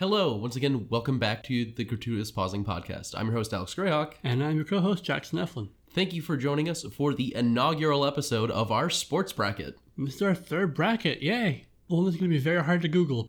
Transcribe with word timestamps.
Hello, 0.00 0.34
once 0.34 0.56
again, 0.56 0.86
welcome 0.88 1.18
back 1.18 1.42
to 1.42 1.66
the 1.72 1.84
Gratuitous 1.84 2.30
Pausing 2.30 2.64
Podcast. 2.64 3.14
I'm 3.14 3.26
your 3.26 3.36
host, 3.36 3.52
Alex 3.52 3.74
Greyhawk. 3.74 4.14
And 4.24 4.42
I'm 4.42 4.56
your 4.56 4.64
co 4.64 4.80
host, 4.80 5.04
Jackson 5.04 5.38
Eflin. 5.38 5.68
Thank 5.90 6.14
you 6.14 6.22
for 6.22 6.38
joining 6.38 6.70
us 6.70 6.84
for 6.84 7.12
the 7.12 7.36
inaugural 7.36 8.06
episode 8.06 8.50
of 8.50 8.72
our 8.72 8.88
sports 8.88 9.34
bracket. 9.34 9.78
This 9.98 10.14
is 10.14 10.22
our 10.22 10.34
third 10.34 10.74
bracket. 10.74 11.20
Yay! 11.20 11.66
One 11.88 12.06
that's 12.06 12.16
going 12.16 12.30
to 12.30 12.34
be 12.34 12.42
very 12.42 12.64
hard 12.64 12.80
to 12.80 12.88
Google. 12.88 13.28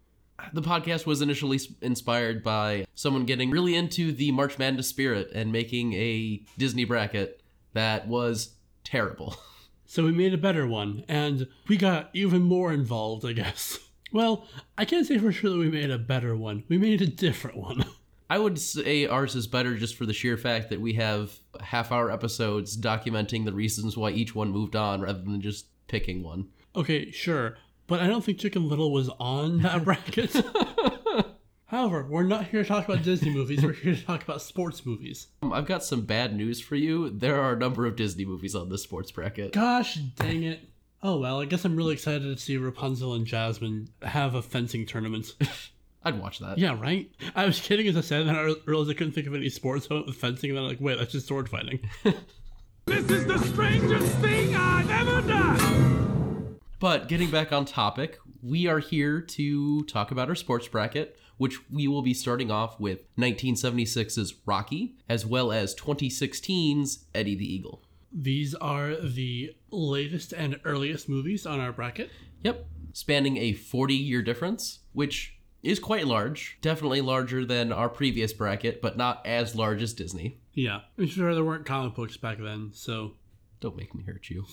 The 0.53 0.61
podcast 0.61 1.05
was 1.05 1.21
initially 1.21 1.59
inspired 1.81 2.41
by 2.41 2.85
someone 2.95 3.25
getting 3.25 3.51
really 3.51 3.75
into 3.75 4.13
the 4.13 4.31
March 4.31 4.57
Madness 4.57 4.87
spirit 4.87 5.29
and 5.35 5.51
making 5.51 5.91
a 5.91 6.41
Disney 6.57 6.85
bracket 6.85 7.41
that 7.73 8.07
was 8.07 8.55
terrible. 8.85 9.35
So 9.87 10.05
we 10.05 10.13
made 10.13 10.33
a 10.33 10.37
better 10.37 10.65
one, 10.65 11.03
and 11.09 11.49
we 11.67 11.75
got 11.75 12.11
even 12.13 12.43
more 12.43 12.71
involved, 12.71 13.25
I 13.25 13.33
guess. 13.33 13.77
Well, 14.11 14.47
I 14.77 14.85
can't 14.85 15.05
say 15.05 15.17
for 15.17 15.31
sure 15.31 15.49
that 15.51 15.57
we 15.57 15.69
made 15.69 15.89
a 15.91 15.97
better 15.97 16.35
one. 16.35 16.63
We 16.67 16.77
made 16.77 17.01
a 17.01 17.07
different 17.07 17.57
one. 17.57 17.85
I 18.29 18.37
would 18.37 18.59
say 18.59 19.05
ours 19.07 19.35
is 19.35 19.47
better 19.47 19.75
just 19.75 19.95
for 19.95 20.05
the 20.05 20.13
sheer 20.13 20.37
fact 20.37 20.69
that 20.69 20.79
we 20.79 20.93
have 20.93 21.31
half 21.61 21.91
hour 21.91 22.09
episodes 22.09 22.77
documenting 22.77 23.43
the 23.43 23.51
reasons 23.53 23.97
why 23.97 24.11
each 24.11 24.33
one 24.33 24.51
moved 24.51 24.75
on 24.75 25.01
rather 25.01 25.21
than 25.21 25.41
just 25.41 25.65
picking 25.87 26.23
one. 26.23 26.47
okay, 26.73 27.11
sure, 27.11 27.57
but 27.87 27.99
I 27.99 28.07
don't 28.07 28.23
think 28.23 28.39
Chicken 28.39 28.69
Little 28.69 28.93
was 28.93 29.09
on 29.19 29.61
that 29.63 29.83
bracket. 29.83 30.33
However, 31.65 32.05
we're 32.09 32.23
not 32.23 32.47
here 32.47 32.63
to 32.63 32.67
talk 32.67 32.87
about 32.87 33.03
Disney 33.03 33.29
movies, 33.31 33.63
we're 33.63 33.73
here 33.73 33.95
to 33.95 34.05
talk 34.05 34.23
about 34.23 34.41
sports 34.41 34.85
movies. 34.85 35.27
Um, 35.41 35.51
I've 35.53 35.65
got 35.65 35.83
some 35.83 36.05
bad 36.05 36.35
news 36.35 36.59
for 36.61 36.75
you. 36.75 37.09
There 37.09 37.41
are 37.41 37.53
a 37.53 37.57
number 37.57 37.85
of 37.85 37.95
Disney 37.97 38.25
movies 38.25 38.55
on 38.55 38.69
this 38.69 38.83
sports 38.83 39.11
bracket. 39.11 39.53
Gosh 39.53 39.95
dang 39.95 40.43
it. 40.43 40.69
Oh 41.03 41.17
well, 41.17 41.41
I 41.41 41.45
guess 41.45 41.65
I'm 41.65 41.75
really 41.75 41.93
excited 41.93 42.23
to 42.23 42.37
see 42.37 42.57
Rapunzel 42.57 43.13
and 43.13 43.25
Jasmine 43.25 43.89
have 44.03 44.35
a 44.35 44.41
fencing 44.41 44.85
tournament. 44.85 45.33
I'd 46.03 46.19
watch 46.19 46.39
that. 46.39 46.57
Yeah, 46.57 46.79
right? 46.79 47.11
I 47.35 47.45
was 47.45 47.59
kidding 47.59 47.87
as 47.87 47.95
I 47.95 48.01
said 48.01 48.27
that. 48.27 48.35
I 48.35 48.53
realized 48.65 48.89
I 48.89 48.93
couldn't 48.93 49.13
think 49.13 49.27
of 49.27 49.35
any 49.35 49.49
sports 49.49 49.87
so 49.87 49.95
I 49.95 49.97
went 49.99 50.07
with 50.07 50.15
fencing, 50.15 50.49
and 50.49 50.57
then 50.57 50.63
I'm 50.63 50.69
like, 50.69 50.81
wait, 50.81 50.97
that's 50.97 51.11
just 51.11 51.27
sword 51.27 51.49
fighting. 51.49 51.87
This 52.87 53.09
is 53.11 53.25
the 53.27 53.37
strangest 53.37 54.11
thing 54.17 54.55
I've 54.55 54.89
ever 54.89 55.21
done. 55.21 56.59
But 56.79 57.07
getting 57.07 57.29
back 57.29 57.53
on 57.53 57.65
topic, 57.65 58.17
we 58.41 58.65
are 58.65 58.79
here 58.79 59.21
to 59.21 59.83
talk 59.83 60.09
about 60.09 60.29
our 60.29 60.35
sports 60.35 60.67
bracket, 60.67 61.15
which 61.37 61.59
we 61.69 61.87
will 61.87 62.01
be 62.01 62.15
starting 62.15 62.49
off 62.49 62.79
with 62.79 63.05
1976's 63.17 64.33
Rocky, 64.47 64.95
as 65.07 65.27
well 65.27 65.51
as 65.51 65.75
2016's 65.75 67.05
Eddie 67.13 67.35
the 67.35 67.53
Eagle. 67.53 67.83
These 68.13 68.55
are 68.55 68.95
the 68.95 69.55
latest 69.69 70.33
and 70.33 70.59
earliest 70.65 71.07
movies 71.07 71.45
on 71.45 71.59
our 71.59 71.71
bracket. 71.71 72.09
Yep, 72.43 72.65
spanning 72.93 73.37
a 73.37 73.53
40 73.53 73.93
year 73.95 74.21
difference, 74.21 74.79
which 74.93 75.37
is 75.63 75.79
quite 75.79 76.07
large. 76.07 76.57
Definitely 76.61 77.01
larger 77.01 77.45
than 77.45 77.71
our 77.71 77.87
previous 77.89 78.33
bracket, 78.33 78.81
but 78.81 78.97
not 78.97 79.25
as 79.25 79.55
large 79.55 79.81
as 79.81 79.93
Disney. 79.93 80.39
Yeah, 80.53 80.81
I'm 80.97 81.07
sure 81.07 81.33
there 81.33 81.43
weren't 81.45 81.65
comic 81.65 81.95
books 81.95 82.17
back 82.17 82.39
then, 82.39 82.71
so 82.73 83.13
Don't 83.61 83.77
make 83.77 83.93
me 83.95 84.03
hurt 84.03 84.29
you. 84.29 84.45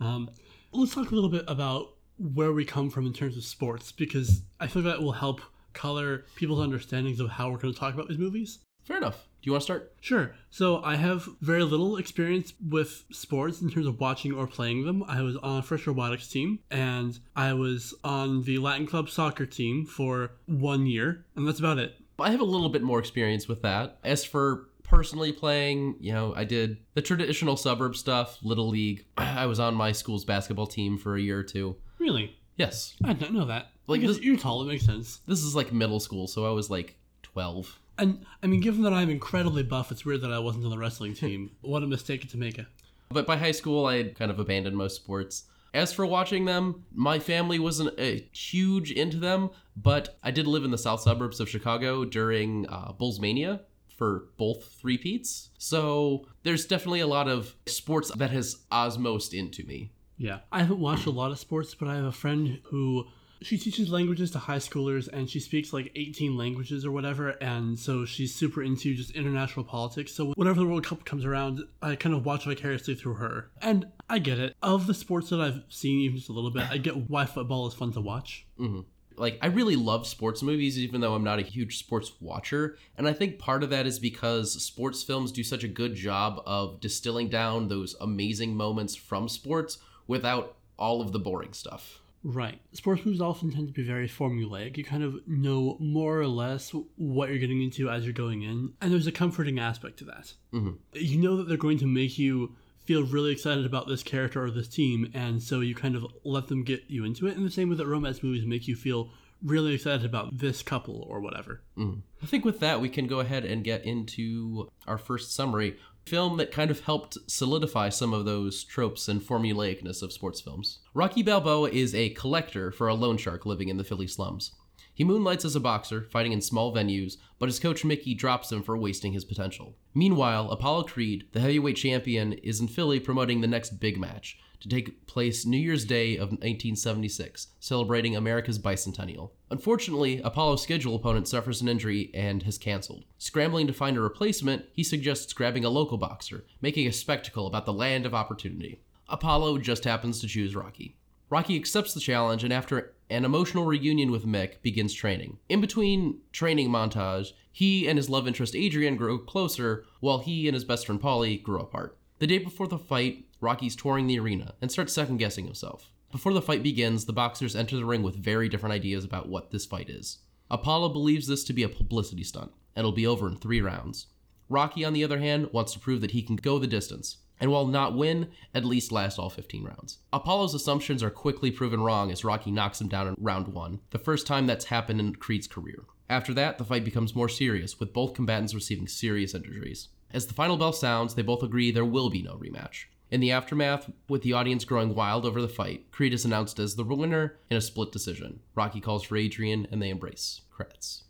um, 0.00 0.30
let's 0.72 0.94
talk 0.94 1.10
a 1.10 1.14
little 1.14 1.30
bit 1.30 1.44
about 1.46 1.94
where 2.18 2.52
we 2.52 2.64
come 2.64 2.90
from 2.90 3.06
in 3.06 3.12
terms 3.12 3.36
of 3.36 3.44
sports, 3.44 3.92
because 3.92 4.42
I 4.58 4.66
feel 4.66 4.82
that 4.82 5.02
will 5.02 5.12
help 5.12 5.40
color 5.74 6.24
people's 6.36 6.60
understandings 6.60 7.20
of 7.20 7.28
how 7.30 7.50
we're 7.50 7.58
going 7.58 7.72
to 7.74 7.78
talk 7.78 7.94
about 7.94 8.08
these 8.08 8.18
movies. 8.18 8.58
Fair 8.84 8.96
enough. 8.98 9.26
Do 9.42 9.46
you 9.48 9.52
want 9.52 9.62
to 9.62 9.64
start? 9.64 9.92
Sure. 10.00 10.34
So 10.50 10.82
I 10.84 10.94
have 10.96 11.28
very 11.40 11.64
little 11.64 11.96
experience 11.96 12.52
with 12.68 13.04
sports 13.10 13.60
in 13.60 13.70
terms 13.70 13.86
of 13.86 13.98
watching 14.00 14.32
or 14.32 14.46
playing 14.46 14.84
them. 14.86 15.02
I 15.08 15.22
was 15.22 15.36
on 15.36 15.58
a 15.58 15.62
FIRST 15.62 15.86
Robotics 15.88 16.28
team 16.28 16.60
and 16.70 17.18
I 17.34 17.52
was 17.54 17.92
on 18.04 18.44
the 18.44 18.58
Latin 18.58 18.86
Club 18.86 19.08
soccer 19.10 19.46
team 19.46 19.84
for 19.84 20.32
one 20.46 20.86
year, 20.86 21.24
and 21.34 21.46
that's 21.46 21.58
about 21.58 21.78
it. 21.78 21.96
I 22.18 22.30
have 22.30 22.40
a 22.40 22.44
little 22.44 22.68
bit 22.68 22.82
more 22.82 23.00
experience 23.00 23.48
with 23.48 23.62
that. 23.62 23.98
As 24.04 24.24
for 24.24 24.68
personally 24.84 25.32
playing, 25.32 25.96
you 25.98 26.12
know, 26.12 26.32
I 26.36 26.44
did 26.44 26.76
the 26.94 27.02
traditional 27.02 27.56
suburb 27.56 27.96
stuff, 27.96 28.38
Little 28.42 28.68
League. 28.68 29.06
I 29.16 29.46
was 29.46 29.58
on 29.58 29.74
my 29.74 29.90
school's 29.90 30.24
basketball 30.24 30.66
team 30.68 30.98
for 30.98 31.16
a 31.16 31.20
year 31.20 31.38
or 31.40 31.42
two. 31.44 31.76
Really? 31.98 32.36
Yes. 32.56 32.94
I 33.02 33.12
didn't 33.12 33.34
know 33.34 33.46
that. 33.46 33.70
Like 33.88 34.00
Like, 34.02 34.08
this- 34.08 34.20
you're 34.20 34.36
tall, 34.36 34.62
it 34.62 34.66
makes 34.66 34.84
sense. 34.84 35.20
This 35.26 35.42
is 35.42 35.56
like 35.56 35.72
middle 35.72 35.98
school, 35.98 36.28
so 36.28 36.46
I 36.46 36.50
was 36.50 36.70
like 36.70 36.96
12. 37.32 37.78
And 37.98 38.24
I 38.42 38.46
mean, 38.46 38.60
given 38.60 38.82
that 38.82 38.92
I'm 38.92 39.10
incredibly 39.10 39.62
buff, 39.62 39.92
it's 39.92 40.04
weird 40.04 40.22
that 40.22 40.32
I 40.32 40.38
wasn't 40.38 40.64
on 40.64 40.70
the 40.70 40.78
wrestling 40.78 41.14
team. 41.14 41.50
what 41.60 41.82
a 41.82 41.86
mistake 41.86 42.28
to 42.28 42.36
make. 42.36 42.58
It. 42.58 42.66
But 43.10 43.26
by 43.26 43.36
high 43.36 43.52
school, 43.52 43.86
I 43.86 43.96
had 43.96 44.14
kind 44.14 44.30
of 44.30 44.38
abandoned 44.38 44.76
most 44.76 44.96
sports. 44.96 45.44
As 45.74 45.92
for 45.92 46.04
watching 46.04 46.44
them, 46.44 46.84
my 46.94 47.18
family 47.18 47.58
wasn't 47.58 47.98
uh, 47.98 48.22
huge 48.32 48.90
into 48.90 49.16
them, 49.16 49.50
but 49.74 50.18
I 50.22 50.30
did 50.30 50.46
live 50.46 50.64
in 50.64 50.70
the 50.70 50.78
south 50.78 51.00
suburbs 51.00 51.40
of 51.40 51.48
Chicago 51.48 52.04
during 52.04 52.68
uh, 52.68 52.92
Bulls 52.92 53.18
Mania 53.18 53.62
for 53.96 54.26
both 54.36 54.64
three 54.64 54.98
peats. 54.98 55.50
So 55.56 56.26
there's 56.42 56.66
definitely 56.66 57.00
a 57.00 57.06
lot 57.06 57.28
of 57.28 57.54
sports 57.66 58.10
that 58.16 58.30
has 58.30 58.58
osmosed 58.70 59.32
into 59.32 59.64
me. 59.64 59.92
Yeah. 60.18 60.40
I 60.50 60.60
haven't 60.60 60.78
watched 60.78 61.06
a 61.06 61.10
lot 61.10 61.30
of 61.30 61.38
sports, 61.38 61.74
but 61.74 61.88
I 61.88 61.96
have 61.96 62.04
a 62.04 62.12
friend 62.12 62.60
who 62.64 63.06
she 63.42 63.58
teaches 63.58 63.88
languages 63.88 64.30
to 64.32 64.38
high 64.38 64.58
schoolers 64.58 65.08
and 65.08 65.28
she 65.28 65.40
speaks 65.40 65.72
like 65.72 65.90
18 65.94 66.36
languages 66.36 66.84
or 66.84 66.90
whatever 66.90 67.30
and 67.30 67.78
so 67.78 68.04
she's 68.04 68.34
super 68.34 68.62
into 68.62 68.94
just 68.94 69.10
international 69.12 69.64
politics. 69.64 70.12
So 70.12 70.32
whenever 70.32 70.60
the 70.60 70.66
world 70.66 70.84
cup 70.84 71.04
comes 71.04 71.24
around 71.24 71.62
i 71.80 71.96
kind 71.96 72.14
of 72.14 72.24
watch 72.24 72.44
vicariously 72.44 72.94
through 72.94 73.14
her. 73.14 73.50
And 73.60 73.86
i 74.08 74.18
get 74.18 74.38
it. 74.38 74.56
Of 74.62 74.86
the 74.86 74.94
sports 74.94 75.30
that 75.30 75.40
i've 75.40 75.62
seen 75.68 76.00
even 76.00 76.16
just 76.16 76.28
a 76.28 76.32
little 76.32 76.50
bit 76.50 76.70
i 76.70 76.78
get 76.78 77.10
why 77.10 77.26
football 77.26 77.66
is 77.66 77.74
fun 77.74 77.92
to 77.92 78.00
watch. 78.00 78.46
Mm-hmm. 78.58 78.80
Like 79.16 79.38
I 79.42 79.46
really 79.46 79.76
love 79.76 80.06
sports 80.06 80.42
movies 80.42 80.78
even 80.78 81.00
though 81.00 81.14
I'm 81.14 81.24
not 81.24 81.38
a 81.38 81.42
huge 81.42 81.78
sports 81.78 82.12
watcher. 82.20 82.76
And 82.96 83.06
I 83.06 83.12
think 83.12 83.38
part 83.38 83.62
of 83.62 83.70
that 83.70 83.86
is 83.86 83.98
because 83.98 84.62
sports 84.62 85.02
films 85.02 85.32
do 85.32 85.44
such 85.44 85.64
a 85.64 85.68
good 85.68 85.94
job 85.94 86.42
of 86.46 86.80
distilling 86.80 87.28
down 87.28 87.68
those 87.68 87.94
amazing 88.00 88.56
moments 88.56 88.94
from 88.94 89.28
sports 89.28 89.78
without 90.06 90.56
all 90.78 91.00
of 91.00 91.12
the 91.12 91.18
boring 91.18 91.52
stuff. 91.52 92.01
Right. 92.24 92.60
Sports 92.72 93.04
movies 93.04 93.20
often 93.20 93.50
tend 93.50 93.66
to 93.66 93.72
be 93.72 93.82
very 93.82 94.08
formulaic. 94.08 94.76
You 94.76 94.84
kind 94.84 95.02
of 95.02 95.16
know 95.26 95.76
more 95.80 96.20
or 96.20 96.28
less 96.28 96.72
what 96.96 97.28
you're 97.28 97.38
getting 97.38 97.62
into 97.62 97.90
as 97.90 98.04
you're 98.04 98.12
going 98.12 98.42
in, 98.42 98.74
and 98.80 98.92
there's 98.92 99.08
a 99.08 99.12
comforting 99.12 99.58
aspect 99.58 99.98
to 99.98 100.04
that. 100.04 100.34
Mhm. 100.52 100.78
You 100.94 101.18
know 101.18 101.36
that 101.36 101.48
they're 101.48 101.56
going 101.56 101.78
to 101.78 101.86
make 101.86 102.18
you 102.18 102.54
feel 102.84 103.04
really 103.04 103.32
excited 103.32 103.64
about 103.66 103.88
this 103.88 104.02
character 104.02 104.44
or 104.44 104.50
this 104.50 104.68
team, 104.68 105.10
and 105.14 105.42
so 105.42 105.60
you 105.60 105.74
kind 105.74 105.96
of 105.96 106.06
let 106.24 106.48
them 106.48 106.62
get 106.64 106.84
you 106.88 107.04
into 107.04 107.26
it. 107.26 107.36
And 107.36 107.44
the 107.46 107.50
same 107.50 107.68
with 107.68 107.78
that 107.78 107.86
romance 107.86 108.22
movies 108.22 108.44
make 108.46 108.66
you 108.68 108.76
feel 108.76 109.10
really 109.42 109.74
excited 109.74 110.04
about 110.04 110.38
this 110.38 110.62
couple 110.62 111.04
or 111.08 111.20
whatever. 111.20 111.62
I 111.76 112.26
think 112.26 112.44
with 112.44 112.60
that 112.60 112.80
we 112.80 112.88
can 112.88 113.08
go 113.08 113.18
ahead 113.18 113.44
and 113.44 113.64
get 113.64 113.84
into 113.84 114.70
our 114.86 114.98
first 114.98 115.34
summary 115.34 115.76
film 116.06 116.36
that 116.36 116.52
kind 116.52 116.70
of 116.70 116.80
helped 116.80 117.18
solidify 117.26 117.88
some 117.88 118.12
of 118.12 118.24
those 118.24 118.64
tropes 118.64 119.08
and 119.08 119.20
formulaicness 119.20 120.02
of 120.02 120.12
sports 120.12 120.40
films. 120.40 120.80
Rocky 120.94 121.22
Balboa 121.22 121.70
is 121.70 121.94
a 121.94 122.10
collector 122.10 122.70
for 122.72 122.88
a 122.88 122.94
loan 122.94 123.16
shark 123.16 123.46
living 123.46 123.68
in 123.68 123.76
the 123.76 123.84
Philly 123.84 124.06
slums. 124.06 124.52
He 124.94 125.04
moonlights 125.04 125.44
as 125.44 125.56
a 125.56 125.60
boxer, 125.60 126.06
fighting 126.10 126.32
in 126.32 126.42
small 126.42 126.74
venues, 126.74 127.16
but 127.38 127.48
his 127.48 127.58
coach 127.58 127.84
Mickey 127.84 128.14
drops 128.14 128.52
him 128.52 128.62
for 128.62 128.76
wasting 128.76 129.12
his 129.14 129.24
potential. 129.24 129.74
Meanwhile, 129.94 130.50
Apollo 130.50 130.84
Creed, 130.84 131.28
the 131.32 131.40
heavyweight 131.40 131.76
champion, 131.76 132.34
is 132.34 132.60
in 132.60 132.68
Philly 132.68 133.00
promoting 133.00 133.40
the 133.40 133.46
next 133.46 133.80
big 133.80 133.98
match 133.98 134.38
to 134.62 134.68
take 134.68 135.06
place 135.06 135.44
New 135.44 135.58
Year's 135.58 135.84
Day 135.84 136.14
of 136.14 136.30
1976, 136.30 137.48
celebrating 137.60 138.16
America's 138.16 138.58
bicentennial. 138.58 139.30
Unfortunately, 139.50 140.20
Apollo's 140.22 140.62
schedule 140.62 140.94
opponent 140.94 141.28
suffers 141.28 141.60
an 141.60 141.68
injury 141.68 142.10
and 142.14 142.44
has 142.44 142.58
canceled. 142.58 143.04
Scrambling 143.18 143.66
to 143.66 143.72
find 143.72 143.96
a 143.96 144.00
replacement, 144.00 144.64
he 144.72 144.84
suggests 144.84 145.32
grabbing 145.32 145.64
a 145.64 145.70
local 145.70 145.98
boxer, 145.98 146.44
making 146.60 146.86
a 146.86 146.92
spectacle 146.92 147.46
about 147.46 147.66
the 147.66 147.72
land 147.72 148.06
of 148.06 148.14
opportunity. 148.14 148.80
Apollo 149.08 149.58
just 149.58 149.84
happens 149.84 150.20
to 150.20 150.28
choose 150.28 150.54
Rocky. 150.54 150.96
Rocky 151.28 151.56
accepts 151.56 151.94
the 151.94 152.00
challenge 152.00 152.44
and, 152.44 152.52
after 152.52 152.94
an 153.10 153.24
emotional 153.24 153.64
reunion 153.64 154.10
with 154.10 154.26
Mick, 154.26 154.62
begins 154.62 154.94
training. 154.94 155.38
In 155.48 155.60
between 155.60 156.20
training 156.30 156.68
montage, 156.68 157.32
he 157.50 157.88
and 157.88 157.98
his 157.98 158.08
love 158.08 158.28
interest 158.28 158.54
Adrian 158.54 158.96
grow 158.96 159.18
closer, 159.18 159.84
while 160.00 160.18
he 160.18 160.46
and 160.46 160.54
his 160.54 160.64
best 160.64 160.86
friend 160.86 161.00
Paulie 161.00 161.42
grow 161.42 161.60
apart. 161.60 161.96
The 162.18 162.26
day 162.26 162.38
before 162.38 162.68
the 162.68 162.78
fight, 162.78 163.24
Rocky's 163.42 163.76
touring 163.76 164.06
the 164.06 164.18
arena 164.18 164.54
and 164.62 164.70
starts 164.70 164.92
second 164.92 165.18
guessing 165.18 165.44
himself. 165.44 165.90
Before 166.12 166.32
the 166.32 166.40
fight 166.40 166.62
begins, 166.62 167.04
the 167.04 167.12
boxers 167.12 167.56
enter 167.56 167.76
the 167.76 167.84
ring 167.84 168.02
with 168.02 168.14
very 168.14 168.48
different 168.48 168.72
ideas 168.72 169.04
about 169.04 169.28
what 169.28 169.50
this 169.50 169.66
fight 169.66 169.90
is. 169.90 170.18
Apollo 170.50 170.90
believes 170.90 171.26
this 171.26 171.42
to 171.44 171.52
be 171.52 171.62
a 171.62 171.68
publicity 171.68 172.22
stunt, 172.22 172.52
and 172.76 172.82
it'll 172.82 172.92
be 172.92 173.06
over 173.06 173.26
in 173.26 173.36
three 173.36 173.60
rounds. 173.60 174.06
Rocky, 174.48 174.84
on 174.84 174.92
the 174.92 175.02
other 175.02 175.18
hand, 175.18 175.48
wants 175.52 175.72
to 175.72 175.78
prove 175.78 176.02
that 176.02 176.10
he 176.10 176.22
can 176.22 176.36
go 176.36 176.58
the 176.58 176.66
distance, 176.66 177.16
and 177.40 177.50
while 177.50 177.66
not 177.66 177.96
win, 177.96 178.28
at 178.54 178.64
least 178.64 178.92
last 178.92 179.18
all 179.18 179.30
15 179.30 179.64
rounds. 179.64 179.98
Apollo's 180.12 180.54
assumptions 180.54 181.02
are 181.02 181.10
quickly 181.10 181.50
proven 181.50 181.80
wrong 181.80 182.12
as 182.12 182.24
Rocky 182.24 182.50
knocks 182.50 182.80
him 182.80 182.88
down 182.88 183.08
in 183.08 183.16
round 183.18 183.48
one, 183.48 183.80
the 183.90 183.98
first 183.98 184.26
time 184.26 184.46
that's 184.46 184.66
happened 184.66 185.00
in 185.00 185.16
Creed's 185.16 185.48
career. 185.48 185.84
After 186.08 186.34
that, 186.34 186.58
the 186.58 186.64
fight 186.64 186.84
becomes 186.84 187.16
more 187.16 187.28
serious, 187.28 187.80
with 187.80 187.94
both 187.94 188.14
combatants 188.14 188.54
receiving 188.54 188.86
serious 188.86 189.34
injuries. 189.34 189.88
As 190.12 190.26
the 190.26 190.34
final 190.34 190.58
bell 190.58 190.74
sounds, 190.74 191.14
they 191.14 191.22
both 191.22 191.42
agree 191.42 191.70
there 191.70 191.84
will 191.84 192.10
be 192.10 192.22
no 192.22 192.34
rematch. 192.34 192.84
In 193.12 193.20
the 193.20 193.30
aftermath, 193.30 193.90
with 194.08 194.22
the 194.22 194.32
audience 194.32 194.64
growing 194.64 194.94
wild 194.94 195.26
over 195.26 195.42
the 195.42 195.46
fight, 195.46 195.92
Creed 195.92 196.14
is 196.14 196.24
announced 196.24 196.58
as 196.58 196.76
the 196.76 196.82
winner 196.82 197.36
in 197.50 197.58
a 197.58 197.60
split 197.60 197.92
decision. 197.92 198.40
Rocky 198.54 198.80
calls 198.80 199.02
for 199.02 199.18
Adrian, 199.18 199.68
and 199.70 199.82
they 199.82 199.90
embrace. 199.90 200.40
Credits. 200.50 201.04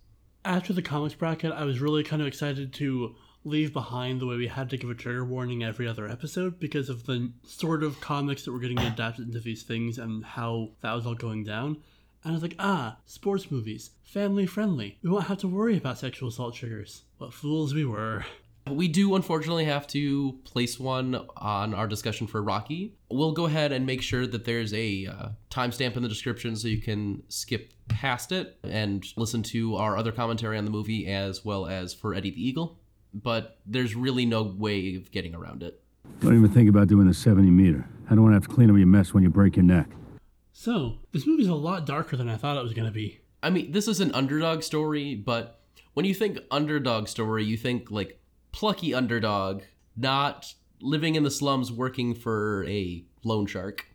After 0.44 0.72
the 0.72 0.82
comics 0.82 1.14
bracket, 1.14 1.52
I 1.52 1.62
was 1.62 1.80
really 1.80 2.02
kind 2.02 2.20
of 2.20 2.26
excited 2.26 2.72
to 2.72 3.14
leave 3.44 3.72
behind 3.72 4.20
the 4.20 4.26
way 4.26 4.34
we 4.34 4.48
had 4.48 4.68
to 4.70 4.76
give 4.76 4.90
a 4.90 4.96
trigger 4.96 5.24
warning 5.24 5.62
every 5.62 5.86
other 5.86 6.08
episode 6.08 6.58
because 6.58 6.88
of 6.88 7.06
the 7.06 7.30
sort 7.46 7.84
of 7.84 8.00
comics 8.00 8.44
that 8.44 8.50
were 8.50 8.58
getting 8.58 8.80
adapted 8.80 9.28
into 9.28 9.38
these 9.38 9.62
things 9.62 9.96
and 9.96 10.24
how 10.24 10.70
that 10.80 10.94
was 10.94 11.06
all 11.06 11.14
going 11.14 11.44
down. 11.44 11.76
And 12.24 12.32
I 12.32 12.34
was 12.34 12.42
like, 12.42 12.56
ah, 12.58 12.96
sports 13.06 13.48
movies, 13.48 13.90
family 14.02 14.46
friendly. 14.46 14.98
We 15.04 15.10
won't 15.10 15.28
have 15.28 15.38
to 15.38 15.48
worry 15.48 15.76
about 15.76 15.98
sexual 15.98 16.30
assault 16.30 16.56
triggers. 16.56 17.04
What 17.18 17.32
fools 17.32 17.74
we 17.74 17.84
were. 17.84 18.24
We 18.70 18.88
do 18.88 19.16
unfortunately 19.16 19.64
have 19.64 19.86
to 19.88 20.38
place 20.44 20.78
one 20.78 21.26
on 21.36 21.74
our 21.74 21.88
discussion 21.88 22.26
for 22.26 22.42
Rocky. 22.42 22.94
We'll 23.10 23.32
go 23.32 23.46
ahead 23.46 23.72
and 23.72 23.84
make 23.84 24.02
sure 24.02 24.26
that 24.26 24.44
there's 24.44 24.72
a 24.72 25.06
uh, 25.06 25.28
timestamp 25.50 25.96
in 25.96 26.02
the 26.02 26.08
description 26.08 26.54
so 26.56 26.68
you 26.68 26.80
can 26.80 27.22
skip 27.28 27.72
past 27.88 28.30
it 28.30 28.58
and 28.62 29.04
listen 29.16 29.42
to 29.44 29.76
our 29.76 29.96
other 29.96 30.12
commentary 30.12 30.58
on 30.58 30.64
the 30.64 30.70
movie 30.70 31.06
as 31.06 31.44
well 31.44 31.66
as 31.66 31.92
for 31.92 32.14
Eddie 32.14 32.30
the 32.30 32.48
Eagle. 32.48 32.78
But 33.12 33.58
there's 33.66 33.94
really 33.94 34.24
no 34.24 34.42
way 34.42 34.94
of 34.94 35.10
getting 35.10 35.34
around 35.34 35.62
it. 35.62 35.82
Don't 36.20 36.36
even 36.36 36.50
think 36.50 36.68
about 36.68 36.88
doing 36.88 37.06
the 37.06 37.14
70 37.14 37.50
meter. 37.50 37.86
I 38.06 38.14
don't 38.14 38.22
want 38.22 38.32
to 38.32 38.36
have 38.36 38.48
to 38.48 38.54
clean 38.54 38.70
up 38.70 38.76
your 38.76 38.86
mess 38.86 39.12
when 39.12 39.22
you 39.22 39.28
break 39.28 39.56
your 39.56 39.64
neck. 39.64 39.88
So, 40.52 40.98
this 41.12 41.26
movie's 41.26 41.48
a 41.48 41.54
lot 41.54 41.86
darker 41.86 42.16
than 42.16 42.28
I 42.28 42.36
thought 42.36 42.56
it 42.56 42.62
was 42.62 42.74
going 42.74 42.86
to 42.86 42.92
be. 42.92 43.20
I 43.42 43.50
mean, 43.50 43.72
this 43.72 43.88
is 43.88 44.00
an 44.00 44.14
underdog 44.14 44.62
story, 44.62 45.14
but 45.14 45.60
when 45.94 46.06
you 46.06 46.14
think 46.14 46.38
underdog 46.50 47.08
story, 47.08 47.44
you 47.44 47.56
think 47.56 47.90
like 47.90 48.20
plucky 48.52 48.94
underdog, 48.94 49.62
not 49.96 50.54
living 50.80 51.14
in 51.14 51.22
the 51.22 51.30
slums 51.30 51.72
working 51.72 52.14
for 52.14 52.64
a 52.66 53.04
loan 53.24 53.46
shark. 53.46 53.86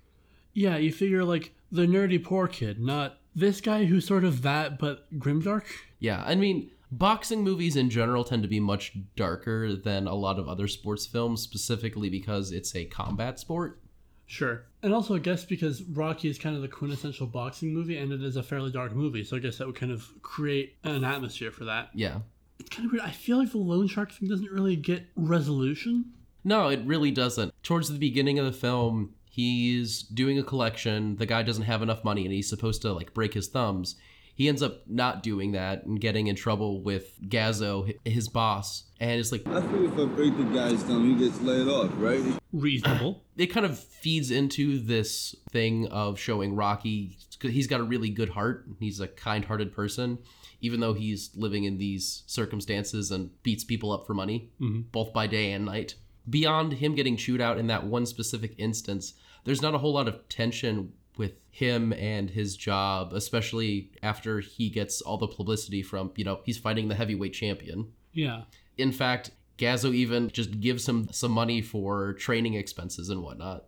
Yeah, 0.54 0.78
you 0.78 0.92
figure 0.92 1.24
like 1.24 1.54
the 1.72 1.86
nerdy 1.86 2.24
poor 2.24 2.48
kid, 2.48 2.80
not 2.80 3.20
this 3.36 3.62
guy 3.62 3.86
who's 3.86 4.08
sort 4.08 4.24
of 4.24 4.42
that 4.42 4.80
but 4.80 5.06
grimdark. 5.20 5.66
Yeah, 6.00 6.24
I 6.26 6.36
mean, 6.36 6.72
boxing 6.92 7.44
movies 7.44 7.76
in 7.76 7.90
general 7.90 8.24
tend 8.24 8.44
to 8.44 8.50
be 8.50 8.60
much 8.60 8.98
darker 9.16 9.76
than 9.76 10.08
a 10.08 10.16
lot 10.16 10.40
of 10.40 10.48
other 10.48 10.68
sports 10.68 11.06
films, 11.06 11.42
specifically 11.42 12.10
because 12.10 12.52
it's 12.52 12.76
a 12.76 12.86
combat 12.86 13.40
sport. 13.40 13.80
Sure. 14.26 14.66
And 14.84 14.94
also, 14.94 15.16
I 15.16 15.20
guess 15.20 15.46
because 15.46 15.84
Rocky 15.84 16.30
is 16.30 16.38
kind 16.38 16.56
of 16.56 16.62
the 16.62 16.68
quintessential 16.68 17.28
boxing 17.28 17.74
movie 17.74 17.98
and 17.98 18.12
it 18.12 18.22
is 18.22 18.36
a 18.36 18.44
fairly 18.44 18.72
dark 18.72 18.94
movie, 18.94 19.24
so 19.24 19.38
I 19.38 19.40
guess 19.40 19.58
that 19.58 19.68
would 19.68 19.76
kind 19.76 19.92
of 19.92 20.06
create 20.22 20.76
an 20.84 21.04
atmosphere 21.04 21.52
for 21.52 21.66
that. 21.66 21.90
Yeah. 21.94 22.20
It's 22.60 22.70
kind 22.70 22.86
of 22.86 22.92
weird. 22.92 23.04
I 23.04 23.12
feel 23.12 23.38
like 23.38 23.52
the 23.52 23.58
loan 23.58 23.88
shark 23.88 24.12
thing 24.12 24.28
doesn't 24.28 24.52
really 24.52 24.76
get 24.76 25.06
resolution. 25.16 26.14
No, 26.44 26.70
it 26.70 26.82
really 26.86 27.12
doesn't. 27.12 27.54
Towards 27.64 27.90
the 27.90 28.00
beginning 28.00 28.40
of 28.40 28.46
the 28.46 28.52
film, 28.52 29.14
he's 29.30 30.02
doing 30.02 30.40
a 30.40 30.44
collection. 30.44 31.18
The 31.18 31.26
guy 31.26 31.44
doesn't 31.44 31.66
have 31.66 31.82
enough 31.82 32.04
money 32.04 32.24
and 32.24 32.34
he's 32.34 32.50
supposed 32.50 32.82
to 32.84 32.94
like 32.94 33.14
break 33.14 33.34
his 33.34 33.48
thumbs. 33.48 33.96
He 34.34 34.48
ends 34.48 34.62
up 34.62 34.84
not 34.88 35.24
doing 35.24 35.54
that 35.54 35.86
and 35.86 36.00
getting 36.00 36.28
in 36.28 36.36
trouble 36.36 36.82
with 36.82 37.20
Gazzo, 37.28 37.92
his 38.06 38.30
boss. 38.30 38.84
And 39.00 39.20
it's 39.20 39.32
like 39.32 39.48
I 39.48 39.62
figure 39.62 39.86
if 39.86 39.94
I 39.94 40.06
break 40.06 40.38
the 40.38 40.44
guy's 40.44 40.84
thumb, 40.84 41.18
he 41.18 41.26
gets 41.26 41.42
laid 41.42 41.68
off, 41.68 41.90
right? 41.96 42.22
Reasonable. 42.54 43.24
it 43.36 43.48
kind 43.48 43.66
of 43.66 43.80
feeds 43.80 44.30
into 44.32 44.80
this 44.80 45.36
thing 45.52 45.88
of 45.88 46.20
showing 46.20 46.56
Rocky 46.56 47.18
he's 47.42 47.68
got 47.68 47.80
a 47.80 47.84
really 47.84 48.10
good 48.10 48.30
heart. 48.30 48.66
He's 48.80 49.00
a 49.00 49.08
kind-hearted 49.08 49.74
person, 49.74 50.20
even 50.62 50.80
though 50.80 50.94
he's 50.94 51.30
living 51.36 51.64
in 51.64 51.78
these 51.78 52.24
circumstances 52.26 53.12
and 53.12 53.32
beats 53.44 53.64
people 53.64 53.92
up 53.92 54.08
for 54.08 54.14
money, 54.14 54.50
mm-hmm. 54.60 54.82
both 54.92 55.14
by 55.14 55.28
day 55.28 55.52
and 55.52 55.66
night. 55.66 55.96
Beyond 56.30 56.74
him 56.74 56.96
getting 56.96 57.16
chewed 57.16 57.42
out 57.42 57.58
in 57.58 57.68
that 57.68 57.86
one 57.86 58.06
specific 58.06 58.56
instance, 58.58 59.14
there's 59.46 59.62
not 59.62 59.76
a 59.76 59.78
whole 59.78 59.94
lot 59.94 60.08
of 60.08 60.28
tension 60.28 60.94
with 61.18 61.34
him 61.50 61.94
and 61.94 62.30
his 62.30 62.58
job, 62.58 63.14
especially 63.14 63.92
after 64.04 64.40
he 64.40 64.70
gets 64.70 65.02
all 65.02 65.18
the 65.18 65.28
publicity 65.28 65.82
from, 65.82 66.12
you 66.16 66.24
know, 66.24 66.42
he's 66.44 66.58
fighting 66.58 66.88
the 66.88 66.96
heavyweight 66.96 67.34
champion. 67.34 67.92
Yeah. 68.14 68.44
In 68.78 68.92
fact, 68.92 69.32
Gazzo 69.58 69.94
even 69.94 70.30
just 70.30 70.60
gives 70.60 70.88
him 70.88 71.08
some 71.12 71.32
money 71.32 71.62
for 71.62 72.14
training 72.14 72.54
expenses 72.54 73.10
and 73.10 73.24
whatnot. 73.24 73.66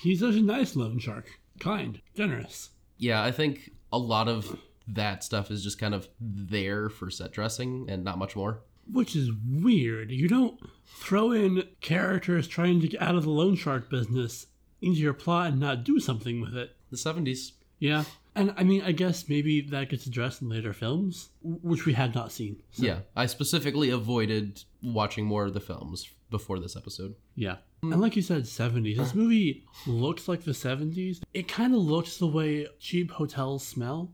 He's 0.00 0.20
such 0.20 0.36
a 0.36 0.40
nice 0.40 0.76
loan 0.76 0.98
shark. 0.98 1.28
Kind. 1.58 2.00
Generous. 2.14 2.70
Yeah, 3.00 3.24
I 3.24 3.32
think 3.32 3.72
a 3.92 3.98
lot 3.98 4.28
of 4.28 4.56
that 4.86 5.24
stuff 5.24 5.50
is 5.50 5.64
just 5.64 5.78
kind 5.78 5.94
of 5.94 6.08
there 6.20 6.88
for 6.88 7.10
set 7.10 7.32
dressing 7.32 7.86
and 7.88 8.04
not 8.04 8.18
much 8.18 8.36
more. 8.36 8.60
Which 8.92 9.16
is 9.16 9.30
weird. 9.48 10.10
You 10.10 10.28
don't 10.28 10.60
throw 10.86 11.32
in 11.32 11.64
characters 11.80 12.46
trying 12.46 12.80
to 12.80 12.88
get 12.88 13.00
out 13.00 13.14
of 13.14 13.24
the 13.24 13.30
loan 13.30 13.56
shark 13.56 13.88
business 13.88 14.46
into 14.82 15.00
your 15.00 15.14
plot 15.14 15.52
and 15.52 15.60
not 15.60 15.84
do 15.84 15.98
something 15.98 16.40
with 16.40 16.56
it. 16.56 16.76
The 16.90 16.96
70s. 16.96 17.52
Yeah. 17.78 18.04
And 18.40 18.54
I 18.56 18.62
mean, 18.64 18.80
I 18.80 18.92
guess 18.92 19.28
maybe 19.28 19.60
that 19.60 19.90
gets 19.90 20.06
addressed 20.06 20.40
in 20.40 20.48
later 20.48 20.72
films, 20.72 21.28
which 21.42 21.84
we 21.84 21.92
had 21.92 22.14
not 22.14 22.32
seen. 22.32 22.62
So, 22.70 22.86
Yeah, 22.86 23.00
I 23.14 23.26
specifically 23.26 23.90
avoided 23.90 24.64
watching 24.82 25.26
more 25.26 25.44
of 25.44 25.52
the 25.52 25.60
films 25.60 26.08
before 26.30 26.58
this 26.58 26.74
episode. 26.74 27.16
Yeah. 27.34 27.56
And 27.82 28.00
like 28.00 28.16
you 28.16 28.22
said, 28.22 28.44
70s. 28.44 28.96
This 28.96 29.14
movie 29.14 29.64
looks 29.86 30.26
like 30.26 30.44
the 30.44 30.52
70s. 30.52 31.20
It 31.34 31.48
kind 31.48 31.74
of 31.74 31.80
looks 31.80 32.16
the 32.16 32.28
way 32.28 32.66
cheap 32.78 33.10
hotels 33.10 33.62
smell. 33.66 34.10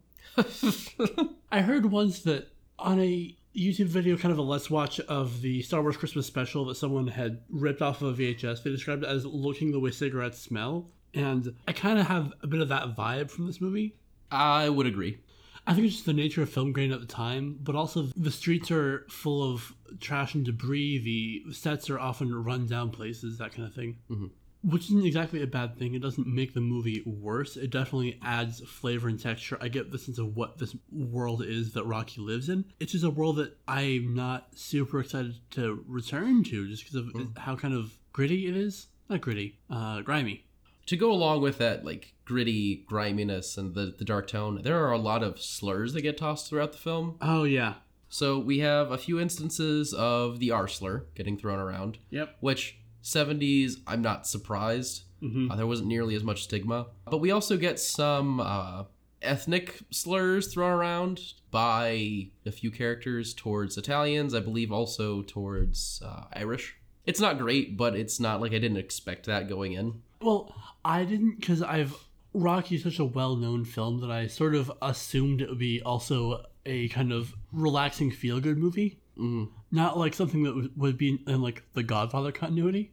I 1.53 1.61
heard 1.61 1.87
once 1.87 2.23
that 2.23 2.49
on 2.81 2.99
a 2.99 3.37
YouTube 3.57 3.87
video, 3.87 4.17
kind 4.17 4.33
of 4.33 4.39
a 4.39 4.43
let's 4.43 4.69
watch 4.69 4.99
of 4.99 5.41
the 5.41 5.63
Star 5.63 5.83
Wars 5.83 5.97
Christmas 5.97 6.27
special 6.27 6.65
that 6.65 6.75
someone 6.77 7.07
had 7.07 7.43
ripped 7.49 7.81
off 7.81 8.03
of 8.03 8.19
a 8.19 8.23
VHS, 8.23 8.65
they 8.65 8.71
described 8.71 9.05
it 9.05 9.09
as 9.09 9.25
looking 9.25 9.71
the 9.71 9.79
way 9.79 9.93
cigarettes 9.93 10.41
smell. 10.41 10.91
And 11.15 11.55
I 11.69 11.73
kind 11.73 12.01
of 12.01 12.07
have 12.09 12.33
a 12.43 12.49
bit 12.49 12.61
of 12.61 12.69
that 12.71 12.97
vibe 12.97 13.31
from 13.31 13.47
this 13.47 13.61
movie. 13.61 13.95
I 14.31 14.69
would 14.69 14.87
agree. 14.87 15.19
I 15.67 15.75
think 15.75 15.87
it's 15.87 15.97
just 15.97 16.07
the 16.07 16.13
nature 16.13 16.43
of 16.43 16.51
film 16.51 16.73
grain 16.73 16.93
at 16.93 17.01
the 17.01 17.07
time, 17.07 17.59
but 17.61 17.75
also 17.75 18.03
the 18.17 18.31
streets 18.31 18.71
are 18.71 19.05
full 19.09 19.53
of 19.53 19.75
trash 20.01 20.35
and 20.35 20.45
debris. 20.45 20.99
The 20.99 21.53
sets 21.53 21.91
are 21.91 21.99
often 21.99 22.33
run 22.33 22.67
down 22.67 22.91
places, 22.91 23.39
that 23.39 23.53
kind 23.53 23.67
of 23.67 23.75
thing. 23.75 23.99
Mhm. 24.09 24.31
Which 24.63 24.85
isn't 24.87 25.05
exactly 25.05 25.43
a 25.43 25.47
bad 25.47 25.77
thing. 25.77 25.95
It 25.95 26.03
doesn't 26.03 26.27
make 26.27 26.55
the 26.55 26.61
movie 26.61 27.03
worse. 27.05 27.57
It 27.57 27.71
definitely 27.71 28.19
adds 28.23 28.61
flavor 28.61 29.09
and 29.09 29.19
texture. 29.19 29.59
I 29.61 29.69
get 29.69 29.91
the 29.91 29.99
sense 29.99 30.19
of 30.19 30.37
what 30.37 30.59
this 30.59 30.75
world 30.91 31.43
is 31.45 31.73
that 31.73 31.85
Rocky 31.85 32.21
lives 32.21 32.49
in. 32.49 32.65
It's 32.81 32.93
just 32.93 33.05
a 33.05 33.11
world 33.11 33.37
that 33.37 33.57
I'm 33.69 34.15
not 34.15 34.57
super 34.59 35.01
excited 35.01 35.37
to 35.53 35.85
return 35.87 36.43
to 36.45 36.69
just 36.69 36.85
because 36.85 36.97
of 36.97 37.37
how 37.37 37.55
kind 37.57 37.75
of 37.75 37.97
gritty 38.13 38.47
it 38.47 38.57
is. 38.57 38.87
Not 39.09 39.21
gritty, 39.21 39.59
uh, 39.71 40.01
grimy. 40.03 40.46
To 40.87 40.97
go 40.97 41.11
along 41.11 41.41
with 41.43 41.59
that, 41.59 41.85
like 41.85 42.15
gritty 42.25 42.85
griminess 42.87 43.57
and 43.59 43.75
the, 43.75 43.95
the 43.99 44.05
dark 44.05 44.29
tone, 44.29 44.61
there 44.63 44.85
are 44.85 44.93
a 44.93 44.99
lot 44.99 45.23
of 45.23 45.41
slurs 45.41 45.93
that 45.95 46.03
get 46.03 46.17
tossed 46.19 46.49
throughout 46.49 46.73
the 46.73 46.79
film. 46.79 47.17
Oh, 47.21 47.45
yeah. 47.45 47.75
So 48.09 48.39
we 48.39 48.61
have 48.61 48.91
a 48.93 48.99
few 48.99 49.19
instances 49.19 49.93
of 49.93 50.39
the 50.39 50.53
R 50.53 50.69
slur 50.69 51.07
getting 51.17 51.37
thrown 51.37 51.59
around, 51.59 51.99
Yep. 52.11 52.37
which 52.41 52.79
70s, 53.03 53.79
I'm 53.87 54.01
not 54.03 54.27
surprised. 54.27 55.03
Mhm. 55.23 55.51
Uh, 55.51 55.57
there 55.57 55.67
wasn't 55.67 55.89
nearly 55.89 56.15
as 56.15 56.23
much 56.23 56.45
stigma. 56.45 56.87
But 57.11 57.19
we 57.19 57.31
also 57.31 57.57
get 57.57 57.81
some 57.81 58.39
uh, 58.41 58.85
ethnic 59.23 59.81
slurs 59.91 60.53
thrown 60.53 60.71
around 60.73 61.33
by 61.51 62.29
a 62.45 62.53
few 62.53 62.71
characters 62.71 63.35
towards 63.35 63.77
Italians, 63.77 64.35
I 64.35 64.41
believe 64.41 64.71
also 64.71 65.23
towards 65.23 66.01
uh, 66.05 66.25
Irish. 66.33 66.77
It's 67.07 67.21
not 67.21 67.39
great, 67.39 67.77
but 67.77 67.97
it's 67.97 68.21
not 68.21 68.41
like 68.41 68.53
I 68.53 68.59
didn't 68.59 68.77
expect 68.79 69.27
that 69.27 69.49
going 69.49 69.73
in. 69.73 70.03
Well, 70.21 70.53
I 70.87 71.05
didn't 71.05 71.41
because 71.41 71.63
I've 71.63 71.95
Rocky 72.33 72.77
is 72.77 72.83
such 72.83 72.99
a 72.99 73.05
well-known 73.05 73.65
film 73.65 74.01
that 74.03 74.11
I 74.11 74.27
sort 74.27 74.55
of 74.55 74.71
assumed 74.83 75.41
it 75.41 75.49
would 75.49 75.59
be 75.59 75.81
also 75.83 76.45
a 76.67 76.89
kind 76.91 77.11
of 77.13 77.35
relaxing 77.53 78.11
feel-good 78.11 78.59
movie, 78.59 79.01
Mm. 79.19 79.49
not 79.71 79.99
like 79.99 80.13
something 80.13 80.43
that 80.43 80.55
would- 80.55 80.77
would 80.77 80.99
be 80.99 81.19
in 81.27 81.41
like 81.41 81.65
the 81.73 81.83
Godfather 81.83 82.31
continuity. 82.33 82.93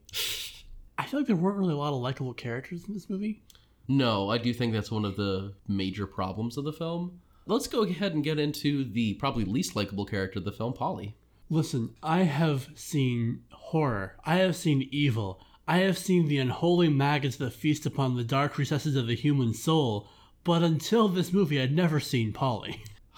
I 0.97 1.05
feel 1.05 1.19
like 1.19 1.27
there 1.27 1.35
weren't 1.35 1.57
really 1.57 1.73
a 1.73 1.77
lot 1.77 1.91
of 1.93 2.01
likable 2.01 2.33
characters 2.33 2.85
in 2.88 2.93
this 2.93 3.09
movie. 3.09 3.41
No, 3.89 4.29
I 4.29 4.38
do 4.38 4.53
think 4.53 4.71
that's 4.71 4.91
one 4.91 5.03
of 5.05 5.17
the 5.17 5.53
major 5.67 6.07
problems 6.07 6.57
of 6.57 6.63
the 6.63 6.71
film. 6.71 7.19
Let's 7.45 7.67
go 7.67 7.83
ahead 7.83 8.13
and 8.13 8.23
get 8.23 8.39
into 8.39 8.85
the 8.85 9.15
probably 9.15 9.43
least 9.43 9.75
likable 9.75 10.05
character 10.05 10.39
of 10.39 10.45
the 10.45 10.53
film, 10.53 10.73
Paulie. 10.73 11.13
Listen, 11.50 11.93
I 12.01 12.23
have 12.23 12.69
seen 12.75 13.43
horror. 13.51 14.15
I 14.23 14.38
have 14.38 14.55
seen 14.55 14.88
evil. 14.91 15.41
I 15.67 15.77
have 15.79 15.98
seen 15.98 16.27
the 16.27 16.39
unholy 16.39 16.89
maggots 16.89 17.38
that 17.38 17.53
feast 17.53 17.86
upon 17.86 18.15
the 18.15 18.24
dark 18.24 18.58
recesses 18.58 18.96
of 18.96 19.08
the 19.08 19.15
human 19.15 19.53
soul. 19.53 20.08
But 20.43 20.62
until 20.62 21.08
this 21.08 21.32
movie, 21.32 21.62
I'd 21.62 21.74
never 21.74 22.00
seen 22.00 22.34
Paulie. 22.34 22.79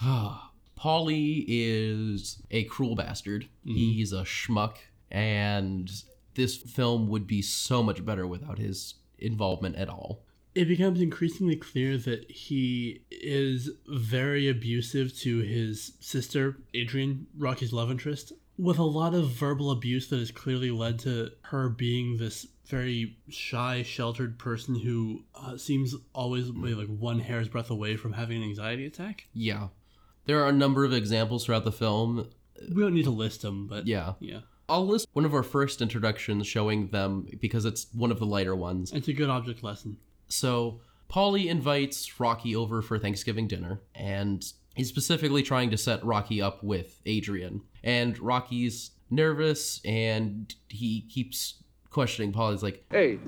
Paulie 0.78 1.44
is 1.48 2.40
a 2.50 2.64
cruel 2.64 2.94
bastard. 2.94 3.48
Mm-hmm. 3.66 3.74
He's 3.74 4.12
a 4.12 4.22
schmuck, 4.22 4.76
and 5.10 5.90
this 6.34 6.56
film 6.56 7.08
would 7.08 7.26
be 7.26 7.42
so 7.42 7.82
much 7.82 8.04
better 8.04 8.26
without 8.26 8.58
his 8.58 8.94
involvement 9.18 9.76
at 9.76 9.88
all. 9.88 10.22
it 10.54 10.66
becomes 10.68 11.02
increasingly 11.02 11.56
clear 11.56 11.98
that 11.98 12.30
he 12.30 13.02
is 13.10 13.70
very 13.86 14.48
abusive 14.48 15.14
to 15.18 15.40
his 15.40 15.92
sister, 16.00 16.56
Adrian, 16.72 17.26
Rocky's 17.36 17.74
love 17.74 17.90
interest, 17.90 18.32
with 18.58 18.78
a 18.78 18.82
lot 18.84 19.14
of 19.14 19.28
verbal 19.30 19.70
abuse 19.70 20.08
that 20.08 20.18
has 20.18 20.30
clearly 20.30 20.70
led 20.70 20.98
to 21.00 21.30
her 21.42 21.68
being 21.68 22.16
this 22.16 22.46
very 22.66 23.16
shy, 23.28 23.82
sheltered 23.82 24.38
person 24.38 24.74
who 24.74 25.22
uh, 25.34 25.56
seems 25.56 25.94
always 26.14 26.48
like 26.48 26.88
one 26.88 27.20
hair's 27.20 27.48
breadth 27.48 27.70
away 27.70 27.96
from 27.96 28.12
having 28.14 28.38
an 28.42 28.48
anxiety 28.48 28.86
attack. 28.86 29.26
Yeah. 29.32 29.68
There 30.24 30.42
are 30.42 30.48
a 30.48 30.52
number 30.52 30.84
of 30.84 30.92
examples 30.92 31.44
throughout 31.44 31.64
the 31.64 31.70
film. 31.72 32.28
We 32.74 32.82
don't 32.82 32.94
need 32.94 33.04
to 33.04 33.10
list 33.10 33.42
them, 33.42 33.66
but 33.68 33.86
Yeah. 33.86 34.14
yeah. 34.20 34.40
I'll 34.68 34.86
list 34.86 35.06
one 35.12 35.24
of 35.24 35.32
our 35.32 35.44
first 35.44 35.80
introductions 35.80 36.46
showing 36.48 36.88
them 36.88 37.28
because 37.40 37.64
it's 37.64 37.86
one 37.92 38.10
of 38.10 38.18
the 38.18 38.26
lighter 38.26 38.56
ones. 38.56 38.92
It's 38.92 39.06
a 39.06 39.12
good 39.12 39.30
object 39.30 39.62
lesson. 39.62 39.98
So, 40.28 40.80
Paulie 41.08 41.46
invites 41.46 42.18
Rocky 42.18 42.56
over 42.56 42.82
for 42.82 42.98
Thanksgiving 42.98 43.46
dinner, 43.46 43.80
and 43.94 44.44
he's 44.76 44.88
specifically 44.88 45.42
trying 45.42 45.70
to 45.70 45.76
set 45.76 46.04
Rocky 46.04 46.40
up 46.40 46.62
with 46.62 47.00
Adrian. 47.06 47.62
And 47.82 48.18
Rocky's 48.18 48.92
nervous 49.10 49.80
and 49.84 50.54
he 50.68 51.02
keeps 51.08 51.62
questioning 51.90 52.32
Paulie's 52.32 52.62
like, 52.62 52.84
Hey, 52.90 53.18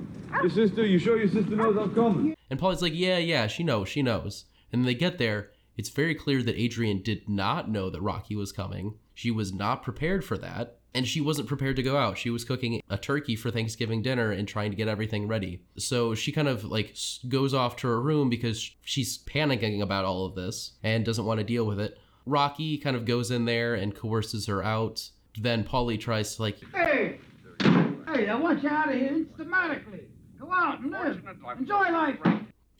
your 0.41 0.51
sister, 0.51 0.85
you 0.85 0.99
sure 0.99 1.17
your 1.19 1.29
sister 1.29 1.57
knows 1.57 1.77
I'm 1.77 1.95
coming? 1.95 2.35
and 2.51 2.59
Paulie's 2.59 2.83
like, 2.83 2.93
yeah, 2.95 3.19
yeah, 3.19 3.47
she 3.47 3.63
knows, 3.63 3.89
she 3.89 4.03
knows. 4.03 4.45
And 4.73 4.87
they 4.87 4.95
get 4.95 5.19
there, 5.19 5.51
it's 5.77 5.89
very 5.91 6.15
clear 6.15 6.43
that 6.43 6.61
Adrian 6.61 7.03
did 7.03 7.29
not 7.29 7.71
know 7.71 7.89
that 7.91 8.01
Rocky 8.03 8.35
was 8.37 8.53
coming. 8.53 8.95
She 9.15 9.31
was 9.31 9.53
not 9.53 9.83
prepared 9.83 10.25
for 10.25 10.37
that. 10.39 10.78
And 10.95 11.07
she 11.07 11.21
wasn't 11.21 11.49
prepared 11.49 11.77
to 11.77 11.83
go 11.83 11.97
out. 11.97 12.19
She 12.19 12.31
was 12.31 12.45
cooking 12.45 12.83
a 12.89 12.97
turkey 12.97 13.37
for 13.37 13.51
Thanksgiving 13.51 14.03
dinner 14.03 14.33
and 14.33 14.49
trying 14.49 14.71
to 14.71 14.77
get 14.77 14.89
everything 14.89 15.29
ready. 15.29 15.63
So 15.77 16.15
she 16.15 16.33
kind 16.33 16.49
of 16.49 16.65
like 16.65 16.97
goes 17.29 17.55
off 17.55 17.77
to 17.77 17.89
her 17.89 18.01
room 18.01 18.31
because 18.31 18.71
she's 18.83 19.19
panicking 19.19 19.83
about 19.83 20.05
all 20.05 20.25
of 20.25 20.35
this 20.35 20.73
and 20.83 21.05
doesn't 21.05 21.27
want 21.27 21.39
to 21.39 21.45
deal 21.45 21.67
with 21.67 21.79
it. 21.79 21.99
Rocky 22.27 22.79
kind 22.79 22.97
of 22.97 23.05
goes 23.05 23.31
in 23.31 23.45
there 23.45 23.75
and 23.75 23.95
coerces 23.95 24.47
her 24.47 24.63
out. 24.63 25.11
Then 25.41 25.63
Paulie 25.63 26.01
tries 26.01 26.37
to 26.37 26.43
like 26.43 26.59
Hey! 26.75 27.21
Hey, 27.61 28.29
I 28.29 28.35
want 28.35 28.63
you 28.63 28.69
out 28.69 28.89
of 28.89 28.95
here 28.95 29.27
systematically. 29.31 30.05
Go 30.41 30.51
out 30.53 30.81
and 30.81 30.91
live. 30.91 31.21
Enjoy 31.59 31.91
life. 31.91 32.17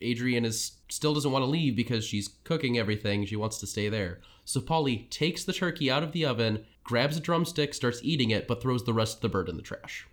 Adrian 0.01 0.45
is 0.45 0.73
still 0.89 1.13
doesn't 1.13 1.31
want 1.31 1.43
to 1.43 1.49
leave 1.49 1.75
because 1.75 2.05
she's 2.05 2.29
cooking 2.43 2.77
everything. 2.77 3.25
She 3.25 3.35
wants 3.35 3.59
to 3.59 3.67
stay 3.67 3.89
there. 3.89 4.21
So 4.45 4.61
Paulie 4.61 5.09
takes 5.09 5.43
the 5.43 5.53
turkey 5.53 5.91
out 5.91 6.03
of 6.03 6.11
the 6.11 6.25
oven, 6.25 6.65
grabs 6.89 7.15
a 7.15 7.19
drumstick, 7.19 7.75
starts 7.75 7.99
eating 8.01 8.31
it, 8.31 8.47
but 8.47 8.63
throws 8.63 8.83
the 8.83 8.93
rest 8.95 9.17
of 9.17 9.21
the 9.21 9.29
bird 9.29 9.47
in 9.47 9.55
the 9.55 9.61
trash. 9.61 10.07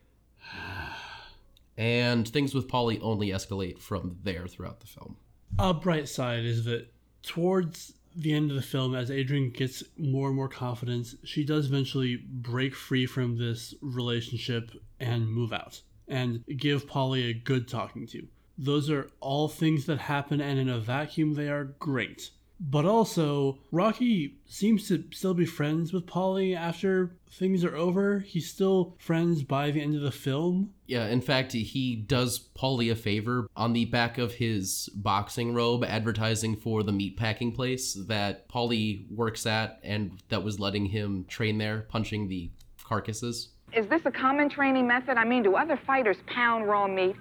And 1.78 2.28
things 2.28 2.54
with 2.54 2.68
Paulie 2.68 3.00
only 3.00 3.28
escalate 3.28 3.78
from 3.78 4.18
there 4.24 4.46
throughout 4.46 4.80
the 4.80 4.86
film. 4.86 5.16
A 5.58 5.72
bright 5.72 6.06
side 6.06 6.44
is 6.44 6.66
that 6.66 6.92
towards 7.22 7.94
the 8.14 8.34
end 8.34 8.50
of 8.50 8.56
the 8.56 8.62
film, 8.62 8.94
as 8.94 9.10
Adrian 9.10 9.48
gets 9.48 9.84
more 9.96 10.28
and 10.28 10.36
more 10.36 10.50
confidence, 10.50 11.14
she 11.24 11.44
does 11.44 11.64
eventually 11.64 12.16
break 12.16 12.74
free 12.74 13.06
from 13.06 13.38
this 13.38 13.74
relationship 13.80 14.70
and 15.00 15.26
move 15.26 15.54
out 15.54 15.80
and 16.08 16.44
give 16.58 16.86
Paulie 16.86 17.30
a 17.30 17.32
good 17.32 17.68
talking 17.68 18.06
to. 18.08 18.28
Those 18.58 18.90
are 18.90 19.08
all 19.20 19.48
things 19.48 19.86
that 19.86 19.98
happen, 19.98 20.42
and 20.42 20.58
in 20.58 20.68
a 20.68 20.78
vacuum, 20.78 21.32
they 21.32 21.48
are 21.48 21.64
great. 21.64 22.32
But 22.58 22.86
also, 22.86 23.58
Rocky 23.70 24.38
seems 24.46 24.88
to 24.88 25.04
still 25.12 25.34
be 25.34 25.44
friends 25.44 25.92
with 25.92 26.06
Paulie 26.06 26.56
after 26.56 27.16
things 27.30 27.64
are 27.64 27.76
over. 27.76 28.20
He's 28.20 28.50
still 28.50 28.94
friends 28.98 29.42
by 29.42 29.70
the 29.70 29.82
end 29.82 29.94
of 29.94 30.00
the 30.00 30.10
film. 30.10 30.72
Yeah, 30.86 31.06
in 31.06 31.20
fact, 31.20 31.52
he 31.52 31.96
does 31.96 32.38
Paulie 32.56 32.90
a 32.90 32.96
favor 32.96 33.48
on 33.56 33.72
the 33.72 33.84
back 33.84 34.16
of 34.16 34.34
his 34.34 34.88
boxing 34.94 35.52
robe, 35.52 35.84
advertising 35.84 36.56
for 36.56 36.82
the 36.82 36.92
meatpacking 36.92 37.54
place 37.54 37.92
that 38.08 38.48
Paulie 38.48 39.10
works 39.10 39.44
at 39.44 39.78
and 39.82 40.22
that 40.30 40.42
was 40.42 40.58
letting 40.58 40.86
him 40.86 41.26
train 41.28 41.58
there, 41.58 41.86
punching 41.88 42.28
the 42.28 42.50
carcasses. 42.84 43.48
Is 43.72 43.86
this 43.88 44.02
a 44.06 44.10
common 44.10 44.48
training 44.48 44.86
method? 44.86 45.18
I 45.18 45.24
mean, 45.24 45.42
do 45.42 45.56
other 45.56 45.78
fighters 45.86 46.16
pound 46.26 46.66
raw 46.66 46.86
meat? 46.86 47.16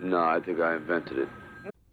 No, 0.00 0.18
I 0.18 0.40
think 0.40 0.58
I 0.60 0.74
invented 0.76 1.18
it. 1.18 1.28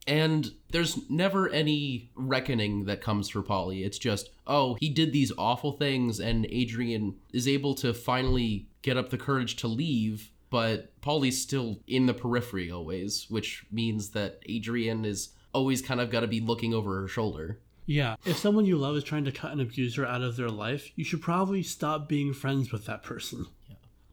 And 0.06 0.52
there's 0.72 1.10
never 1.10 1.50
any 1.50 2.12
reckoning 2.16 2.86
that 2.86 3.02
comes 3.02 3.30
for 3.30 3.42
Paulie. 3.42 3.86
It's 3.86 3.98
just, 3.98 4.30
oh, 4.46 4.76
he 4.80 4.90
did 4.90 5.14
these 5.14 5.32
awful 5.38 5.74
things, 5.74 6.20
and 6.20 6.46
Adrian 6.50 7.16
is 7.32 7.48
able 7.48 7.74
to 7.76 7.94
finally 7.94 8.68
get 8.82 8.98
up 8.98 9.10
the 9.10 9.18
courage 9.18 9.56
to 9.58 9.68
leave, 9.68 10.32
but 10.50 11.00
Paulie's 11.02 11.42
still 11.42 11.80
in 11.88 12.06
the 12.06 12.14
periphery 12.14 12.70
always, 12.70 13.28
which 13.30 13.66
means 13.72 14.10
that 14.10 14.42
Adrian 14.48 15.06
is 15.06 15.30
always 15.54 15.82
kind 15.82 16.02
of 16.02 16.12
got 16.12 16.20
to 16.20 16.28
be 16.28 16.42
looking 16.42 16.74
over 16.74 17.00
her 17.02 17.08
shoulder. 17.08 17.60
Yeah, 17.86 18.16
if 18.26 18.38
someone 18.38 18.66
you 18.66 18.78
love 18.78 18.96
is 18.96 19.04
trying 19.04 19.26
to 19.26 19.32
cut 19.32 19.52
an 19.52 19.60
abuser 19.60 20.06
out 20.06 20.22
of 20.22 20.38
their 20.38 20.50
life, 20.50 20.92
you 20.96 21.04
should 21.04 21.22
probably 21.22 21.64
stop 21.64 22.08
being 22.08 22.34
friends 22.34 22.72
with 22.72 22.86
that 22.86 23.04
person. 23.04 23.46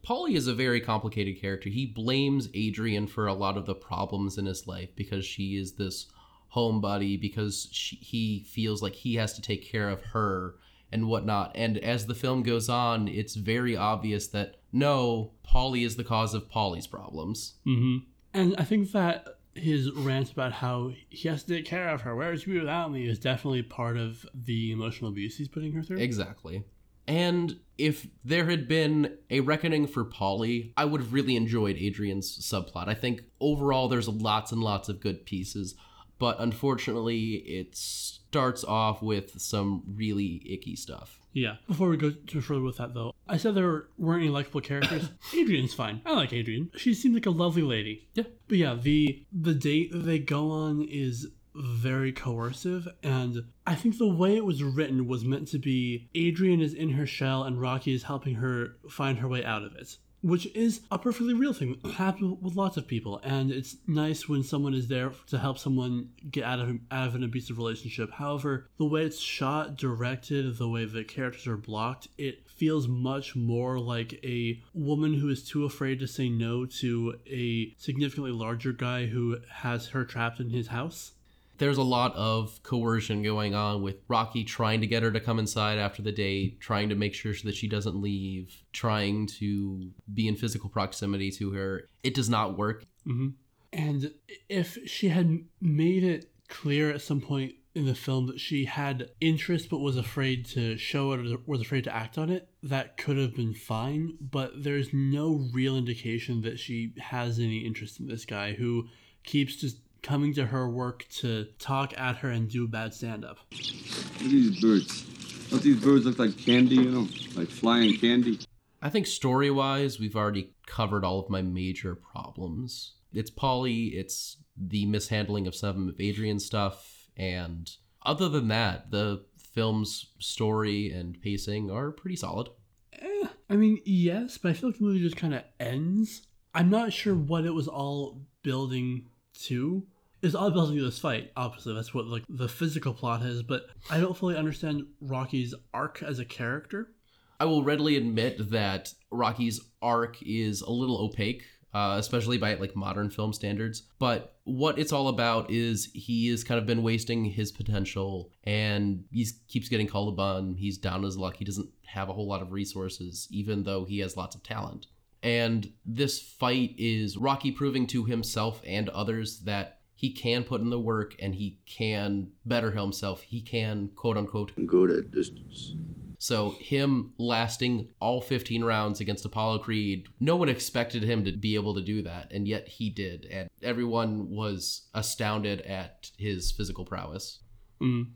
Paulie 0.05 0.35
is 0.35 0.47
a 0.47 0.53
very 0.53 0.81
complicated 0.81 1.39
character. 1.39 1.69
He 1.69 1.85
blames 1.85 2.49
Adrian 2.53 3.07
for 3.07 3.27
a 3.27 3.33
lot 3.33 3.57
of 3.57 3.65
the 3.65 3.75
problems 3.75 4.37
in 4.37 4.45
his 4.45 4.67
life 4.67 4.89
because 4.95 5.25
she 5.25 5.57
is 5.57 5.73
this 5.73 6.07
homebody, 6.55 7.19
because 7.19 7.69
she, 7.71 7.95
he 7.97 8.43
feels 8.43 8.81
like 8.81 8.93
he 8.93 9.15
has 9.15 9.33
to 9.33 9.41
take 9.41 9.63
care 9.63 9.89
of 9.89 10.01
her 10.01 10.55
and 10.91 11.07
whatnot. 11.07 11.51
And 11.55 11.77
as 11.77 12.05
the 12.05 12.15
film 12.15 12.43
goes 12.43 12.67
on, 12.67 13.07
it's 13.07 13.35
very 13.35 13.77
obvious 13.77 14.27
that 14.27 14.57
no, 14.73 15.31
Paulie 15.45 15.85
is 15.85 15.95
the 15.95 16.03
cause 16.03 16.33
of 16.33 16.49
Paulie's 16.49 16.87
problems. 16.87 17.55
Mm-hmm. 17.65 18.05
And 18.33 18.55
I 18.57 18.63
think 18.63 18.91
that 18.93 19.37
his 19.53 19.91
rant 19.91 20.31
about 20.31 20.53
how 20.53 20.93
he 21.09 21.27
has 21.27 21.43
to 21.43 21.55
take 21.55 21.65
care 21.65 21.89
of 21.89 22.01
her, 22.01 22.15
where's 22.15 22.47
you 22.47 22.59
without 22.59 22.91
me, 22.91 23.07
is 23.07 23.19
definitely 23.19 23.63
part 23.63 23.97
of 23.97 24.25
the 24.33 24.71
emotional 24.71 25.11
abuse 25.11 25.37
he's 25.37 25.49
putting 25.49 25.73
her 25.73 25.83
through. 25.83 25.97
Exactly. 25.97 26.63
And 27.11 27.57
if 27.77 28.07
there 28.23 28.45
had 28.45 28.69
been 28.69 29.17
a 29.29 29.41
reckoning 29.41 29.85
for 29.85 30.05
Paulie, 30.05 30.71
I 30.77 30.85
would 30.85 31.01
have 31.01 31.11
really 31.11 31.35
enjoyed 31.35 31.75
Adrian's 31.77 32.39
subplot. 32.39 32.87
I 32.87 32.93
think 32.93 33.23
overall 33.41 33.89
there's 33.89 34.07
lots 34.07 34.53
and 34.53 34.61
lots 34.63 34.87
of 34.87 35.01
good 35.01 35.25
pieces, 35.25 35.75
but 36.19 36.39
unfortunately 36.39 37.33
it 37.45 37.75
starts 37.75 38.63
off 38.63 39.01
with 39.01 39.41
some 39.41 39.83
really 39.85 40.41
icky 40.49 40.77
stuff. 40.77 41.19
Yeah. 41.33 41.57
Before 41.67 41.89
we 41.89 41.97
go 41.97 42.11
too 42.11 42.39
further 42.39 42.61
with 42.61 42.77
that, 42.77 42.93
though, 42.93 43.13
I 43.27 43.35
said 43.35 43.55
there 43.55 43.87
weren't 43.97 44.21
any 44.23 44.31
likable 44.31 44.61
characters. 44.61 45.09
Adrian's 45.35 45.73
fine. 45.73 46.01
I 46.05 46.13
like 46.13 46.31
Adrian. 46.31 46.71
She 46.77 46.93
seems 46.93 47.13
like 47.13 47.25
a 47.25 47.29
lovely 47.29 47.61
lady. 47.61 48.07
Yeah. 48.13 48.23
But 48.47 48.57
yeah, 48.57 48.75
the 48.75 49.25
the 49.33 49.53
date 49.53 49.91
that 49.91 50.05
they 50.05 50.19
go 50.19 50.49
on 50.51 50.81
is 50.81 51.27
very 51.55 52.11
coercive, 52.11 52.87
and 53.03 53.43
I 53.65 53.75
think 53.75 53.97
the 53.97 54.07
way 54.07 54.35
it 54.35 54.45
was 54.45 54.63
written 54.63 55.07
was 55.07 55.25
meant 55.25 55.47
to 55.49 55.59
be 55.59 56.09
Adrian 56.15 56.61
is 56.61 56.73
in 56.73 56.91
her 56.91 57.05
shell 57.05 57.43
and 57.43 57.59
Rocky 57.59 57.93
is 57.93 58.03
helping 58.03 58.35
her 58.35 58.77
find 58.89 59.19
her 59.19 59.27
way 59.27 59.43
out 59.43 59.63
of 59.63 59.75
it. 59.75 59.97
Which 60.23 60.45
is 60.55 60.81
a 60.91 60.99
perfectly 60.99 61.33
real 61.33 61.51
thing. 61.51 61.79
It 61.83 61.93
happens 61.93 62.37
with 62.41 62.55
lots 62.55 62.77
of 62.77 62.87
people, 62.87 63.19
and 63.23 63.51
it's 63.51 63.77
nice 63.87 64.29
when 64.29 64.43
someone 64.43 64.75
is 64.75 64.87
there 64.87 65.13
to 65.27 65.39
help 65.39 65.57
someone 65.57 66.09
get 66.29 66.43
out 66.43 66.59
of 66.59 66.77
out 66.91 67.07
of 67.07 67.15
an 67.15 67.23
abusive 67.23 67.57
relationship. 67.57 68.11
However, 68.11 68.69
the 68.77 68.85
way 68.85 69.03
it's 69.03 69.19
shot, 69.19 69.77
directed, 69.77 70.59
the 70.59 70.69
way 70.69 70.85
the 70.85 71.03
characters 71.03 71.47
are 71.47 71.57
blocked, 71.57 72.07
it 72.19 72.47
feels 72.47 72.87
much 72.87 73.35
more 73.35 73.79
like 73.79 74.19
a 74.23 74.61
woman 74.75 75.15
who 75.15 75.27
is 75.27 75.43
too 75.43 75.65
afraid 75.65 75.99
to 75.99 76.07
say 76.07 76.29
no 76.29 76.67
to 76.67 77.15
a 77.25 77.73
significantly 77.79 78.31
larger 78.31 78.73
guy 78.73 79.07
who 79.07 79.37
has 79.49 79.87
her 79.87 80.05
trapped 80.05 80.39
in 80.39 80.51
his 80.51 80.67
house. 80.67 81.13
There's 81.61 81.77
a 81.77 81.83
lot 81.83 82.15
of 82.15 82.63
coercion 82.63 83.21
going 83.21 83.53
on 83.53 83.83
with 83.83 83.97
Rocky 84.07 84.43
trying 84.43 84.81
to 84.81 84.87
get 84.87 85.03
her 85.03 85.11
to 85.11 85.19
come 85.19 85.37
inside 85.37 85.77
after 85.77 86.01
the 86.01 86.11
date, 86.11 86.59
trying 86.59 86.89
to 86.89 86.95
make 86.95 87.13
sure 87.13 87.35
that 87.43 87.53
she 87.53 87.67
doesn't 87.67 88.01
leave, 88.01 88.63
trying 88.73 89.27
to 89.27 89.91
be 90.11 90.27
in 90.27 90.35
physical 90.35 90.71
proximity 90.71 91.29
to 91.33 91.51
her. 91.51 91.83
It 92.01 92.15
does 92.15 92.29
not 92.29 92.57
work. 92.57 92.85
hmm 93.05 93.27
And 93.71 94.11
if 94.49 94.75
she 94.87 95.09
had 95.09 95.37
made 95.61 96.03
it 96.03 96.31
clear 96.49 96.89
at 96.89 97.03
some 97.03 97.21
point 97.21 97.53
in 97.75 97.85
the 97.85 97.93
film 97.93 98.25
that 98.25 98.39
she 98.39 98.65
had 98.65 99.11
interest 99.21 99.69
but 99.69 99.81
was 99.81 99.97
afraid 99.97 100.45
to 100.45 100.77
show 100.77 101.13
it 101.13 101.19
or 101.19 101.37
was 101.45 101.61
afraid 101.61 101.83
to 101.83 101.95
act 101.95 102.17
on 102.17 102.31
it, 102.31 102.49
that 102.63 102.97
could 102.97 103.17
have 103.17 103.35
been 103.35 103.53
fine. 103.53 104.17
But 104.19 104.63
there's 104.63 104.89
no 104.91 105.47
real 105.53 105.77
indication 105.77 106.41
that 106.41 106.57
she 106.57 106.93
has 106.97 107.37
any 107.37 107.59
interest 107.59 107.99
in 107.99 108.07
this 108.07 108.25
guy 108.25 108.53
who 108.53 108.87
keeps 109.23 109.57
just 109.57 109.77
coming 110.01 110.33
to 110.33 110.45
her 110.47 110.69
work 110.69 111.05
to 111.09 111.45
talk 111.59 111.93
at 111.97 112.17
her 112.17 112.29
and 112.29 112.49
do 112.49 112.67
bad 112.67 112.93
stand 112.93 113.23
up. 113.25 113.37
Look 113.51 114.21
at 114.21 114.29
these 114.29 114.61
birds. 114.61 115.03
Don't 115.49 115.61
these 115.61 115.83
birds 115.83 116.05
look 116.05 116.19
like 116.19 116.37
candy, 116.37 116.75
you 116.75 116.91
know? 116.91 117.07
Like 117.35 117.49
flying 117.49 117.97
candy? 117.97 118.39
I 118.81 118.89
think 118.89 119.05
story 119.05 119.51
wise, 119.51 119.99
we've 119.99 120.15
already 120.15 120.53
covered 120.65 121.05
all 121.05 121.19
of 121.19 121.29
my 121.29 121.41
major 121.41 121.95
problems. 121.95 122.93
It's 123.13 123.29
Paulie, 123.29 123.93
it's 123.93 124.37
the 124.57 124.85
mishandling 124.85 125.45
of 125.47 125.55
some 125.55 125.89
of 125.89 125.99
Adrian's 125.99 126.45
stuff, 126.45 127.09
and 127.15 127.69
other 128.03 128.29
than 128.29 128.47
that, 128.47 128.89
the 128.91 129.25
film's 129.37 130.07
story 130.19 130.91
and 130.91 131.21
pacing 131.21 131.69
are 131.69 131.91
pretty 131.91 132.15
solid. 132.15 132.47
Eh, 132.93 133.27
I 133.49 133.55
mean, 133.55 133.81
yes, 133.85 134.37
but 134.37 134.49
I 134.49 134.53
feel 134.53 134.69
like 134.69 134.79
the 134.79 134.85
movie 134.85 135.01
just 135.01 135.17
kind 135.17 135.33
of 135.33 135.43
ends. 135.59 136.27
I'm 136.53 136.69
not 136.69 136.93
sure 136.93 137.15
what 137.15 137.45
it 137.45 137.53
was 137.53 137.67
all 137.67 138.21
building 138.43 139.09
to. 139.43 139.85
It's 140.21 140.35
all 140.35 140.51
to 140.51 140.81
this 140.81 140.99
fight. 140.99 141.31
Obviously, 141.35 141.73
that's 141.73 141.93
what 141.93 142.05
like 142.05 142.23
the 142.29 142.47
physical 142.47 142.93
plot 142.93 143.23
is. 143.23 143.43
But 143.43 143.67
I 143.89 143.99
don't 143.99 144.15
fully 144.15 144.37
understand 144.37 144.85
Rocky's 144.99 145.55
arc 145.73 146.03
as 146.03 146.19
a 146.19 146.25
character. 146.25 146.91
I 147.39 147.45
will 147.45 147.63
readily 147.63 147.97
admit 147.97 148.51
that 148.51 148.93
Rocky's 149.09 149.59
arc 149.81 150.21
is 150.21 150.61
a 150.61 150.71
little 150.71 150.97
opaque. 150.97 151.43
uh, 151.73 151.95
especially 151.97 152.37
by 152.37 152.53
like 152.55 152.75
modern 152.75 153.09
film 153.09 153.33
standards. 153.33 153.83
But 153.99 154.35
what 154.43 154.77
it's 154.77 154.91
all 154.91 155.07
about 155.07 155.49
is 155.49 155.89
he 155.93 156.27
has 156.29 156.43
kind 156.43 156.59
of 156.59 156.65
been 156.65 156.83
wasting 156.83 157.25
his 157.25 157.51
potential 157.51 158.29
and 158.43 159.05
he 159.11 159.27
keeps 159.47 159.69
getting 159.69 159.87
called 159.87 160.17
bum. 160.17 160.55
He's 160.55 160.77
down 160.77 161.03
his 161.03 161.17
luck. 161.17 161.37
He 161.37 161.45
doesn't 161.45 161.69
have 161.85 162.09
a 162.09 162.13
whole 162.13 162.27
lot 162.27 162.41
of 162.41 162.51
resources, 162.51 163.27
even 163.31 163.63
though 163.63 163.85
he 163.85 163.99
has 163.99 164.17
lots 164.17 164.35
of 164.35 164.43
talent. 164.43 164.87
And 165.23 165.71
this 165.85 166.19
fight 166.19 166.73
is 166.77 167.15
Rocky 167.15 167.51
proving 167.51 167.85
to 167.87 168.05
himself 168.05 168.61
and 168.65 168.89
others 168.89 169.41
that 169.41 169.80
he 170.01 170.09
can 170.09 170.43
put 170.43 170.61
in 170.61 170.71
the 170.71 170.79
work 170.79 171.15
and 171.19 171.35
he 171.35 171.59
can 171.67 172.31
better 172.43 172.71
himself. 172.71 173.21
He 173.21 173.39
can, 173.39 173.91
quote 173.95 174.17
unquote, 174.17 174.51
Good 174.65 174.89
at 174.89 175.11
distance. 175.11 175.75
so 176.17 176.55
him 176.59 177.13
lasting 177.19 177.87
all 177.99 178.19
15 178.19 178.63
rounds 178.63 178.99
against 178.99 179.25
Apollo 179.25 179.59
Creed, 179.59 180.07
no 180.19 180.35
one 180.35 180.49
expected 180.49 181.03
him 181.03 181.23
to 181.25 181.31
be 181.31 181.53
able 181.53 181.75
to 181.75 181.83
do 181.83 182.01
that, 182.01 182.31
and 182.31 182.47
yet 182.47 182.67
he 182.67 182.89
did, 182.89 183.25
and 183.25 183.47
everyone 183.61 184.31
was 184.31 184.87
astounded 184.95 185.61
at 185.61 186.09
his 186.17 186.51
physical 186.51 186.83
prowess. 186.83 187.37
Mm. 187.79 188.07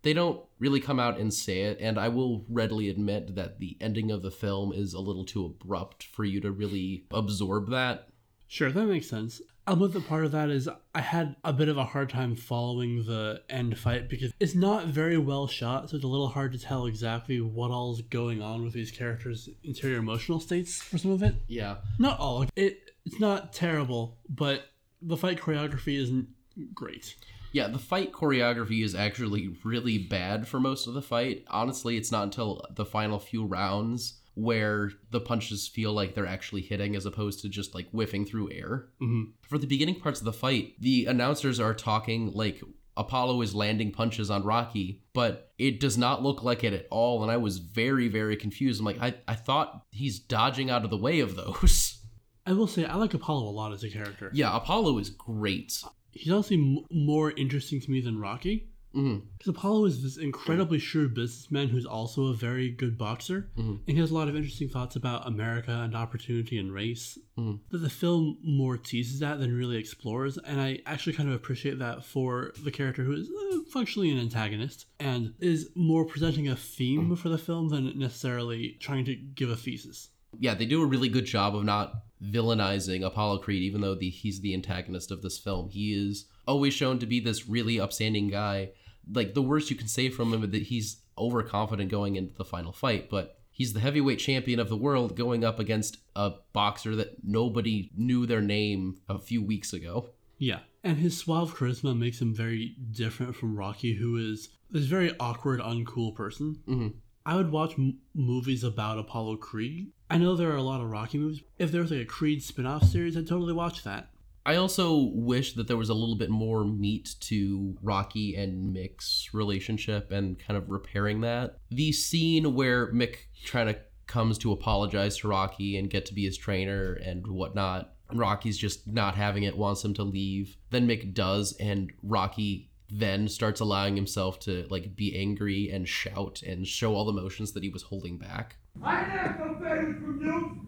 They 0.00 0.14
don't 0.14 0.40
really 0.58 0.80
come 0.80 0.98
out 0.98 1.18
and 1.18 1.32
say 1.32 1.64
it, 1.64 1.76
and 1.78 1.98
I 1.98 2.08
will 2.08 2.46
readily 2.48 2.88
admit 2.88 3.34
that 3.34 3.58
the 3.58 3.76
ending 3.82 4.10
of 4.10 4.22
the 4.22 4.30
film 4.30 4.72
is 4.72 4.94
a 4.94 5.00
little 5.00 5.26
too 5.26 5.44
abrupt 5.44 6.04
for 6.04 6.24
you 6.24 6.40
to 6.40 6.50
really 6.50 7.04
absorb 7.10 7.68
that. 7.68 8.08
Sure, 8.48 8.72
that 8.72 8.86
makes 8.86 9.10
sense. 9.10 9.42
I'll 9.66 9.74
admit 9.74 9.92
that 9.92 10.08
part 10.08 10.26
of 10.26 10.32
that 10.32 10.50
is 10.50 10.68
I 10.94 11.00
had 11.00 11.36
a 11.42 11.52
bit 11.52 11.68
of 11.68 11.78
a 11.78 11.84
hard 11.84 12.10
time 12.10 12.36
following 12.36 13.04
the 13.04 13.42
end 13.48 13.78
fight 13.78 14.10
because 14.10 14.32
it's 14.38 14.54
not 14.54 14.86
very 14.86 15.16
well 15.16 15.46
shot, 15.46 15.88
so 15.88 15.96
it's 15.96 16.04
a 16.04 16.08
little 16.08 16.28
hard 16.28 16.52
to 16.52 16.58
tell 16.58 16.84
exactly 16.86 17.40
what 17.40 17.70
all's 17.70 18.02
going 18.02 18.42
on 18.42 18.62
with 18.62 18.74
these 18.74 18.90
characters' 18.90 19.48
interior 19.62 19.98
emotional 19.98 20.38
states 20.38 20.82
for 20.82 20.98
some 20.98 21.12
of 21.12 21.22
it. 21.22 21.36
Yeah. 21.48 21.76
Not 21.98 22.18
all. 22.18 22.44
It 22.56 22.90
it's 23.06 23.20
not 23.20 23.52
terrible, 23.52 24.18
but 24.28 24.66
the 25.00 25.16
fight 25.16 25.40
choreography 25.40 25.98
isn't 25.98 26.28
great. 26.74 27.14
Yeah, 27.52 27.68
the 27.68 27.78
fight 27.78 28.12
choreography 28.12 28.84
is 28.84 28.94
actually 28.94 29.56
really 29.62 29.96
bad 29.96 30.48
for 30.48 30.58
most 30.58 30.86
of 30.86 30.94
the 30.94 31.02
fight. 31.02 31.44
Honestly, 31.48 31.96
it's 31.96 32.10
not 32.10 32.24
until 32.24 32.66
the 32.74 32.84
final 32.84 33.18
few 33.18 33.44
rounds 33.44 34.14
where 34.34 34.90
the 35.10 35.20
punches 35.20 35.68
feel 35.68 35.92
like 35.92 36.14
they're 36.14 36.26
actually 36.26 36.62
hitting 36.62 36.96
as 36.96 37.06
opposed 37.06 37.40
to 37.42 37.48
just 37.48 37.74
like 37.74 37.88
whiffing 37.90 38.24
through 38.26 38.50
air. 38.52 38.88
Mhm. 39.00 39.32
For 39.42 39.58
the 39.58 39.66
beginning 39.66 40.00
parts 40.00 40.20
of 40.20 40.24
the 40.24 40.32
fight, 40.32 40.74
the 40.80 41.06
announcers 41.06 41.60
are 41.60 41.74
talking 41.74 42.32
like 42.32 42.60
Apollo 42.96 43.42
is 43.42 43.54
landing 43.54 43.90
punches 43.90 44.30
on 44.30 44.44
Rocky, 44.44 45.02
but 45.12 45.52
it 45.58 45.80
does 45.80 45.98
not 45.98 46.22
look 46.22 46.42
like 46.44 46.62
it 46.62 46.72
at 46.72 46.86
all. 46.90 47.22
And 47.22 47.30
I 47.32 47.36
was 47.38 47.58
very, 47.58 48.06
very 48.08 48.36
confused. 48.36 48.78
I'm 48.80 48.86
like, 48.86 49.00
I, 49.02 49.14
I 49.26 49.34
thought 49.34 49.84
he's 49.90 50.18
dodging 50.20 50.70
out 50.70 50.84
of 50.84 50.90
the 50.90 50.96
way 50.96 51.20
of 51.20 51.34
those. 51.36 51.98
I 52.46 52.52
will 52.52 52.66
say 52.68 52.84
I 52.84 52.96
like 52.96 53.14
Apollo 53.14 53.48
a 53.48 53.50
lot 53.50 53.72
as 53.72 53.82
a 53.82 53.90
character. 53.90 54.30
yeah, 54.34 54.54
Apollo 54.56 54.98
is 54.98 55.10
great. 55.10 55.82
He's 56.12 56.30
honestly 56.32 56.56
m- 56.56 56.84
more 56.90 57.32
interesting 57.32 57.80
to 57.80 57.90
me 57.90 58.00
than 58.00 58.18
Rocky. 58.20 58.68
Mhm. 58.94 59.22
Because 59.36 59.48
Apollo 59.48 59.86
is 59.86 60.02
this 60.02 60.16
incredibly 60.16 60.78
shrewd 60.78 61.14
businessman 61.14 61.68
who's 61.68 61.84
also 61.86 62.26
a 62.26 62.34
very 62.34 62.70
good 62.70 62.96
boxer, 62.96 63.50
Mhm. 63.58 63.80
and 63.86 63.96
he 63.96 63.96
has 63.96 64.10
a 64.10 64.14
lot 64.14 64.28
of 64.28 64.36
interesting 64.36 64.68
thoughts 64.68 64.94
about 64.96 65.26
America 65.26 65.72
and 65.72 65.94
opportunity 65.96 66.56
and 66.58 66.72
race 66.72 67.18
Mhm. 67.36 67.58
that 67.70 67.78
the 67.78 67.90
film 67.90 68.38
more 68.42 68.76
teases 68.78 69.20
at 69.22 69.38
than 69.40 69.52
really 69.52 69.76
explores. 69.76 70.38
And 70.38 70.60
I 70.60 70.80
actually 70.86 71.14
kind 71.14 71.28
of 71.28 71.34
appreciate 71.34 71.78
that 71.80 72.04
for 72.04 72.52
the 72.62 72.70
character 72.70 73.02
who 73.04 73.12
is 73.12 73.28
uh, 73.28 73.58
functionally 73.70 74.10
an 74.10 74.18
antagonist 74.18 74.86
and 75.00 75.34
is 75.40 75.70
more 75.74 76.04
presenting 76.04 76.46
a 76.48 76.54
theme 76.56 77.16
for 77.16 77.28
the 77.28 77.38
film 77.38 77.68
than 77.70 77.98
necessarily 77.98 78.76
trying 78.80 79.04
to 79.06 79.14
give 79.16 79.50
a 79.50 79.56
thesis. 79.56 80.10
yeah, 80.40 80.52
they 80.52 80.66
do 80.66 80.82
a 80.82 80.86
really 80.86 81.08
good 81.08 81.26
job 81.26 81.54
of 81.54 81.64
not 81.64 82.06
villainizing 82.20 83.04
Apollo 83.06 83.38
Creed, 83.38 83.62
even 83.62 83.80
though 83.80 83.94
the, 83.94 84.10
he's 84.10 84.40
the 84.40 84.52
antagonist 84.52 85.10
of 85.12 85.22
this 85.22 85.38
film. 85.38 85.68
He 85.70 85.92
is 85.92 86.26
always 86.46 86.74
shown 86.74 86.98
to 86.98 87.06
be 87.06 87.20
this 87.20 87.48
really 87.48 87.78
upstanding 87.78 88.28
guy. 88.28 88.70
Like 89.12 89.34
the 89.34 89.42
worst 89.42 89.70
you 89.70 89.76
can 89.76 89.88
say 89.88 90.08
from 90.08 90.32
him 90.32 90.44
is 90.44 90.50
that 90.50 90.62
he's 90.64 91.02
overconfident 91.18 91.90
going 91.90 92.16
into 92.16 92.34
the 92.34 92.44
final 92.44 92.72
fight, 92.72 93.08
but 93.10 93.38
he's 93.50 93.72
the 93.72 93.80
heavyweight 93.80 94.18
champion 94.18 94.58
of 94.60 94.68
the 94.68 94.76
world 94.76 95.16
going 95.16 95.44
up 95.44 95.58
against 95.58 95.98
a 96.16 96.32
boxer 96.52 96.96
that 96.96 97.22
nobody 97.24 97.90
knew 97.96 98.26
their 98.26 98.40
name 98.40 98.96
a 99.08 99.18
few 99.18 99.42
weeks 99.42 99.72
ago. 99.72 100.10
Yeah. 100.38 100.60
And 100.82 100.98
his 100.98 101.16
suave 101.16 101.54
charisma 101.56 101.96
makes 101.96 102.20
him 102.20 102.34
very 102.34 102.76
different 102.90 103.36
from 103.36 103.56
Rocky, 103.56 103.94
who 103.94 104.16
is 104.16 104.48
this 104.70 104.84
very 104.86 105.12
awkward, 105.18 105.60
uncool 105.60 106.14
person. 106.14 106.58
Mhm. 106.66 106.94
I 107.24 107.36
would 107.36 107.50
watch 107.50 107.78
m- 107.78 107.98
movies 108.14 108.62
about 108.64 108.98
Apollo 108.98 109.36
Creed. 109.36 109.92
I 110.10 110.18
know 110.18 110.36
there 110.36 110.52
are 110.52 110.56
a 110.56 110.62
lot 110.62 110.82
of 110.82 110.90
Rocky 110.90 111.16
movies. 111.16 111.40
If 111.58 111.72
there 111.72 111.80
was 111.80 111.90
like 111.90 112.00
a 112.00 112.04
Creed 112.04 112.42
spin 112.42 112.66
off 112.66 112.84
series, 112.84 113.16
I'd 113.16 113.26
totally 113.26 113.54
watch 113.54 113.82
that. 113.84 114.10
I 114.46 114.56
also 114.56 115.10
wish 115.14 115.54
that 115.54 115.68
there 115.68 115.76
was 115.76 115.88
a 115.88 115.94
little 115.94 116.16
bit 116.16 116.30
more 116.30 116.64
meat 116.64 117.14
to 117.20 117.76
Rocky 117.82 118.36
and 118.36 118.74
Mick's 118.74 119.32
relationship 119.32 120.12
and 120.12 120.38
kind 120.38 120.58
of 120.58 120.68
repairing 120.68 121.22
that. 121.22 121.58
The 121.70 121.92
scene 121.92 122.54
where 122.54 122.92
Mick 122.92 123.16
trying 123.44 123.68
to 123.68 123.78
comes 124.06 124.38
to 124.38 124.52
apologize 124.52 125.16
to 125.18 125.28
Rocky 125.28 125.78
and 125.78 125.90
get 125.90 126.06
to 126.06 126.14
be 126.14 126.24
his 126.24 126.36
trainer 126.36 126.94
and 126.94 127.26
whatnot. 127.26 127.94
Rocky's 128.12 128.58
just 128.58 128.86
not 128.86 129.14
having 129.14 129.44
it, 129.44 129.56
wants 129.56 129.84
him 129.84 129.94
to 129.94 130.02
leave. 130.02 130.56
Then 130.70 130.86
Mick 130.86 131.14
does, 131.14 131.56
and 131.58 131.90
Rocky 132.02 132.70
then 132.90 133.28
starts 133.28 133.60
allowing 133.60 133.96
himself 133.96 134.38
to 134.40 134.66
like 134.68 134.94
be 134.94 135.18
angry 135.18 135.70
and 135.70 135.88
shout 135.88 136.42
and 136.42 136.66
show 136.66 136.94
all 136.94 137.06
the 137.06 137.18
emotions 137.18 137.52
that 137.52 137.62
he 137.62 137.70
was 137.70 137.82
holding 137.82 138.18
back. 138.18 138.56
I 138.82 138.96
asked 139.00 139.40
no 139.40 139.54
favors 139.54 139.96
from 139.96 140.20
you. 140.22 140.60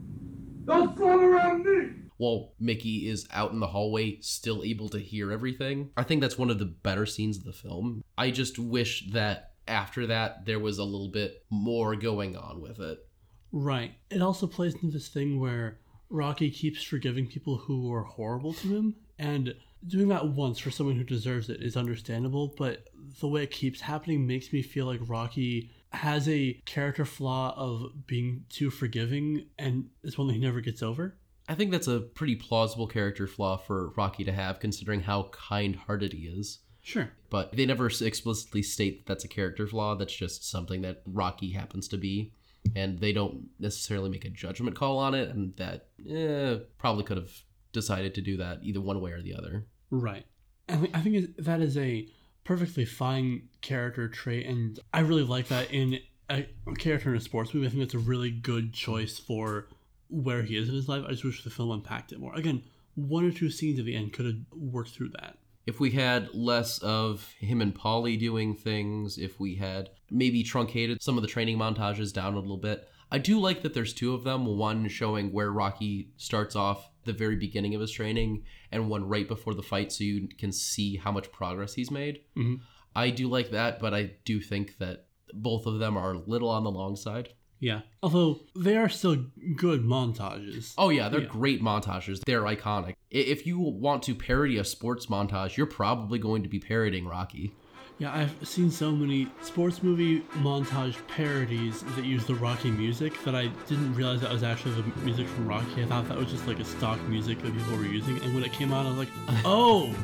Don't 0.65 0.97
slow 0.97 1.21
around 1.21 1.65
me. 1.65 1.96
While 2.17 2.53
Mickey 2.59 3.09
is 3.09 3.27
out 3.33 3.53
in 3.53 3.61
the 3.61 3.67
hallway, 3.67 4.21
still 4.21 4.63
able 4.63 4.89
to 4.91 4.99
hear 4.99 5.33
everything. 5.33 5.91
I 5.97 6.03
think 6.03 6.21
that's 6.21 6.39
one 6.39 6.51
of 6.51 6.59
the 6.59 6.65
better 6.65 7.07
scenes 7.07 7.37
of 7.37 7.45
the 7.45 7.53
film. 7.53 8.03
I 8.17 8.31
just 8.31 8.59
wish 8.59 9.11
that 9.13 9.53
after 9.69 10.07
that, 10.07 10.47
there 10.47 10.61
was 10.61 10.79
a 10.79 10.85
little 10.85 11.09
bit 11.09 11.45
more 11.51 11.97
going 11.97 12.37
on 12.37 12.61
with 12.61 12.81
it. 12.81 13.07
Right. 13.53 13.95
It 14.11 14.23
also 14.23 14.47
plays 14.47 14.75
into 14.75 14.89
this 14.89 15.09
thing 15.09 15.41
where 15.41 15.79
Rocky 16.09 16.51
keeps 16.51 16.83
forgiving 16.83 17.27
people 17.27 17.57
who 17.57 17.93
are 17.93 18.05
horrible 18.05 18.53
to 18.55 18.69
him, 18.69 18.97
and 19.19 19.55
doing 19.87 20.09
that 20.09 20.29
once 20.29 20.59
for 20.59 20.71
someone 20.71 20.97
who 20.97 21.05
deserves 21.05 21.49
it 21.49 21.63
is 21.63 21.77
understandable, 21.77 22.55
but 22.57 22.89
the 23.21 23.29
way 23.29 23.43
it 23.43 23.51
keeps 23.51 23.81
happening 23.81 24.27
makes 24.27 24.53
me 24.53 24.63
feel 24.63 24.87
like 24.87 25.01
Rocky 25.09 25.71
has 25.93 26.29
a 26.29 26.61
character 26.65 27.05
flaw 27.05 27.55
of 27.57 28.07
being 28.07 28.45
too 28.49 28.71
forgiving, 28.71 29.47
and 29.59 29.89
it's 30.03 30.19
one 30.19 30.27
that 30.29 30.35
he 30.35 30.41
never 30.41 30.61
gets 30.61 30.83
over. 30.83 31.17
I 31.49 31.55
think 31.55 31.71
that's 31.71 31.89
a 31.89 32.01
pretty 32.01 32.37
plausible 32.37 32.87
character 32.87 33.27
flaw 33.27 33.57
for 33.57 33.91
Rocky 33.97 34.25
to 34.25 34.33
have, 34.33 34.61
considering 34.61 35.01
how 35.01 35.31
kind 35.33 35.77
hearted 35.77 36.13
he 36.13 36.27
is. 36.27 36.61
Sure. 36.83 37.11
But 37.31 37.53
they 37.53 37.67
never 37.67 37.87
explicitly 37.87 38.63
state 38.63 39.07
that 39.07 39.13
that's 39.13 39.25
a 39.25 39.29
character 39.29 39.67
flaw. 39.67 39.95
That's 39.95 40.15
just 40.15 40.49
something 40.49 40.83
that 40.83 41.03
Rocky 41.05 41.51
happens 41.51 41.89
to 41.89 41.97
be. 41.97 42.33
And 42.75 42.99
they 42.99 43.13
don't 43.13 43.49
necessarily 43.59 44.11
make 44.11 44.25
a 44.25 44.31
judgment 44.31 44.77
call 44.77 44.99
on 44.99 45.15
it, 45.15 45.29
and 45.29 45.55
that 45.57 45.87
eh, 46.09 46.59
probably 46.79 47.05
could 47.05 47.17
have 47.17 47.31
decided 47.73 48.15
to 48.15 48.21
do 48.21 48.37
that 48.39 48.61
either 48.63 48.81
one 48.81 49.01
way 49.01 49.13
or 49.13 49.23
the 49.23 49.35
other. 49.35 49.67
Right. 49.91 50.25
I, 50.69 50.77
th- 50.77 50.91
I 50.95 51.01
think 51.01 51.37
that 51.39 51.61
is 51.61 51.77
a 51.77 52.09
perfectly 52.43 52.85
fine 52.85 53.49
character 53.61 54.09
trait, 54.09 54.47
and 54.47 54.81
I 54.93 55.01
really 55.01 55.23
like 55.23 55.49
that 55.49 55.71
in 55.73 56.01
a 56.29 56.47
character 56.79 57.11
in 57.11 57.17
a 57.17 57.21
sports 57.21 57.55
movie. 57.55 57.67
I 57.67 57.71
think 57.71 57.83
it's 57.83 57.95
a 57.95 57.99
really 57.99 58.31
good 58.31 58.73
choice 58.73 59.19
for 59.19 59.69
where 60.09 60.43
he 60.43 60.57
is 60.57 60.69
in 60.69 60.75
his 60.75 60.89
life. 60.89 61.05
I 61.07 61.11
just 61.13 61.25
wish 61.25 61.43
the 61.45 61.51
film 61.51 61.71
unpacked 61.71 62.13
it 62.13 62.21
more. 62.21 62.35
Again, 62.35 62.63
one 62.95 63.25
or 63.25 63.31
two 63.33 63.51
scenes 63.51 63.79
at 63.79 63.85
the 63.85 63.95
end 63.97 64.13
could 64.13 64.27
have 64.27 64.37
worked 64.53 64.91
through 64.91 65.11
that. 65.21 65.39
if 65.67 65.81
we 65.81 65.91
had 65.91 66.33
less 66.33 66.79
of 66.79 67.35
him 67.41 67.61
and 67.61 67.75
Paulie 67.75 68.17
doing 68.19 68.55
things, 68.55 69.19
if 69.19 69.41
we 69.41 69.57
had 69.57 69.91
maybe 70.13 70.45
truncated 70.45 71.03
some 71.03 71.17
of 71.19 71.23
the 71.23 71.29
training 71.29 71.59
montages 71.59 72.13
down 72.13 72.35
a 72.35 72.39
little 72.39 72.57
bit. 72.57 72.89
I 73.11 73.19
do 73.19 73.41
like 73.41 73.63
that 73.63 73.75
there's 73.75 73.93
two 73.93 74.15
of 74.15 74.23
them, 74.23 74.47
one 74.47 74.87
showing 74.89 75.33
where 75.33 75.51
Rocky 75.51 76.11
starts 76.17 76.55
off 76.55 76.89
the 77.05 77.13
very 77.13 77.35
beginning 77.35 77.75
of 77.75 77.81
his 77.81 77.91
training 77.91 78.45
and 78.71 78.89
one 78.89 79.09
right 79.09 79.27
before 79.27 79.55
the 79.55 79.63
fight 79.63 79.91
so 79.91 80.05
you 80.05 80.29
can 80.39 80.53
see 80.53 80.97
how 80.97 81.11
much 81.11 81.33
progress 81.33 81.75
he's 81.75 81.91
made. 81.91 82.21
Mhm. 82.37 82.61
I 82.95 83.11
do 83.11 83.27
like 83.29 83.51
that, 83.51 83.81
but 83.81 83.93
I 83.93 84.13
do 84.25 84.41
think 84.41 84.79
that 84.79 85.07
both 85.35 85.67
of 85.67 85.81
them 85.81 85.97
are 85.97 86.13
a 86.15 86.19
little 86.19 86.49
on 86.49 86.63
the 86.63 86.71
long 86.71 86.95
side. 86.95 87.31
Yeah. 87.59 87.81
Although 88.03 88.41
they 88.55 88.77
are 88.77 88.89
still 88.89 89.17
good 89.57 89.83
montages. 89.83 90.75
Oh 90.77 90.91
yeah, 90.91 91.09
they're 91.09 91.23
Yeah. 91.23 91.29
great 91.29 91.63
montages. 91.63 92.21
They're 92.25 92.43
iconic. 92.43 92.95
If 93.11 93.47
you 93.47 93.59
want 93.59 94.03
to 94.05 94.15
parody 94.15 94.59
a 94.59 94.65
sports 94.65 95.07
montage, 95.07 95.57
you're 95.57 95.67
probably 95.67 96.19
going 96.19 96.43
to 96.43 96.49
be 96.49 96.59
parodying 96.59 97.07
Rocky. 97.07 97.53
Yeah, 97.99 98.13
I've 98.15 98.47
seen 98.47 98.71
so 98.71 98.93
many 98.93 99.27
sports 99.41 99.83
movie 99.83 100.21
montage 100.43 100.97
parodies 101.09 101.81
that 101.95 102.05
use 102.05 102.27
the 102.27 102.35
Rocky 102.35 102.71
music 102.71 103.15
that 103.25 103.35
I 103.35 103.47
didn't 103.69 103.95
realize 103.95 104.21
that 104.21 104.31
was 104.31 104.43
actually 104.43 104.75
the 104.75 105.01
music 105.01 105.27
from 105.29 105.49
Rocky. 105.49 105.83
I 105.83 105.87
thought 105.87 106.07
that 106.09 106.19
was 106.19 106.31
just 106.31 106.47
like 106.47 106.61
a 106.61 106.65
stock 106.65 107.01
music 107.09 107.41
that 107.41 107.57
people 107.57 107.75
were 107.75 107.85
using, 107.87 108.21
and 108.23 108.35
when 108.35 108.45
it 108.45 108.53
came 108.53 108.71
out, 108.75 108.85
I 108.85 108.91
was 108.91 108.99
like, 108.99 109.09
oh, 109.47 109.95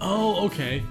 oh, 0.00 0.46
okay. 0.46 0.82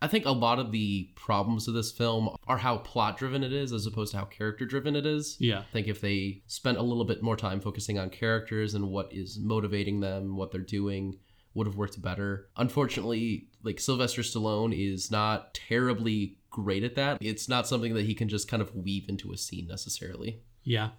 I 0.00 0.06
think 0.06 0.26
a 0.26 0.30
lot 0.30 0.58
of 0.58 0.70
the 0.70 1.10
problems 1.16 1.66
of 1.66 1.74
this 1.74 1.90
film 1.90 2.36
are 2.46 2.58
how 2.58 2.78
plot 2.78 3.16
driven 3.18 3.42
it 3.42 3.52
is 3.52 3.72
as 3.72 3.86
opposed 3.86 4.12
to 4.12 4.18
how 4.18 4.24
character 4.26 4.64
driven 4.64 4.94
it 4.94 5.04
is. 5.06 5.36
Yeah. 5.40 5.60
I 5.60 5.72
think 5.72 5.88
if 5.88 6.00
they 6.00 6.42
spent 6.46 6.78
a 6.78 6.82
little 6.82 7.04
bit 7.04 7.22
more 7.22 7.36
time 7.36 7.60
focusing 7.60 7.98
on 7.98 8.10
characters 8.10 8.74
and 8.74 8.90
what 8.90 9.12
is 9.12 9.38
motivating 9.40 10.00
them, 10.00 10.36
what 10.36 10.52
they're 10.52 10.60
doing, 10.60 11.18
would 11.54 11.66
have 11.66 11.76
worked 11.76 12.00
better. 12.00 12.48
Unfortunately, 12.56 13.48
like 13.64 13.80
Sylvester 13.80 14.22
Stallone 14.22 14.72
is 14.72 15.10
not 15.10 15.54
terribly 15.54 16.38
great 16.50 16.84
at 16.84 16.94
that. 16.94 17.18
It's 17.20 17.48
not 17.48 17.66
something 17.66 17.94
that 17.94 18.06
he 18.06 18.14
can 18.14 18.28
just 18.28 18.48
kind 18.48 18.62
of 18.62 18.74
weave 18.74 19.08
into 19.08 19.32
a 19.32 19.36
scene 19.36 19.66
necessarily. 19.66 20.40
Yeah. 20.62 20.90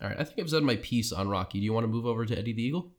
All 0.00 0.08
right, 0.08 0.18
I 0.18 0.24
think 0.24 0.38
I've 0.38 0.50
said 0.50 0.62
my 0.62 0.76
piece 0.76 1.12
on 1.12 1.28
Rocky. 1.28 1.58
Do 1.58 1.64
you 1.64 1.72
want 1.72 1.84
to 1.84 1.88
move 1.88 2.06
over 2.06 2.24
to 2.24 2.38
Eddie 2.38 2.52
the 2.52 2.62
Eagle? 2.62 2.92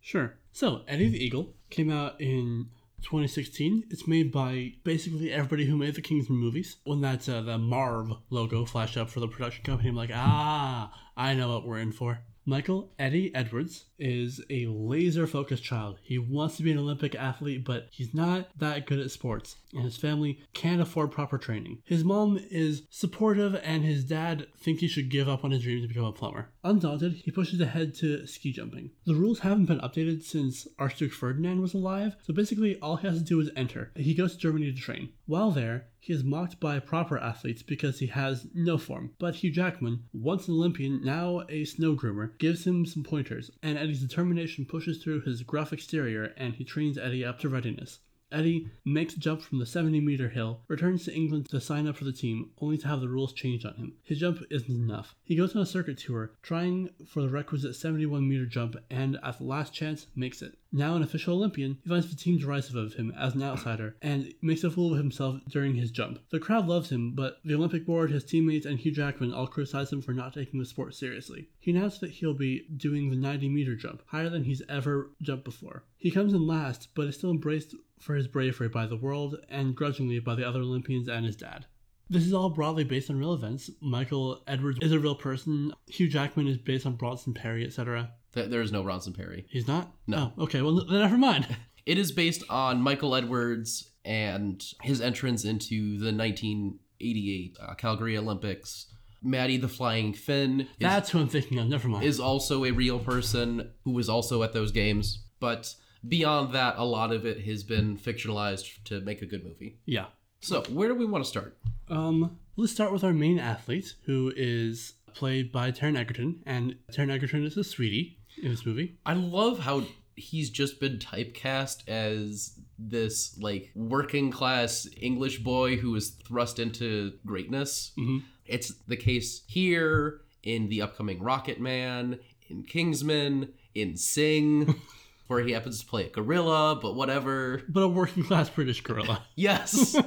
Sure. 0.00 0.38
So, 0.52 0.82
Eddie 0.88 1.08
the 1.08 1.24
Eagle 1.24 1.54
came 1.70 1.90
out 1.90 2.20
in 2.20 2.68
2016. 3.02 3.84
It's 3.90 4.06
made 4.06 4.32
by 4.32 4.74
basically 4.84 5.32
everybody 5.32 5.66
who 5.66 5.76
made 5.76 5.94
the 5.94 6.02
Kingsman 6.02 6.38
movies. 6.38 6.76
When 6.84 7.00
that 7.02 7.28
uh, 7.28 7.42
the 7.42 7.58
Marv 7.58 8.12
logo 8.30 8.64
flashed 8.64 8.96
up 8.96 9.10
for 9.10 9.20
the 9.20 9.28
production 9.28 9.64
company, 9.64 9.88
I'm 9.88 9.96
like, 9.96 10.10
ah, 10.12 10.92
I 11.16 11.34
know 11.34 11.52
what 11.52 11.66
we're 11.66 11.78
in 11.78 11.92
for. 11.92 12.20
Michael 12.44 12.92
Eddie 12.98 13.32
Edwards 13.34 13.84
is 14.00 14.40
a 14.50 14.66
laser 14.66 15.28
focused 15.28 15.62
child. 15.62 15.98
He 16.02 16.18
wants 16.18 16.56
to 16.56 16.64
be 16.64 16.72
an 16.72 16.78
Olympic 16.78 17.14
athlete, 17.14 17.64
but 17.64 17.86
he's 17.92 18.12
not 18.12 18.48
that 18.58 18.86
good 18.86 18.98
at 18.98 19.12
sports, 19.12 19.56
and 19.72 19.84
his 19.84 19.96
family 19.96 20.40
can't 20.52 20.80
afford 20.80 21.10
proper 21.10 21.38
training. 21.38 21.78
His 21.84 22.04
mom 22.04 22.38
is 22.50 22.82
supportive, 22.90 23.54
and 23.62 23.84
his 23.84 24.04
dad 24.04 24.46
thinks 24.58 24.80
he 24.80 24.88
should 24.88 25.10
give 25.10 25.28
up 25.28 25.44
on 25.44 25.50
his 25.50 25.62
dream 25.62 25.82
to 25.82 25.88
become 25.88 26.04
a 26.04 26.12
plumber. 26.12 26.50
Undaunted, 26.64 27.14
he 27.24 27.30
pushes 27.30 27.60
ahead 27.60 27.94
to 27.96 28.26
ski 28.26 28.52
jumping. 28.52 28.90
The 29.06 29.14
rules 29.14 29.40
haven't 29.40 29.66
been 29.66 29.80
updated 29.80 30.22
since 30.22 30.68
Archduke 30.78 31.12
Ferdinand 31.12 31.60
was 31.60 31.74
alive, 31.74 32.16
so 32.22 32.34
basically 32.34 32.78
all 32.80 32.96
he 32.96 33.06
has 33.06 33.18
to 33.18 33.24
do 33.24 33.40
is 33.40 33.50
enter. 33.56 33.92
He 33.96 34.14
goes 34.14 34.32
to 34.32 34.38
Germany 34.38 34.72
to 34.72 34.80
train. 34.80 35.10
While 35.26 35.50
there, 35.50 35.86
he 35.98 36.12
is 36.12 36.24
mocked 36.24 36.58
by 36.58 36.80
proper 36.80 37.16
athletes 37.16 37.62
because 37.62 38.00
he 38.00 38.08
has 38.08 38.48
no 38.52 38.76
form. 38.76 39.12
But 39.18 39.36
Hugh 39.36 39.52
Jackman, 39.52 40.04
once 40.12 40.48
an 40.48 40.54
Olympian, 40.54 41.00
now 41.04 41.42
a 41.48 41.64
snow 41.64 41.94
groomer, 41.94 42.36
gives 42.38 42.66
him 42.66 42.84
some 42.84 43.04
pointers, 43.04 43.50
and 43.62 43.78
Eddie's 43.78 44.00
determination 44.00 44.64
pushes 44.64 45.02
through 45.02 45.20
his 45.20 45.42
gruff 45.42 45.72
exterior 45.72 46.34
and 46.36 46.54
he 46.54 46.64
trains 46.64 46.98
Eddie 46.98 47.24
up 47.24 47.38
to 47.40 47.48
readiness. 47.48 48.00
Eddie 48.32 48.68
makes 48.84 49.14
a 49.14 49.18
jump 49.20 49.42
from 49.42 49.58
the 49.58 49.66
70 49.66 50.00
meter 50.00 50.30
hill, 50.30 50.60
returns 50.66 51.04
to 51.04 51.14
England 51.14 51.48
to 51.50 51.60
sign 51.60 51.86
up 51.86 51.96
for 51.96 52.04
the 52.04 52.12
team, 52.12 52.50
only 52.60 52.78
to 52.78 52.88
have 52.88 53.00
the 53.00 53.08
rules 53.08 53.32
changed 53.32 53.66
on 53.66 53.74
him. 53.74 53.92
His 54.02 54.18
jump 54.18 54.42
isn't 54.50 54.74
enough. 54.74 55.14
He 55.22 55.36
goes 55.36 55.54
on 55.54 55.62
a 55.62 55.66
circuit 55.66 55.98
tour, 55.98 56.32
trying 56.42 56.90
for 57.06 57.22
the 57.22 57.28
requisite 57.28 57.76
71 57.76 58.28
meter 58.28 58.46
jump, 58.46 58.76
and 58.90 59.18
at 59.22 59.38
the 59.38 59.44
last 59.44 59.74
chance, 59.74 60.06
makes 60.16 60.42
it. 60.42 60.58
Now 60.74 60.96
an 60.96 61.02
official 61.02 61.34
Olympian, 61.34 61.76
he 61.82 61.90
finds 61.90 62.08
the 62.08 62.16
team 62.16 62.38
derisive 62.38 62.76
of 62.76 62.94
him 62.94 63.12
as 63.18 63.34
an 63.34 63.42
outsider 63.42 63.94
and 64.00 64.32
makes 64.40 64.64
a 64.64 64.70
fool 64.70 64.92
of 64.92 64.98
himself 64.98 65.40
during 65.46 65.74
his 65.74 65.90
jump. 65.90 66.20
The 66.30 66.40
crowd 66.40 66.66
loves 66.66 66.90
him, 66.90 67.14
but 67.14 67.40
the 67.44 67.54
Olympic 67.54 67.84
board, 67.84 68.10
his 68.10 68.24
teammates, 68.24 68.64
and 68.64 68.78
Hugh 68.78 68.92
Jackman 68.92 69.34
all 69.34 69.46
criticize 69.46 69.92
him 69.92 70.00
for 70.00 70.14
not 70.14 70.32
taking 70.32 70.58
the 70.58 70.64
sport 70.64 70.94
seriously. 70.94 71.50
He 71.58 71.72
announced 71.72 72.00
that 72.00 72.12
he'll 72.12 72.32
be 72.32 72.66
doing 72.74 73.10
the 73.10 73.16
90 73.16 73.50
meter 73.50 73.76
jump, 73.76 74.02
higher 74.06 74.30
than 74.30 74.44
he's 74.44 74.62
ever 74.66 75.10
jumped 75.20 75.44
before. 75.44 75.84
He 75.98 76.10
comes 76.10 76.32
in 76.32 76.46
last, 76.46 76.88
but 76.94 77.06
is 77.06 77.16
still 77.18 77.30
embraced 77.30 77.74
for 78.00 78.14
his 78.14 78.26
bravery 78.26 78.68
by 78.68 78.86
the 78.86 78.96
world 78.96 79.36
and 79.50 79.76
grudgingly 79.76 80.20
by 80.20 80.34
the 80.36 80.48
other 80.48 80.60
Olympians 80.60 81.06
and 81.06 81.26
his 81.26 81.36
dad. 81.36 81.66
This 82.08 82.26
is 82.26 82.32
all 82.32 82.50
broadly 82.50 82.84
based 82.84 83.10
on 83.10 83.18
real 83.18 83.34
events. 83.34 83.70
Michael 83.80 84.42
Edwards 84.46 84.78
is 84.82 84.92
a 84.92 84.98
real 84.98 85.14
person. 85.14 85.72
Hugh 85.86 86.08
Jackman 86.08 86.46
is 86.46 86.58
based 86.58 86.86
on 86.86 86.96
Bronson 86.96 87.34
Peary, 87.34 87.64
etc. 87.64 88.10
Th- 88.34 88.48
There 88.50 88.60
is 88.62 88.72
no 88.72 88.82
Bronson 88.82 89.12
Peary. 89.12 89.46
He's 89.50 89.68
not? 89.68 89.92
No. 90.06 90.32
Oh, 90.38 90.44
okay. 90.44 90.62
Well, 90.62 90.84
then 90.86 91.00
never 91.00 91.18
mind. 91.18 91.46
It 91.84 91.98
is 91.98 92.12
based 92.12 92.44
on 92.48 92.80
Michael 92.80 93.16
Edwards 93.16 93.90
and 94.04 94.64
his 94.82 95.00
entrance 95.00 95.44
into 95.44 95.98
the 95.98 96.12
1988 96.16 97.56
uh, 97.60 97.74
Calgary 97.74 98.16
Olympics. 98.16 98.86
Matti 99.20 99.56
the 99.56 99.66
Flying 99.68 100.14
Finn 100.14 100.60
is, 100.62 100.66
That's 100.80 101.10
who 101.10 101.18
I'm 101.20 101.28
thinking 101.28 101.58
of. 101.58 101.66
Never 101.66 101.88
mind. 101.88 102.04
is 102.04 102.18
also 102.20 102.64
a 102.64 102.70
real 102.70 103.00
person 103.00 103.70
who 103.84 103.90
was 103.92 104.08
also 104.08 104.42
at 104.44 104.52
those 104.52 104.70
games. 104.72 105.24
But 105.40 105.74
beyond 106.06 106.54
that, 106.54 106.76
a 106.76 106.84
lot 106.84 107.12
of 107.12 107.26
it 107.26 107.40
has 107.46 107.62
been 107.64 107.96
fictionalized 107.98 108.82
to 108.84 109.00
make 109.00 109.20
a 109.22 109.26
good 109.26 109.44
movie. 109.44 109.78
yeah. 109.84 110.06
So, 110.40 110.62
where 110.70 110.88
do 110.88 110.94
we 110.96 111.04
want 111.06 111.22
to 111.24 111.28
start? 111.30 111.56
Um, 111.88 112.38
let's 112.56 112.72
start 112.72 112.92
with 112.92 113.04
our 113.04 113.12
main 113.12 113.38
athlete, 113.38 113.94
who 114.06 114.32
is 114.36 114.94
played 115.14 115.52
by 115.52 115.70
Taron 115.70 115.96
Egerton, 115.96 116.42
and 116.46 116.74
Taron 116.92 117.12
Egerton 117.12 117.44
is 117.44 117.56
a 117.56 117.62
sweetie 117.62 118.18
in 118.40 118.50
this 118.50 118.64
movie. 118.66 118.96
I 119.04 119.14
love 119.14 119.60
how 119.60 119.84
he's 120.14 120.50
just 120.50 120.78
been 120.80 120.98
typecast 120.98 121.88
as 121.88 122.58
this 122.78 123.38
like 123.38 123.70
working 123.74 124.30
class 124.30 124.86
English 125.00 125.38
boy 125.38 125.76
who 125.76 125.94
is 125.94 126.10
thrust 126.10 126.58
into 126.58 127.12
greatness. 127.24 127.92
Mhm. 127.98 128.22
It's 128.46 128.74
the 128.88 128.96
case 128.96 129.42
here 129.46 130.20
in 130.42 130.68
the 130.68 130.82
upcoming 130.82 131.22
Rocket 131.22 131.60
Man, 131.60 132.18
in 132.48 132.64
Kingsman, 132.64 133.52
in 133.74 133.96
Sing, 133.96 134.74
where 135.28 135.42
he 135.44 135.52
happens 135.52 135.80
to 135.80 135.86
play 135.86 136.06
a 136.06 136.10
gorilla, 136.10 136.78
but 136.80 136.94
whatever. 136.94 137.62
But 137.68 137.80
a 137.82 137.88
working 137.88 138.24
class 138.24 138.50
British 138.50 138.80
gorilla. 138.82 139.22
Yes. 139.36 139.96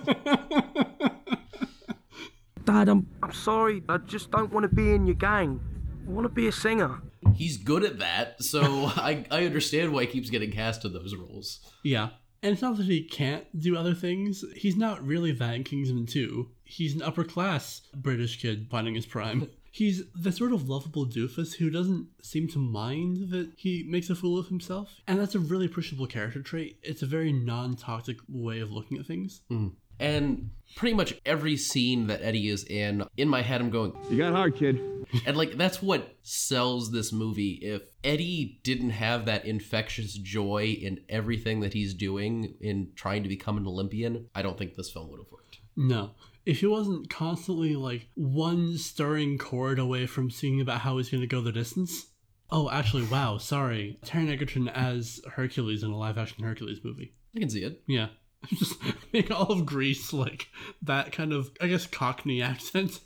Dad, 2.65 2.89
I'm, 2.89 3.07
I'm 3.21 3.31
sorry. 3.31 3.83
I 3.87 3.97
just 3.97 4.31
don't 4.31 4.51
want 4.51 4.67
to 4.67 4.75
be 4.75 4.91
in 4.93 5.05
your 5.05 5.15
gang. 5.15 5.59
I 6.07 6.11
want 6.11 6.25
to 6.25 6.29
be 6.33 6.47
a 6.47 6.51
singer. 6.51 6.99
He's 7.35 7.57
good 7.57 7.83
at 7.83 7.99
that, 7.99 8.43
so 8.43 8.61
I, 8.95 9.25
I 9.31 9.45
understand 9.45 9.93
why 9.93 10.01
he 10.01 10.07
keeps 10.07 10.29
getting 10.29 10.51
cast 10.51 10.85
in 10.85 10.93
those 10.93 11.15
roles. 11.15 11.59
yeah. 11.83 12.09
And 12.43 12.53
it's 12.53 12.61
not 12.61 12.77
that 12.77 12.85
he 12.85 13.01
can't 13.01 13.45
do 13.59 13.75
other 13.75 13.95
things. 13.95 14.45
He's 14.55 14.75
not 14.75 15.03
really 15.03 15.31
that 15.31 15.55
in 15.55 15.63
Kingsman 15.63 16.05
2. 16.05 16.47
He's 16.63 16.93
an 16.93 17.01
upper 17.01 17.23
class 17.23 17.81
British 17.95 18.39
kid 18.39 18.67
finding 18.69 18.93
his 18.93 19.07
prime. 19.07 19.49
He's 19.71 20.03
the 20.13 20.31
sort 20.31 20.53
of 20.53 20.69
lovable 20.69 21.07
doofus 21.07 21.55
who 21.55 21.71
doesn't 21.71 22.07
seem 22.21 22.47
to 22.49 22.59
mind 22.59 23.31
that 23.31 23.51
he 23.57 23.83
makes 23.89 24.11
a 24.11 24.15
fool 24.15 24.37
of 24.37 24.47
himself. 24.47 25.01
And 25.07 25.19
that's 25.19 25.33
a 25.33 25.39
really 25.39 25.65
appreciable 25.65 26.05
character 26.05 26.41
trait. 26.43 26.77
It's 26.83 27.01
a 27.01 27.07
very 27.07 27.33
non 27.33 27.75
toxic 27.75 28.17
way 28.29 28.59
of 28.59 28.71
looking 28.71 28.99
at 28.99 29.07
things. 29.07 29.41
Hmm. 29.49 29.69
And 29.99 30.51
pretty 30.75 30.95
much 30.95 31.15
every 31.25 31.57
scene 31.57 32.07
that 32.07 32.21
Eddie 32.21 32.49
is 32.49 32.63
in, 32.65 33.05
in 33.17 33.29
my 33.29 33.41
head, 33.41 33.61
I'm 33.61 33.69
going, 33.69 33.93
You 34.09 34.17
got 34.17 34.33
hard, 34.33 34.55
kid. 34.55 34.81
And 35.25 35.37
like 35.37 35.57
that's 35.57 35.81
what 35.81 36.15
sells 36.23 36.91
this 36.91 37.13
movie. 37.13 37.59
If 37.61 37.83
Eddie 38.03 38.59
didn't 38.63 38.89
have 38.91 39.25
that 39.25 39.45
infectious 39.45 40.13
joy 40.13 40.77
in 40.81 41.01
everything 41.09 41.61
that 41.61 41.73
he's 41.73 41.93
doing 41.93 42.55
in 42.59 42.91
trying 42.95 43.23
to 43.23 43.29
become 43.29 43.57
an 43.57 43.67
Olympian, 43.67 44.27
I 44.35 44.41
don't 44.41 44.57
think 44.57 44.75
this 44.75 44.89
film 44.89 45.09
would 45.11 45.19
have 45.19 45.31
worked. 45.31 45.59
No. 45.75 46.11
If 46.45 46.59
he 46.59 46.67
wasn't 46.67 47.09
constantly 47.09 47.75
like 47.75 48.07
one 48.15 48.77
stirring 48.77 49.37
chord 49.37 49.79
away 49.79 50.05
from 50.05 50.29
singing 50.29 50.61
about 50.61 50.81
how 50.81 50.97
he's 50.97 51.09
going 51.09 51.21
to 51.21 51.27
go 51.27 51.41
the 51.41 51.51
distance. 51.51 52.07
Oh, 52.51 52.69
actually, 52.69 53.05
wow, 53.05 53.39
sorry. 53.39 53.97
Taron 54.05 54.31
Egerton 54.31 54.67
as 54.69 55.19
Hercules 55.33 55.81
in 55.81 55.89
a 55.89 55.97
live 55.97 56.17
action 56.17 56.43
Hercules 56.43 56.79
movie. 56.83 57.13
I 57.35 57.39
can 57.39 57.49
see 57.49 57.63
it. 57.63 57.81
Yeah. 57.87 58.07
Just 58.53 58.75
make 59.15 59.31
all 59.31 59.51
of 59.51 59.65
Greece 59.65 60.11
like 60.11 60.49
that 60.81 61.11
kind 61.11 61.31
of, 61.31 61.51
I 61.61 61.67
guess, 61.67 61.87
Cockney 61.87 62.41
accent, 62.41 62.99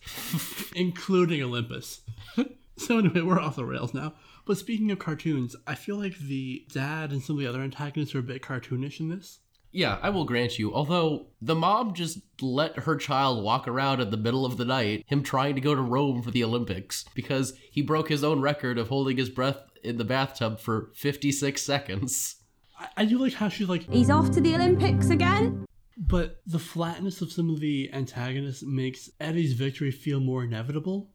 including 0.76 1.43
Olympus. 1.43 2.02
so, 2.78 2.98
anyway, 2.98 3.22
we're 3.22 3.39
off 3.39 3.56
the 3.56 3.65
rails 3.65 3.93
now. 3.93 4.13
But 4.45 4.58
speaking 4.58 4.89
of 4.89 4.98
cartoons, 4.98 5.56
I 5.67 5.76
feel 5.76 5.98
like 5.98 6.17
the 6.17 6.65
dad 6.72 7.12
and 7.12 7.22
some 7.22 7.36
of 7.36 7.41
the 7.41 7.48
other 7.48 7.62
antagonists 7.62 8.15
are 8.15 8.19
a 8.19 8.24
bit 8.24 8.41
cartoonish 8.41 9.00
in 9.00 9.10
this. 9.10 9.39
Yeah, 9.72 10.00
I 10.02 10.10
will 10.10 10.26
grant 10.26 10.58
you. 10.58 10.74
Although 10.74 11.28
the 11.39 11.54
mom 11.54 11.93
just 11.93 12.17
let 12.41 12.80
her 12.80 12.95
child 12.95 13.43
walk 13.43 13.67
around 13.67 14.02
in 14.02 14.10
the 14.10 14.17
middle 14.17 14.43
of 14.43 14.58
the 14.58 14.65
night, 14.65 15.04
him 15.06 15.22
trying 15.22 15.54
to 15.54 15.62
go 15.62 15.76
to 15.76 15.82
Rome 15.82 16.24
for 16.24 16.32
the 16.32 16.43
Olympics, 16.43 17.06
because 17.13 17.54
he 17.69 17.84
broke 17.84 18.10
his 18.10 18.24
own 18.24 18.41
record 18.41 18.80
of 18.80 18.88
holding 18.88 19.17
his 19.17 19.30
breath 19.30 19.60
in 19.84 19.98
the 19.98 20.04
bathtub 20.04 20.60
for 20.60 20.89
56 20.95 21.62
seconds. 21.62 22.38
I, 22.80 22.88
I 22.98 23.06
do 23.06 23.19
like 23.19 23.34
how 23.34 23.50
she's 23.50 23.69
like, 23.69 23.88
He's 23.91 24.10
off 24.10 24.32
to 24.32 24.41
the 24.41 24.56
Olympics 24.56 25.12
again? 25.12 25.67
But 26.00 26.42
the 26.46 26.60
flatness 26.60 27.22
of 27.22 27.32
some 27.32 27.50
of 27.50 27.60
the 27.60 27.90
antagonists 27.92 28.64
makes 28.64 29.10
Eddie's 29.20 29.54
victory 29.54 29.92
feel 29.92 30.20
more 30.22 30.44
inevitable. 30.44 31.12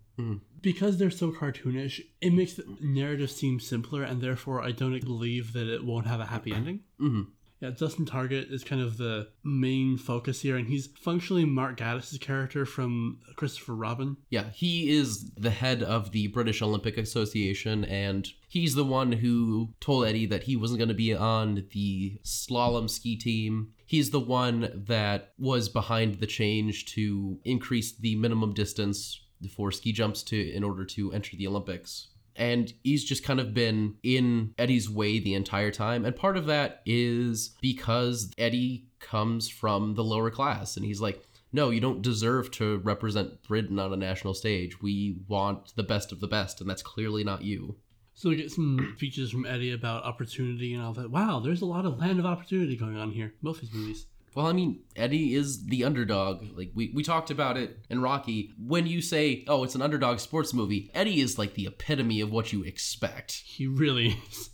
Because 0.61 0.99
they're 0.99 1.11
so 1.11 1.33
cartoonish, 1.33 2.01
it 2.21 2.33
makes 2.33 2.55
the 2.55 2.65
narrative 2.81 3.31
seem 3.31 3.59
simpler, 3.59 4.03
and 4.03 4.21
therefore 4.21 4.63
I 4.63 4.71
don't 4.71 4.99
believe 5.05 5.53
that 5.55 5.67
it 5.67 5.85
won't 5.85 6.07
have 6.07 6.21
a 6.21 6.27
happy 6.27 6.53
ending. 6.53 6.81
hmm 6.99 7.23
Yeah, 7.65 7.71
Dustin 7.71 8.05
Target 8.05 8.49
is 8.51 8.63
kind 8.63 8.83
of 8.83 8.99
the 8.99 9.29
main 9.43 9.97
focus 9.97 10.43
here, 10.43 10.59
and 10.59 10.69
he's 10.69 10.89
functionally 11.01 11.47
Mark 11.47 11.79
Gatiss' 11.79 12.21
character 12.21 12.67
from 12.67 13.21
Christopher 13.37 13.75
Robin. 13.75 14.19
Yeah, 14.29 14.51
he 14.51 14.91
is 14.91 15.31
the 15.31 15.49
head 15.49 15.83
of 15.83 16.11
the 16.11 16.27
British 16.27 16.61
Olympic 16.61 16.99
Association, 16.99 17.87
and 17.87 18.29
he's 18.49 18.75
the 18.75 18.85
one 18.85 19.13
who 19.13 19.71
told 19.81 20.05
Eddie 20.05 20.27
that 20.27 20.43
he 20.43 20.57
wasn't 20.57 20.79
going 20.79 20.91
to 20.91 20.95
be 20.95 21.15
on 21.15 21.67
the 21.73 22.21
slalom 22.23 22.91
ski 22.91 23.17
team. 23.17 23.73
He's 23.87 24.11
the 24.11 24.21
one 24.21 24.85
that 24.87 25.33
was 25.39 25.71
behind 25.71 26.21
the 26.21 26.27
change 26.27 26.85
to 26.97 27.39
increase 27.45 27.97
the 27.97 28.15
minimum 28.17 28.53
distance 28.53 29.23
for 29.57 29.73
ski 29.73 29.91
jumps 29.91 30.23
to 30.25 30.53
in 30.53 30.65
order 30.65 30.85
to 30.85 31.15
enter 31.15 31.35
the 31.35 31.47
Olympics. 31.47 32.09
And 32.37 32.73
he's 32.83 33.05
just 33.05 33.25
kind 33.25 33.41
of 33.41 33.55
been 33.55 33.97
in 34.03 34.55
Eddie's 34.59 34.91
way 34.91 35.19
the 35.19 35.35
entire 35.35 35.71
time. 35.71 36.05
And 36.05 36.17
part 36.17 36.37
of 36.37 36.47
that 36.47 36.83
is 36.85 37.55
because 37.61 38.31
Eddie 38.39 38.87
comes 38.99 39.49
from 39.49 39.95
the 39.95 40.05
lower 40.05 40.31
class 40.31 40.77
and 40.77 40.85
he's 40.85 41.01
like, 41.01 41.23
no, 41.55 41.71
you 41.71 41.81
don't 41.81 42.03
deserve 42.03 42.51
to 42.53 42.79
represent 42.79 43.45
Britain 43.45 43.79
on 43.79 43.93
a 43.93 43.97
national 43.97 44.35
stage. 44.35 44.83
We 44.83 45.19
want 45.29 45.73
the 45.77 45.85
best 45.85 46.11
of 46.11 46.19
the 46.19 46.27
best, 46.27 46.61
and 46.61 46.69
that's 46.69 46.83
clearly 46.83 47.23
not 47.23 47.43
you. 47.43 47.77
So 48.15 48.31
we 48.31 48.37
get 48.37 48.51
some 48.51 48.95
speeches 48.97 49.31
from 49.31 49.47
Eddie 49.47 49.73
about 49.73 50.03
opportunity 50.03 50.75
and 50.75 50.83
all 50.83 50.93
that. 50.95 51.13
Wow, 51.13 51.39
there's 51.39 51.63
a 51.63 51.67
lot 51.67 51.87
of 51.87 52.01
land 52.01 52.19
of 52.19 52.27
opportunity 52.27 52.77
going 52.77 52.97
on 52.97 53.13
here. 53.13 53.35
Both 53.41 53.61
these 53.61 53.73
movies. 53.73 54.07
Well, 54.35 54.47
I 54.47 54.53
mean, 54.53 54.81
Eddie 54.97 55.35
is 55.35 55.67
the 55.67 55.85
underdog. 55.85 56.57
Like 56.57 56.73
we, 56.75 56.91
we 56.95 57.03
talked 57.03 57.31
about 57.31 57.57
it 57.57 57.79
in 57.89 58.03
Rocky. 58.03 58.53
When 58.59 58.87
you 58.87 59.01
say, 59.01 59.45
"Oh, 59.47 59.63
it's 59.63 59.77
an 59.77 59.83
underdog 59.83 60.19
sports 60.19 60.53
movie," 60.53 60.91
Eddie 60.93 61.21
is 61.21 61.39
like 61.39 61.55
the 61.55 61.67
epitome 61.67 62.21
of 62.21 62.33
what 62.33 62.53
you 62.53 62.65
expect. 62.65 63.43
He 63.45 63.67
really 63.67 64.19
is. 64.31 64.51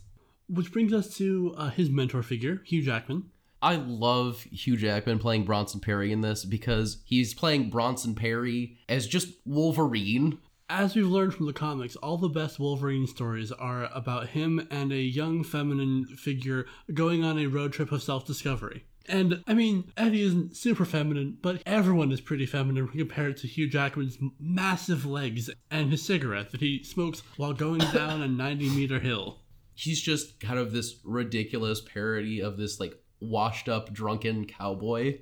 Which 0.47 0.71
brings 0.71 0.93
us 0.93 1.15
to 1.17 1.55
uh, 1.57 1.69
his 1.69 1.89
mentor 1.89 2.21
figure, 2.23 2.61
Hugh 2.65 2.83
Jackman. 2.83 3.31
I 3.61 3.75
love 3.75 4.41
Hugh 4.43 4.75
Jackman 4.75 5.19
playing 5.19 5.45
Bronson 5.45 5.79
Peary 5.79 6.11
in 6.11 6.21
this 6.21 6.45
because 6.45 6.97
he's 7.05 7.33
playing 7.33 7.69
Bronson 7.69 8.15
Peary 8.15 8.77
as 8.89 9.07
just 9.07 9.29
Wolverine. 9.45 10.39
As 10.67 10.95
we've 10.95 11.05
learned 11.05 11.33
from 11.35 11.45
the 11.45 11.53
comics, 11.53 11.95
all 11.97 12.17
the 12.17 12.29
best 12.29 12.59
Wolverine 12.59 13.05
stories 13.05 13.51
are 13.51 13.89
about 13.93 14.29
him 14.29 14.67
and 14.71 14.91
a 14.91 15.01
young 15.01 15.43
feminine 15.43 16.05
figure 16.05 16.65
going 16.93 17.23
on 17.23 17.37
a 17.37 17.47
road 17.47 17.73
trip 17.73 17.91
of 17.91 18.01
self 18.01 18.25
discovery. 18.25 18.85
And 19.07 19.43
I 19.47 19.53
mean, 19.53 19.91
Eddie 19.97 20.21
isn't 20.21 20.55
super 20.55 20.85
feminine, 20.85 21.37
but 21.41 21.61
everyone 21.65 22.11
is 22.11 22.21
pretty 22.21 22.45
feminine 22.45 22.87
compared 22.87 23.37
to 23.37 23.47
Hugh 23.47 23.67
Jackman's 23.67 24.17
massive 24.39 25.05
legs 25.05 25.49
and 25.69 25.91
his 25.91 26.03
cigarette 26.03 26.51
that 26.51 26.61
he 26.61 26.83
smokes 26.83 27.23
while 27.37 27.53
going 27.53 27.79
down 27.93 28.21
a 28.21 28.27
90 28.27 28.69
meter 28.69 28.99
hill. 28.99 29.39
He's 29.73 30.01
just 30.01 30.39
kind 30.39 30.59
of 30.59 30.71
this 30.71 30.97
ridiculous 31.03 31.81
parody 31.81 32.41
of 32.41 32.57
this 32.57 32.79
like 32.79 33.01
washed 33.19 33.67
up 33.67 33.91
drunken 33.91 34.45
cowboy. 34.45 35.19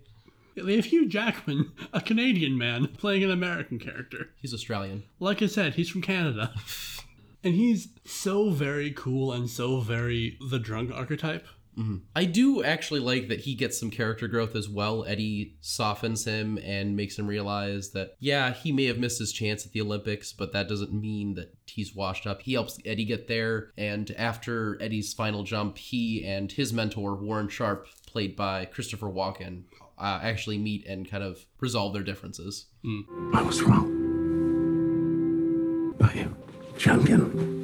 They 0.55 0.75
have 0.75 0.85
Hugh 0.85 1.07
Jackman, 1.07 1.71
a 1.93 2.01
Canadian 2.01 2.57
man, 2.57 2.87
playing 2.87 3.23
an 3.23 3.31
American 3.31 3.79
character. 3.79 4.31
He's 4.41 4.53
Australian. 4.53 5.03
Like 5.19 5.41
I 5.41 5.45
said, 5.45 5.75
he's 5.75 5.89
from 5.89 6.01
Canada. 6.01 6.53
and 7.43 7.55
he's 7.55 7.89
so 8.05 8.49
very 8.49 8.91
cool 8.91 9.31
and 9.31 9.49
so 9.49 9.79
very 9.79 10.37
the 10.49 10.59
drunk 10.59 10.91
archetype. 10.93 11.47
Mm-hmm. 11.77 11.97
I 12.15 12.25
do 12.25 12.63
actually 12.63 12.99
like 12.99 13.29
that 13.29 13.41
he 13.41 13.55
gets 13.55 13.79
some 13.79 13.89
character 13.89 14.27
growth 14.27 14.55
as 14.55 14.67
well. 14.67 15.05
Eddie 15.05 15.55
softens 15.61 16.25
him 16.25 16.57
and 16.63 16.95
makes 16.95 17.17
him 17.17 17.27
realize 17.27 17.91
that, 17.91 18.15
yeah, 18.19 18.51
he 18.53 18.71
may 18.71 18.85
have 18.85 18.97
missed 18.97 19.19
his 19.19 19.31
chance 19.31 19.65
at 19.65 19.71
the 19.71 19.81
Olympics, 19.81 20.33
but 20.33 20.51
that 20.53 20.67
doesn't 20.67 20.91
mean 20.93 21.35
that 21.35 21.55
he's 21.65 21.95
washed 21.95 22.27
up. 22.27 22.41
He 22.41 22.53
helps 22.53 22.79
Eddie 22.85 23.05
get 23.05 23.27
there, 23.27 23.71
and 23.77 24.11
after 24.17 24.77
Eddie's 24.81 25.13
final 25.13 25.43
jump, 25.43 25.77
he 25.77 26.25
and 26.25 26.51
his 26.51 26.73
mentor, 26.73 27.15
Warren 27.15 27.47
Sharp, 27.49 27.87
played 28.05 28.35
by 28.35 28.65
Christopher 28.65 29.07
Walken, 29.07 29.63
uh, 29.97 30.19
actually 30.21 30.57
meet 30.57 30.85
and 30.85 31.09
kind 31.09 31.23
of 31.23 31.45
resolve 31.59 31.93
their 31.93 32.03
differences. 32.03 32.65
Mm. 32.85 33.03
I 33.33 33.41
was 33.41 33.61
wrong. 33.61 33.95
But 35.97 36.15
you, 36.15 36.35
champion 36.77 37.58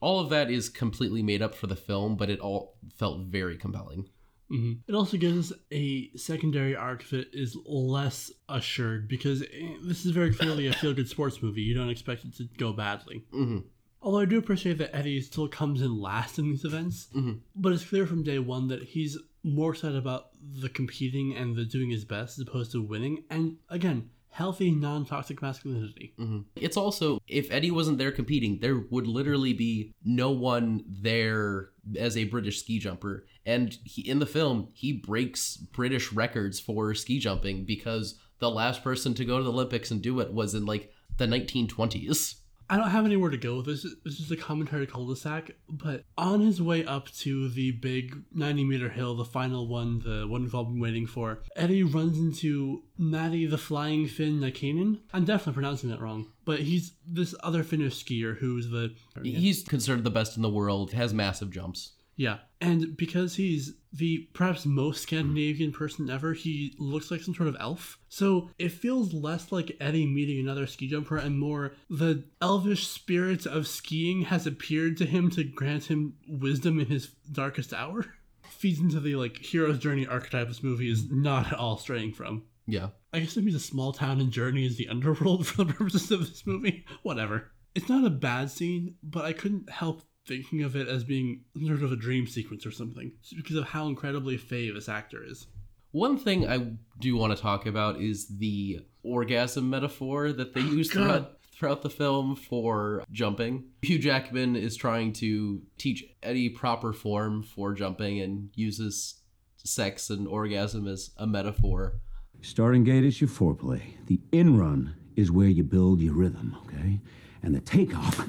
all 0.00 0.20
of 0.20 0.30
that 0.30 0.50
is 0.50 0.68
completely 0.68 1.22
made 1.22 1.42
up 1.42 1.54
for 1.54 1.66
the 1.66 1.76
film, 1.76 2.16
but 2.16 2.30
it 2.30 2.40
all 2.40 2.76
felt 2.96 3.20
very 3.26 3.56
compelling. 3.56 4.08
Mm-hmm. 4.50 4.72
It 4.86 4.94
also 4.94 5.16
gives 5.16 5.52
us 5.52 5.58
a 5.70 6.10
secondary 6.16 6.74
arc 6.74 7.06
that 7.10 7.28
is 7.34 7.56
less 7.66 8.30
assured 8.48 9.08
because 9.08 9.40
this 9.82 10.06
is 10.06 10.12
very 10.12 10.32
clearly 10.32 10.66
a 10.66 10.72
feel 10.72 10.94
good 10.94 11.08
sports 11.08 11.42
movie. 11.42 11.60
You 11.60 11.74
don't 11.74 11.90
expect 11.90 12.24
it 12.24 12.34
to 12.36 12.48
go 12.56 12.72
badly. 12.72 13.24
Mm-hmm. 13.34 13.58
Although 14.00 14.20
I 14.20 14.26
do 14.26 14.38
appreciate 14.38 14.78
that 14.78 14.94
Eddie 14.94 15.20
still 15.20 15.48
comes 15.48 15.82
in 15.82 16.00
last 16.00 16.38
in 16.38 16.50
these 16.50 16.64
events, 16.64 17.08
mm-hmm. 17.14 17.38
but 17.56 17.72
it's 17.72 17.84
clear 17.84 18.06
from 18.06 18.22
day 18.22 18.38
one 18.38 18.68
that 18.68 18.82
he's 18.84 19.18
more 19.42 19.72
excited 19.72 19.96
about 19.96 20.28
the 20.60 20.68
competing 20.68 21.36
and 21.36 21.56
the 21.56 21.64
doing 21.64 21.90
his 21.90 22.04
best 22.04 22.38
as 22.38 22.46
opposed 22.46 22.72
to 22.72 22.82
winning. 22.82 23.24
And 23.28 23.56
again, 23.68 24.10
healthy, 24.38 24.70
non 24.70 25.04
toxic 25.04 25.42
masculinity. 25.42 26.14
Mm-hmm. 26.16 26.42
It's 26.54 26.76
also, 26.76 27.18
if 27.26 27.50
Eddie 27.50 27.72
wasn't 27.72 27.98
there 27.98 28.12
competing, 28.12 28.60
there 28.60 28.84
would 28.90 29.08
literally 29.08 29.52
be 29.52 29.92
no 30.04 30.30
one 30.30 30.84
there 30.88 31.70
as 31.98 32.16
a 32.16 32.24
British 32.24 32.60
ski 32.60 32.78
jumper. 32.78 33.26
And 33.44 33.76
he, 33.84 34.08
in 34.08 34.20
the 34.20 34.26
film, 34.26 34.68
he 34.72 34.92
breaks 34.92 35.56
British 35.56 36.12
records 36.12 36.60
for 36.60 36.94
ski 36.94 37.18
jumping 37.18 37.64
because 37.64 38.14
the 38.38 38.48
last 38.48 38.84
person 38.84 39.12
to 39.14 39.24
go 39.24 39.38
to 39.38 39.44
the 39.44 39.52
Olympics 39.52 39.90
and 39.90 40.00
do 40.00 40.20
it 40.20 40.32
was 40.32 40.54
in 40.54 40.64
like 40.64 40.92
the 41.16 41.26
1920s. 41.26 42.36
I 42.70 42.76
don't 42.76 42.90
have 42.90 43.06
anywhere 43.06 43.30
to 43.30 43.38
go 43.38 43.56
with 43.56 43.66
this. 43.66 43.86
This 44.04 44.20
is 44.20 44.30
a 44.30 44.36
commentary 44.36 44.86
cul-de-sac, 44.86 45.52
but 45.68 46.04
on 46.18 46.40
his 46.40 46.60
way 46.60 46.84
up 46.84 47.10
to 47.20 47.48
the 47.48 47.70
big 47.72 48.22
90 48.34 48.64
meter 48.64 48.90
hill, 48.90 49.14
the 49.14 49.24
final 49.24 49.66
one, 49.66 50.00
the 50.00 50.26
one 50.26 50.42
we've 50.42 50.54
all 50.54 50.64
been 50.64 50.80
waiting 50.80 51.06
for, 51.06 51.40
Eddie 51.56 51.82
runs 51.82 52.18
into 52.18 52.82
Matti 52.98 53.46
the 53.46 53.58
Flying 53.58 54.06
Finn 54.06 54.40
Näkkänen. 54.40 54.98
I'm 55.12 55.24
definitely 55.24 55.54
pronouncing 55.54 55.88
that 55.90 56.00
wrong, 56.00 56.26
but 56.44 56.60
he's 56.60 56.92
this 57.06 57.34
other 57.42 57.62
Finnish 57.62 58.04
skier 58.04 58.36
who's 58.36 58.68
the... 58.68 58.94
He's 59.22 59.62
considered 59.62 60.04
the 60.04 60.10
best 60.10 60.36
in 60.36 60.42
the 60.42 60.50
world, 60.50 60.92
has 60.92 61.14
massive 61.14 61.50
jumps. 61.50 61.92
Yeah. 62.18 62.38
And 62.60 62.96
because 62.96 63.36
he's 63.36 63.74
the 63.92 64.28
perhaps 64.34 64.66
most 64.66 65.02
Scandinavian 65.02 65.72
person 65.72 66.10
ever, 66.10 66.34
he 66.34 66.74
looks 66.78 67.10
like 67.10 67.22
some 67.22 67.34
sort 67.34 67.48
of 67.48 67.56
elf. 67.60 67.98
So 68.08 68.50
it 68.58 68.72
feels 68.72 69.14
less 69.14 69.52
like 69.52 69.76
Eddie 69.80 70.04
meeting 70.04 70.40
another 70.40 70.66
ski 70.66 70.88
jumper 70.88 71.16
and 71.16 71.38
more 71.38 71.72
the 71.88 72.24
elvish 72.42 72.88
spirit 72.88 73.46
of 73.46 73.68
skiing 73.68 74.22
has 74.22 74.46
appeared 74.46 74.96
to 74.98 75.06
him 75.06 75.30
to 75.30 75.44
grant 75.44 75.84
him 75.84 76.14
wisdom 76.28 76.80
in 76.80 76.86
his 76.86 77.06
darkest 77.30 77.72
hour. 77.72 78.04
Feeds 78.42 78.80
into 78.80 78.98
the 78.98 79.14
like 79.14 79.38
hero's 79.38 79.78
journey 79.78 80.04
archetype 80.04 80.48
this 80.48 80.64
movie 80.64 80.90
is 80.90 81.08
not 81.10 81.52
at 81.52 81.58
all 81.58 81.78
straying 81.78 82.12
from. 82.12 82.42
Yeah. 82.66 82.88
I 83.12 83.20
guess 83.20 83.36
it 83.36 83.44
means 83.44 83.56
a 83.56 83.60
small 83.60 83.92
town 83.92 84.20
in 84.20 84.30
Journey 84.30 84.66
is 84.66 84.76
the 84.76 84.88
underworld 84.88 85.46
for 85.48 85.64
the 85.64 85.72
purposes 85.72 86.10
of 86.10 86.20
this 86.20 86.46
movie. 86.46 86.84
Whatever. 87.02 87.52
It's 87.74 87.88
not 87.88 88.04
a 88.04 88.10
bad 88.10 88.50
scene, 88.50 88.96
but 89.02 89.24
I 89.24 89.32
couldn't 89.32 89.70
help 89.70 90.02
thinking 90.28 90.62
of 90.62 90.76
it 90.76 90.86
as 90.86 91.02
being 91.02 91.44
sort 91.66 91.82
of 91.82 91.90
a 91.90 91.96
dream 91.96 92.26
sequence 92.26 92.66
or 92.66 92.70
something, 92.70 93.12
just 93.22 93.36
because 93.36 93.56
of 93.56 93.64
how 93.64 93.88
incredibly 93.88 94.36
fey 94.36 94.70
this 94.70 94.88
actor 94.88 95.24
is. 95.24 95.46
One 95.90 96.18
thing 96.18 96.46
I 96.46 96.72
do 97.00 97.16
want 97.16 97.34
to 97.34 97.42
talk 97.42 97.66
about 97.66 98.00
is 98.00 98.28
the 98.28 98.80
orgasm 99.02 99.70
metaphor 99.70 100.32
that 100.32 100.54
they 100.54 100.60
oh, 100.60 100.64
use 100.64 100.90
throughout, 100.92 101.38
throughout 101.52 101.82
the 101.82 101.90
film 101.90 102.36
for 102.36 103.02
jumping. 103.10 103.64
Hugh 103.82 103.98
Jackman 103.98 104.54
is 104.54 104.76
trying 104.76 105.14
to 105.14 105.62
teach 105.78 106.04
Eddie 106.22 106.50
proper 106.50 106.92
form 106.92 107.42
for 107.42 107.72
jumping 107.72 108.20
and 108.20 108.50
uses 108.54 109.22
sex 109.64 110.10
and 110.10 110.28
orgasm 110.28 110.86
as 110.86 111.10
a 111.16 111.26
metaphor. 111.26 111.94
Starting 112.42 112.84
gate 112.84 113.04
is 113.04 113.20
your 113.20 113.30
foreplay. 113.30 113.80
The 114.06 114.20
in 114.30 114.58
run 114.58 114.94
is 115.16 115.32
where 115.32 115.48
you 115.48 115.64
build 115.64 116.00
your 116.00 116.14
rhythm, 116.14 116.56
okay? 116.66 117.00
And 117.42 117.54
the 117.54 117.60
takeoff 117.60 118.28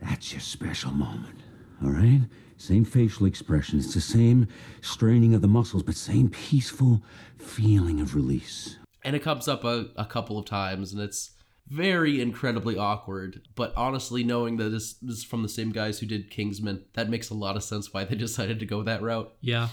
that's 0.00 0.32
your 0.32 0.40
special 0.40 0.92
moment, 0.92 1.40
all 1.82 1.90
right? 1.90 2.22
Same 2.56 2.84
facial 2.84 3.26
expression. 3.26 3.78
It's 3.78 3.94
the 3.94 4.00
same 4.00 4.48
straining 4.82 5.34
of 5.34 5.40
the 5.40 5.48
muscles, 5.48 5.82
but 5.82 5.94
same 5.94 6.28
peaceful 6.28 7.02
feeling 7.38 8.00
of 8.00 8.14
release. 8.14 8.76
And 9.02 9.16
it 9.16 9.22
comes 9.22 9.48
up 9.48 9.64
a, 9.64 9.86
a 9.96 10.04
couple 10.04 10.38
of 10.38 10.44
times, 10.44 10.92
and 10.92 11.00
it's 11.00 11.30
very 11.68 12.20
incredibly 12.20 12.76
awkward. 12.76 13.42
But 13.54 13.72
honestly, 13.76 14.24
knowing 14.24 14.56
that 14.58 14.70
this, 14.70 14.94
this 14.94 15.18
is 15.18 15.24
from 15.24 15.42
the 15.42 15.48
same 15.48 15.70
guys 15.70 15.98
who 16.00 16.06
did 16.06 16.30
Kingsman, 16.30 16.84
that 16.94 17.08
makes 17.08 17.30
a 17.30 17.34
lot 17.34 17.56
of 17.56 17.62
sense 17.64 17.94
why 17.94 18.04
they 18.04 18.14
decided 18.16 18.58
to 18.60 18.66
go 18.66 18.82
that 18.82 19.02
route. 19.02 19.32
Yeah. 19.40 19.68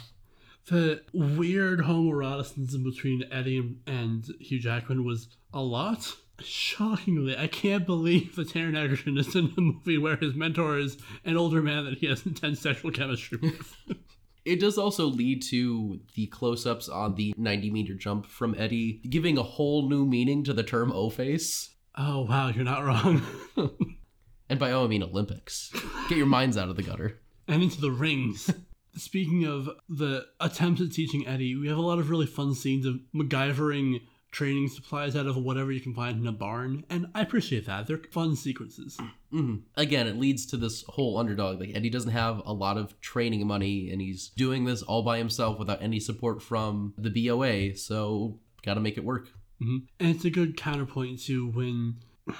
The 0.68 1.02
weird 1.13 1.80
homoeroticism 1.80 2.84
between 2.84 3.24
Eddie 3.32 3.78
and 3.88 4.26
Hugh 4.40 4.60
Jackman 4.60 5.06
was 5.06 5.30
a 5.54 5.62
lot. 5.62 6.13
Shockingly, 6.41 7.36
I 7.36 7.47
can't 7.47 7.86
believe 7.86 8.36
that 8.36 8.50
Taron 8.50 8.78
Egerton 8.78 9.17
is 9.17 9.36
in 9.36 9.54
a 9.58 9.62
movie 9.62 9.97
where 9.97 10.17
his 10.17 10.36
mentor 10.36 10.78
is 10.78 10.97
an 11.26 11.38
older 11.38 11.62
man 11.62 11.86
that 11.86 11.97
he 11.97 12.08
has 12.08 12.26
intense 12.26 12.60
sexual 12.60 12.91
chemistry 12.91 13.39
with. 13.41 13.76
it 14.45 14.60
does 14.60 14.78
also 14.78 15.06
lead 15.06 15.41
to 15.43 16.00
the 16.15 16.28
close-ups 16.28 16.89
on 16.89 17.15
the 17.15 17.34
90 17.38 17.71
meter 17.71 17.95
jump 17.95 18.26
from 18.26 18.56
Eddie, 18.58 19.02
giving 19.10 19.38
a 19.38 19.43
whole 19.43 19.89
new 19.89 20.06
meaning 20.06 20.43
to 20.43 20.54
the 20.54 20.63
term 20.63 20.91
O 20.91 21.10
face. 21.10 21.76
Oh 21.97 22.26
wow, 22.26 22.50
you're 22.50 22.63
not 22.63 22.86
wrong. 22.86 23.21
and 24.50 24.60
by 24.60 24.71
O 24.71 24.86
I 24.86 24.88
mean 24.88 25.04
Olympics. 25.04 25.71
Get 26.08 26.17
your 26.17 26.28
minds 26.28 26.58
out 26.58 26.69
of 26.69 26.76
the 26.76 26.84
gutter. 26.84 27.19
And 27.47 27.63
into 27.63 27.82
the 27.82 27.91
rings. 27.91 28.54
Speaking 28.95 29.45
of 29.45 29.69
the 29.89 30.26
attempt 30.39 30.82
at 30.82 30.91
teaching 30.91 31.28
Eddie, 31.28 31.56
we 31.56 31.67
have 31.67 31.78
a 31.78 31.82
lot 31.82 32.00
of 32.00 32.10
really 32.10 32.26
fun 32.26 32.54
scenes 32.54 32.86
of 32.86 33.00
MacGyvering 33.15 34.02
training 34.38 34.67
supplies 34.67 35.15
out 35.15 35.26
of 35.26 35.36
whatever 35.36 35.71
you 35.71 35.82
can 35.82 35.95
find 35.95 36.21
in 36.21 36.28
a 36.28 36.32
barn, 36.32 36.86
and 36.91 37.08
I 37.15 37.21
appreciate 37.21 37.65
that. 37.65 37.88
They're 37.88 38.02
fun 38.12 38.36
sequences. 38.36 38.95
Mm-hmm. 39.34 39.56
Again, 39.76 40.06
it 40.06 40.15
leads 40.15 40.45
to 40.47 40.58
this 40.58 40.84
whole 40.89 41.17
underdog. 41.17 41.60
Like 41.60 41.71
Eddie 41.73 41.89
doesn't 41.89 42.12
have 42.12 42.43
a 42.45 42.54
lot 42.54 42.78
of 42.78 43.02
training 43.02 43.47
money, 43.47 43.89
and 43.89 44.00
he's 44.00 44.28
doing 44.28 44.63
this 44.63 44.84
all 44.84 45.02
by 45.02 45.17
himself 45.17 45.58
without 45.58 45.82
any 45.82 46.00
support 46.00 46.43
from 46.43 46.93
the 47.00 47.10
BOA. 47.10 47.76
So, 47.76 48.38
got 48.62 48.76
to 48.76 48.80
make 48.80 48.95
it 48.95 49.04
work. 49.04 49.30
Mm-hmm. 49.60 49.78
And 50.00 50.15
it's 50.15 50.26
a 50.26 50.30
good 50.30 50.56
counterpoint 50.56 51.19
to 51.23 51.50
when 51.50 51.95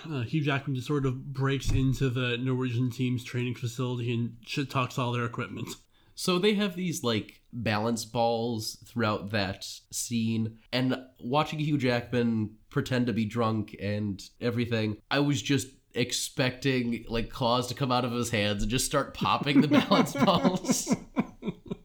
uh, 0.08 0.22
Hugh 0.22 0.44
Jackman 0.44 0.76
just 0.76 0.88
sort 0.88 1.08
of 1.08 1.34
breaks 1.34 1.72
into 1.72 2.12
the 2.12 2.38
Norwegian 2.38 2.92
team's 2.92 3.24
training 3.24 3.56
facility 3.56 4.14
and 4.14 4.38
shit 4.46 4.70
talks 4.70 5.00
all 5.00 5.12
their 5.12 5.26
equipment. 5.26 5.70
So 6.20 6.40
they 6.40 6.56
have 6.56 6.76
these 6.76 7.04
like 7.04 7.42
balance 7.54 8.04
balls 8.04 8.84
throughout 8.88 9.30
that 9.30 9.64
scene, 9.92 10.58
and 10.74 10.98
watching 11.20 11.60
Hugh 11.60 11.78
Jackman 11.78 12.56
pretend 12.72 13.06
to 13.06 13.14
be 13.14 13.24
drunk 13.24 13.76
and 13.80 14.20
everything, 14.42 14.98
I 15.12 15.20
was 15.20 15.40
just 15.40 15.68
expecting 15.94 17.06
like 17.08 17.30
claws 17.30 17.68
to 17.68 17.76
come 17.76 17.92
out 17.92 18.04
of 18.04 18.14
his 18.14 18.32
hands 18.32 18.64
and 18.64 18.72
just 18.72 18.88
start 18.88 19.14
popping 19.14 19.62
the 19.62 19.68
balance 19.68 20.14
balls. 20.26 20.94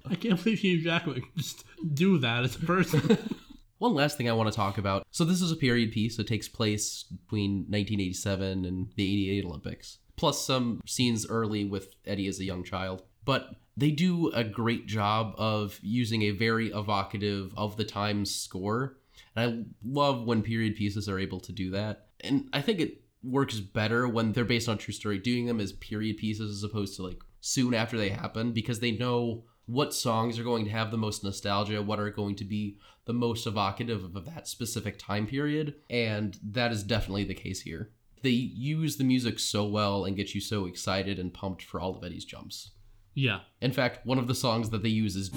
I 0.07 0.15
can't 0.15 0.43
believe 0.43 0.61
Hugh 0.61 0.81
Jackman 0.83 1.21
can 1.21 1.31
just 1.37 1.65
do 1.93 2.17
that 2.19 2.45
as 2.45 2.57
a 2.57 2.61
person. 2.61 3.19
One 3.79 3.93
last 3.95 4.17
thing 4.17 4.31
I 4.31 4.33
want 4.33 4.51
to 4.51 4.57
talk 4.57 4.79
about. 4.79 5.07
So 5.11 5.27
this 5.27 5.43
is 5.43 5.53
a 5.53 5.57
period 5.57 5.93
piece 5.93 6.17
that 6.17 6.27
takes 6.27 6.49
place 6.49 7.03
between 7.03 7.67
1987 7.69 8.65
and 8.65 8.89
the 8.97 9.05
88 9.05 9.45
Olympics, 9.45 9.99
plus 10.17 10.43
some 10.43 10.81
scenes 10.87 11.27
early 11.29 11.67
with 11.67 11.95
Eddie 12.07 12.29
as 12.29 12.41
a 12.41 12.45
young 12.45 12.65
child. 12.65 13.03
But 13.25 13.55
they 13.77 13.91
do 13.91 14.31
a 14.33 14.45
great 14.45 14.87
job 14.87 15.35
of 15.39 15.79
using 15.83 16.23
a 16.23 16.31
very 16.31 16.69
evocative 16.69 17.53
of 17.57 17.77
the 17.77 17.85
times 17.85 18.35
score. 18.35 18.99
And 19.35 19.51
I 19.51 19.65
love 19.85 20.25
when 20.25 20.43
period 20.43 20.77
pieces 20.77 21.09
are 21.09 21.19
able 21.19 21.41
to 21.41 21.53
do 21.53 21.71
that. 21.71 22.07
And 22.21 22.49
I 22.53 22.61
think 22.61 22.81
it 22.81 23.03
works 23.23 23.61
better 23.61 24.09
when 24.09 24.33
they're 24.33 24.45
based 24.45 24.69
on 24.69 24.79
true 24.79 24.93
story, 24.93 25.19
doing 25.19 25.47
them 25.47 25.61
as 25.61 25.73
period 25.73 26.17
pieces 26.17 26.51
as 26.51 26.65
opposed 26.65 26.97
to 26.97 27.03
like 27.03 27.23
soon 27.41 27.75
after 27.75 27.97
they 27.97 28.11
happen 28.11 28.53
because 28.53 28.81
they 28.81 28.93
know 28.93 29.45
what 29.67 29.95
songs 29.95 30.39
are 30.39 30.45
going 30.45 30.65
to 30.65 30.71
have 30.71 30.91
the 30.91 30.97
most 30.97 31.25
nostalgia, 31.25 31.83
what 31.83 32.01
are 32.01 32.11
going 32.11 32.37
to 32.37 32.45
be 32.45 32.79
the 33.05 33.13
most 33.13 33.47
evocative 33.47 34.05
of 34.17 34.25
that 34.27 34.49
specific 34.49 34.99
time 34.99 35.27
period. 35.27 35.75
And 35.89 36.39
that 36.43 36.73
is 36.73 36.83
definitely 36.83 37.25
the 37.25 37.35
case 37.35 37.63
here. 37.63 37.91
They 38.23 38.31
use 38.31 38.97
the 38.97 39.05
music 39.05 39.39
so 39.39 39.65
well 39.65 40.05
and 40.05 40.17
get 40.17 40.35
you 40.35 40.41
so 40.41 40.67
excited 40.67 41.19
and 41.19 41.33
pumped 41.33 41.63
for 41.63 41.81
all 41.81 41.97
of 41.97 42.05
Eddie's 42.05 42.25
jumps. 42.25 42.71
Yeah. 43.15 43.41
In 43.61 43.73
fact, 43.73 44.05
one 44.07 44.19
of 44.19 44.27
the 44.27 44.35
songs 44.35 44.71
that 44.71 44.83
they 44.83 44.89
use 44.89 45.17
is 45.17 45.31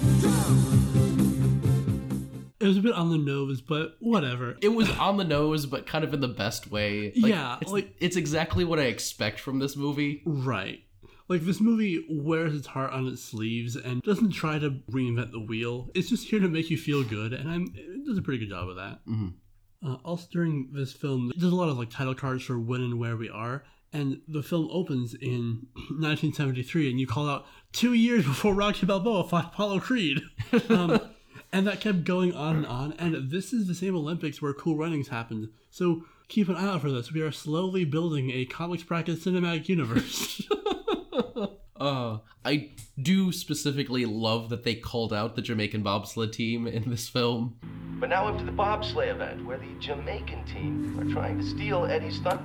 It 2.58 2.66
was 2.68 2.78
a 2.78 2.80
bit 2.80 2.94
on 2.94 3.10
the 3.10 3.18
nose, 3.18 3.60
but 3.60 3.96
whatever. 4.00 4.56
it 4.62 4.70
was 4.70 4.90
on 4.98 5.18
the 5.18 5.24
nose, 5.24 5.66
but 5.66 5.86
kind 5.86 6.04
of 6.04 6.12
in 6.14 6.20
the 6.20 6.26
best 6.28 6.70
way. 6.70 7.12
Like, 7.16 7.30
Yeah, 7.32 7.58
it's, 7.60 7.70
like- 7.70 7.94
it's 8.00 8.16
exactly 8.16 8.64
what 8.64 8.78
I 8.80 8.84
expect 8.84 9.38
from 9.40 9.58
this 9.58 9.76
movie. 9.76 10.22
Right. 10.26 10.80
Like 11.28 11.42
this 11.42 11.60
movie 11.60 12.04
wears 12.08 12.54
its 12.54 12.66
heart 12.68 12.92
on 12.92 13.06
its 13.08 13.22
sleeves 13.22 13.76
and 13.76 14.00
doesn't 14.02 14.30
try 14.30 14.58
to 14.58 14.70
reinvent 14.90 15.32
the 15.32 15.40
wheel. 15.40 15.90
It's 15.94 16.08
just 16.08 16.28
here 16.28 16.38
to 16.40 16.48
make 16.48 16.70
you 16.70 16.78
feel 16.78 17.02
good, 17.04 17.32
and 17.32 17.50
I'm 17.50 17.72
it 17.74 18.06
does 18.06 18.16
a 18.16 18.22
pretty 18.22 18.38
good 18.38 18.50
job 18.50 18.68
of 18.68 18.76
that. 18.76 19.04
Mhm. 19.06 19.34
Uh, 19.84 19.94
also, 20.04 20.26
during 20.32 20.70
this 20.72 20.92
film, 20.92 21.32
there's 21.36 21.52
a 21.52 21.56
lot 21.56 21.68
of 21.68 21.78
like 21.78 21.90
title 21.90 22.14
cards 22.14 22.44
for 22.44 22.58
when 22.60 22.80
and 22.80 22.98
where 23.00 23.16
we 23.16 23.28
are, 23.28 23.64
and 23.92 24.20
the 24.28 24.42
film 24.42 24.68
opens 24.70 25.14
in 25.14 25.66
1973, 25.74 26.90
and 26.90 27.00
you 27.00 27.06
call 27.06 27.28
out 27.28 27.46
two 27.72 27.92
years 27.92 28.24
before 28.24 28.54
Rocky 28.54 28.86
Balboa 28.86 29.24
fought 29.24 29.52
Apollo 29.52 29.80
Creed. 29.80 30.22
Um, 30.68 31.00
and 31.52 31.66
that 31.66 31.80
kept 31.80 32.04
going 32.04 32.34
on 32.34 32.56
and 32.56 32.66
on. 32.66 32.92
And 32.98 33.30
this 33.30 33.52
is 33.52 33.66
the 33.66 33.74
same 33.74 33.96
Olympics 33.96 34.42
where 34.42 34.52
Cool 34.52 34.76
Runnings 34.76 35.08
happened. 35.08 35.48
So 35.70 36.04
keep 36.28 36.48
an 36.48 36.56
eye 36.56 36.68
out 36.68 36.82
for 36.82 36.90
this. 36.90 37.12
We 37.12 37.22
are 37.22 37.32
slowly 37.32 37.84
building 37.84 38.30
a 38.30 38.44
comics 38.44 38.82
practice 38.82 39.24
cinematic 39.24 39.68
universe. 39.68 40.46
Uh, 41.78 42.18
I 42.42 42.70
do 43.00 43.30
specifically 43.32 44.06
love 44.06 44.48
that 44.48 44.64
they 44.64 44.74
called 44.74 45.12
out 45.12 45.36
the 45.36 45.42
Jamaican 45.42 45.82
bobsled 45.82 46.32
team 46.32 46.66
in 46.66 46.88
this 46.88 47.06
film. 47.06 47.58
But 48.00 48.08
now 48.08 48.28
up 48.28 48.38
to 48.38 48.44
the 48.44 48.52
bobsleigh 48.52 49.08
event, 49.08 49.44
where 49.44 49.58
the 49.58 49.68
Jamaican 49.78 50.44
team 50.46 50.98
are 50.98 51.12
trying 51.12 51.38
to 51.38 51.44
steal 51.44 51.84
Eddie's 51.84 52.18
thunder. 52.20 52.42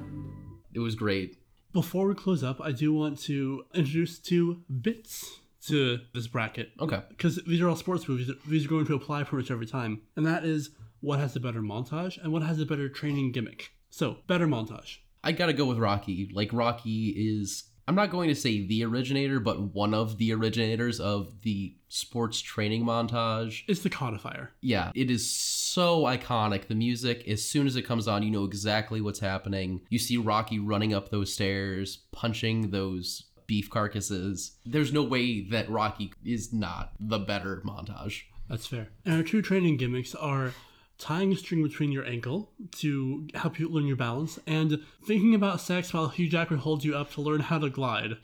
It 0.74 0.80
was 0.80 0.96
great. 0.96 1.38
Before 1.74 2.08
we 2.08 2.16
close 2.16 2.44
up, 2.44 2.60
I 2.62 2.72
do 2.72 2.94
want 2.94 3.20
to 3.22 3.64
introduce 3.74 4.20
two 4.20 4.64
bits 4.82 5.40
to 5.68 6.00
this 6.14 6.28
bracket. 6.28 6.72
Okay. 6.80 7.02
Because 7.10 7.38
these 7.48 7.62
are 7.62 7.70
all 7.70 7.76
sports 7.76 8.08
movies. 8.08 8.30
These 8.48 8.66
are 8.66 8.70
going 8.70 8.86
to 8.88 8.96
apply 8.96 9.24
pretty 9.24 9.44
much 9.44 9.52
every 9.52 9.68
time. 9.68 10.02
And 10.16 10.26
that 10.26 10.44
is 10.44 10.72
what 11.00 11.20
has 11.20 11.34
the 11.34 11.40
better 11.40 11.62
montage 11.62 12.22
and 12.22 12.34
what 12.34 12.44
has 12.44 12.58
the 12.58 12.66
better 12.66 12.90
training 12.90 13.32
gimmick. 13.32 13.72
So, 13.90 14.18
better 14.28 14.48
montage. 14.48 14.98
I 15.24 15.32
gotta 15.34 15.54
go 15.54 15.66
with 15.66 15.78
Rocky. 15.78 16.30
Like, 16.34 16.52
Rocky 16.52 17.10
is, 17.10 17.64
I'm 17.88 17.96
not 17.96 18.12
going 18.12 18.30
to 18.30 18.36
say 18.36 18.66
the 18.66 18.84
originator, 18.86 19.40
but 19.40 19.74
one 19.74 19.94
of 19.94 20.18
the 20.18 20.34
originators 20.34 21.00
of 21.00 21.42
the 21.42 21.76
sports 21.90 22.40
training 22.40 22.86
montage. 22.86 23.64
It's 23.68 23.82
the 23.82 23.90
codifier. 23.90 24.50
Yeah, 24.62 24.92
it 24.96 25.12
is 25.12 25.30
so 25.30 26.04
iconic. 26.04 26.68
The 26.68 26.76
music, 26.76 27.28
as 27.28 27.44
soon 27.44 27.68
as 27.68 27.76
it 27.76 27.84
comes 27.84 28.08
on, 28.08 28.24
you 28.24 28.32
know 28.32 28.46
exactly 28.46 29.02
what's 29.02 29.20
happening. 29.20 29.82
You 29.90 30.00
see 30.00 30.18
Rocky 30.18 30.60
running 30.60 30.94
up 30.94 31.10
those 31.10 31.34
stairs, 31.34 32.00
punching 32.12 32.72
those 32.72 33.24
beef 33.48 33.70
carcasses. 33.70 34.52
There's 34.66 34.94
no 34.94 35.04
way 35.04 35.42
that 35.50 35.70
Rocky 35.70 36.14
is 36.24 36.54
not 36.54 36.94
the 37.00 37.20
better 37.20 37.62
montage. 37.66 38.22
That's 38.50 38.68
fair. 38.68 38.90
And 39.06 39.16
our 39.16 39.24
two 39.24 39.42
training 39.42 39.78
gimmicks 39.78 40.16
are 40.16 40.54
tying 41.02 41.34
a 41.34 41.36
string 41.36 41.64
between 41.64 41.92
your 41.92 42.06
ankle 42.06 42.52
to 42.72 43.28
help 43.34 43.60
you 43.60 43.68
learn 43.68 43.88
your 43.88 43.98
balance, 43.98 44.40
and 44.46 44.80
thinking 45.04 45.34
about 45.34 45.60
sex 45.60 45.94
while 45.94 46.10
Hugh 46.10 46.30
Jackman 46.30 46.60
holds 46.60 46.86
you 46.86 46.96
up 46.96 47.12
to 47.14 47.22
learn 47.22 47.42
how 47.42 47.58
to 47.58 47.70
glide. 47.70 48.18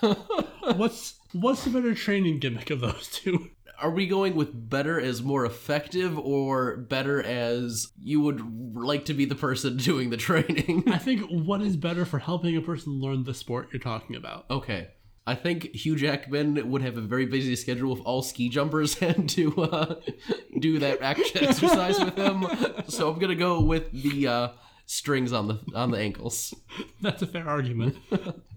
what's 0.76 1.14
what's 1.32 1.64
the 1.64 1.70
better 1.70 1.94
training 1.94 2.38
gimmick 2.38 2.70
of 2.70 2.80
those 2.80 3.08
two? 3.08 3.50
Are 3.82 3.90
we 3.90 4.06
going 4.06 4.36
with 4.36 4.68
better 4.68 5.00
as 5.00 5.22
more 5.22 5.46
effective 5.46 6.18
or 6.18 6.76
better 6.76 7.22
as 7.22 7.90
you 7.98 8.20
would 8.20 8.76
like 8.76 9.06
to 9.06 9.14
be 9.14 9.24
the 9.24 9.34
person 9.34 9.76
doing 9.78 10.10
the 10.10 10.16
training? 10.16 10.84
I 10.86 10.98
think 10.98 11.22
what 11.30 11.62
is 11.62 11.76
better 11.76 12.04
for 12.04 12.18
helping 12.18 12.56
a 12.56 12.60
person 12.60 13.00
learn 13.00 13.24
the 13.24 13.34
sport 13.34 13.68
you're 13.72 13.80
talking 13.80 14.16
about. 14.16 14.44
Okay. 14.50 14.88
I 15.30 15.36
think 15.36 15.76
Hugh 15.76 15.94
Jackman 15.94 16.68
would 16.72 16.82
have 16.82 16.96
a 16.96 17.00
very 17.00 17.24
busy 17.24 17.54
schedule 17.54 17.96
if 17.96 18.04
all 18.04 18.20
ski 18.20 18.48
jumpers 18.48 18.94
had 18.98 19.28
to 19.28 19.62
uh, 19.62 19.94
do 20.58 20.80
that 20.80 21.00
action 21.02 21.44
exercise 21.48 22.00
with 22.00 22.16
him. 22.16 22.44
So 22.88 23.08
I'm 23.08 23.20
gonna 23.20 23.36
go 23.36 23.60
with 23.60 23.92
the 23.92 24.26
uh, 24.26 24.48
strings 24.90 25.32
on 25.32 25.46
the 25.46 25.60
on 25.74 25.92
the 25.92 25.98
ankles. 25.98 26.52
That's 27.00 27.22
a 27.22 27.26
fair 27.26 27.48
argument. 27.48 27.96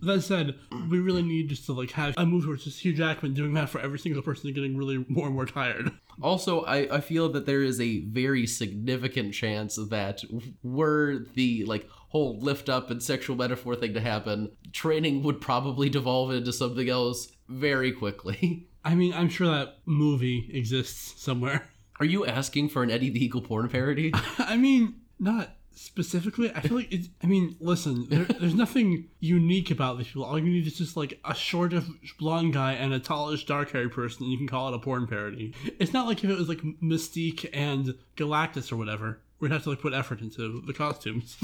that 0.02 0.22
said, 0.24 0.56
we 0.90 1.00
really 1.00 1.22
need 1.22 1.50
just 1.50 1.66
to 1.68 1.74
like 1.74 1.92
have 1.92 2.16
a 2.18 2.26
where 2.26 2.56
it's 2.56 2.64
just 2.64 2.84
Hugh 2.84 2.94
Jackman 2.94 3.34
doing 3.36 3.54
that 3.54 3.70
for 3.70 3.80
every 3.80 4.00
single 4.00 4.24
person 4.24 4.48
and 4.48 4.56
getting 4.56 4.76
really 4.76 5.06
more 5.08 5.28
and 5.28 5.36
more 5.36 5.46
tired. 5.46 5.92
Also, 6.22 6.62
I, 6.62 6.96
I 6.96 7.02
feel 7.02 7.30
that 7.30 7.46
there 7.46 7.62
is 7.62 7.80
a 7.80 8.02
very 8.06 8.48
significant 8.48 9.34
chance 9.34 9.76
that 9.76 10.22
were 10.64 11.26
the 11.36 11.66
like 11.66 11.88
whole 12.10 12.40
lift 12.40 12.68
up 12.68 12.90
and 12.90 13.02
sexual 13.02 13.36
metaphor 13.36 13.76
thing 13.76 13.94
to 13.94 14.02
happen, 14.02 14.52
training 14.72 15.22
would 15.24 15.40
probably 15.40 15.90
devolve 15.90 16.32
into 16.32 16.52
something 16.52 16.90
else 16.90 17.32
very 17.48 17.92
quickly. 17.92 18.68
I 18.84 18.96
mean, 18.96 19.14
I'm 19.14 19.30
sure 19.30 19.48
that 19.48 19.78
movie 19.86 20.50
exists 20.52 21.22
somewhere. 21.22 21.70
Are 22.00 22.06
you 22.06 22.26
asking 22.26 22.70
for 22.70 22.84
an 22.84 22.90
Eddie 22.90 23.12
the 23.12 23.24
Eagle 23.24 23.42
porn 23.42 23.70
parody? 23.70 24.12
I 24.40 24.58
mean, 24.58 24.96
not 25.20 25.56
specifically. 25.74 26.52
I 26.54 26.62
feel 26.62 26.78
like 26.78 26.92
it's. 26.92 27.10
I 27.24 27.28
mean, 27.28 27.56
listen, 27.60 28.08
there, 28.10 28.26
there's 28.26 28.56
nothing 28.56 29.10
unique 29.20 29.72
about 29.72 29.98
these 29.98 30.08
people. 30.08 30.24
All 30.24 30.40
you 30.40 30.46
need 30.46 30.68
is 30.68 30.78
just 30.78 30.96
like 30.98 31.20
a 31.26 31.34
shortish 31.34 31.86
blonde 32.18 32.54
guy 32.54 32.74
and 32.74 32.94
a 32.94 33.00
tallish 33.00 33.46
dark 33.46 33.72
haired 33.72 33.92
person, 33.92 34.24
and 34.24 34.32
you 34.32 34.38
can 34.38 34.48
call 34.48 34.70
it 34.70 34.76
a 34.76 34.80
porn 34.80 35.08
parody. 35.08 35.54
It's 35.80 35.94
not 35.94 36.08
like 36.08 36.24
if 36.24 36.30
it 36.30 36.38
was 36.38 36.50
like 36.50 36.62
Mystique 36.82 37.50
and 37.54 37.96
Galactus 38.18 38.72
or 38.72 38.78
whatever. 38.78 39.22
We'd 39.40 39.52
have 39.52 39.64
to 39.64 39.72
like 39.72 39.82
put 39.82 39.94
effort 39.94 40.22
into 40.22 40.62
the 40.66 40.74
costumes. 40.74 41.38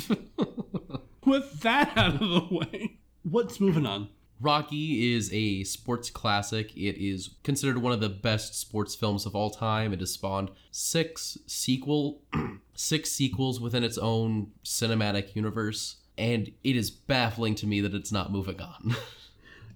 With 1.25 1.59
that 1.61 1.97
out 1.97 2.13
of 2.13 2.19
the 2.19 2.47
way, 2.49 2.99
what's 3.23 3.59
moving 3.59 3.85
on? 3.85 4.09
Rocky 4.41 5.13
is 5.13 5.31
a 5.33 5.63
sports 5.63 6.09
classic. 6.09 6.71
It 6.75 6.97
is 6.97 7.31
considered 7.43 7.79
one 7.79 7.91
of 7.93 7.99
the 7.99 8.09
best 8.09 8.55
sports 8.55 8.95
films 8.95 9.25
of 9.25 9.35
all 9.35 9.49
time. 9.49 9.91
It 9.93 9.99
has 9.99 10.11
spawned 10.11 10.51
six 10.71 11.37
sequel 11.45 12.21
six 12.75 13.11
sequels 13.11 13.59
within 13.59 13.83
its 13.83 13.97
own 13.97 14.51
cinematic 14.63 15.35
universe, 15.35 15.97
and 16.17 16.51
it 16.63 16.75
is 16.75 16.89
baffling 16.89 17.55
to 17.55 17.67
me 17.67 17.81
that 17.81 17.93
it's 17.93 18.11
not 18.11 18.31
moving 18.31 18.61
on. 18.61 18.95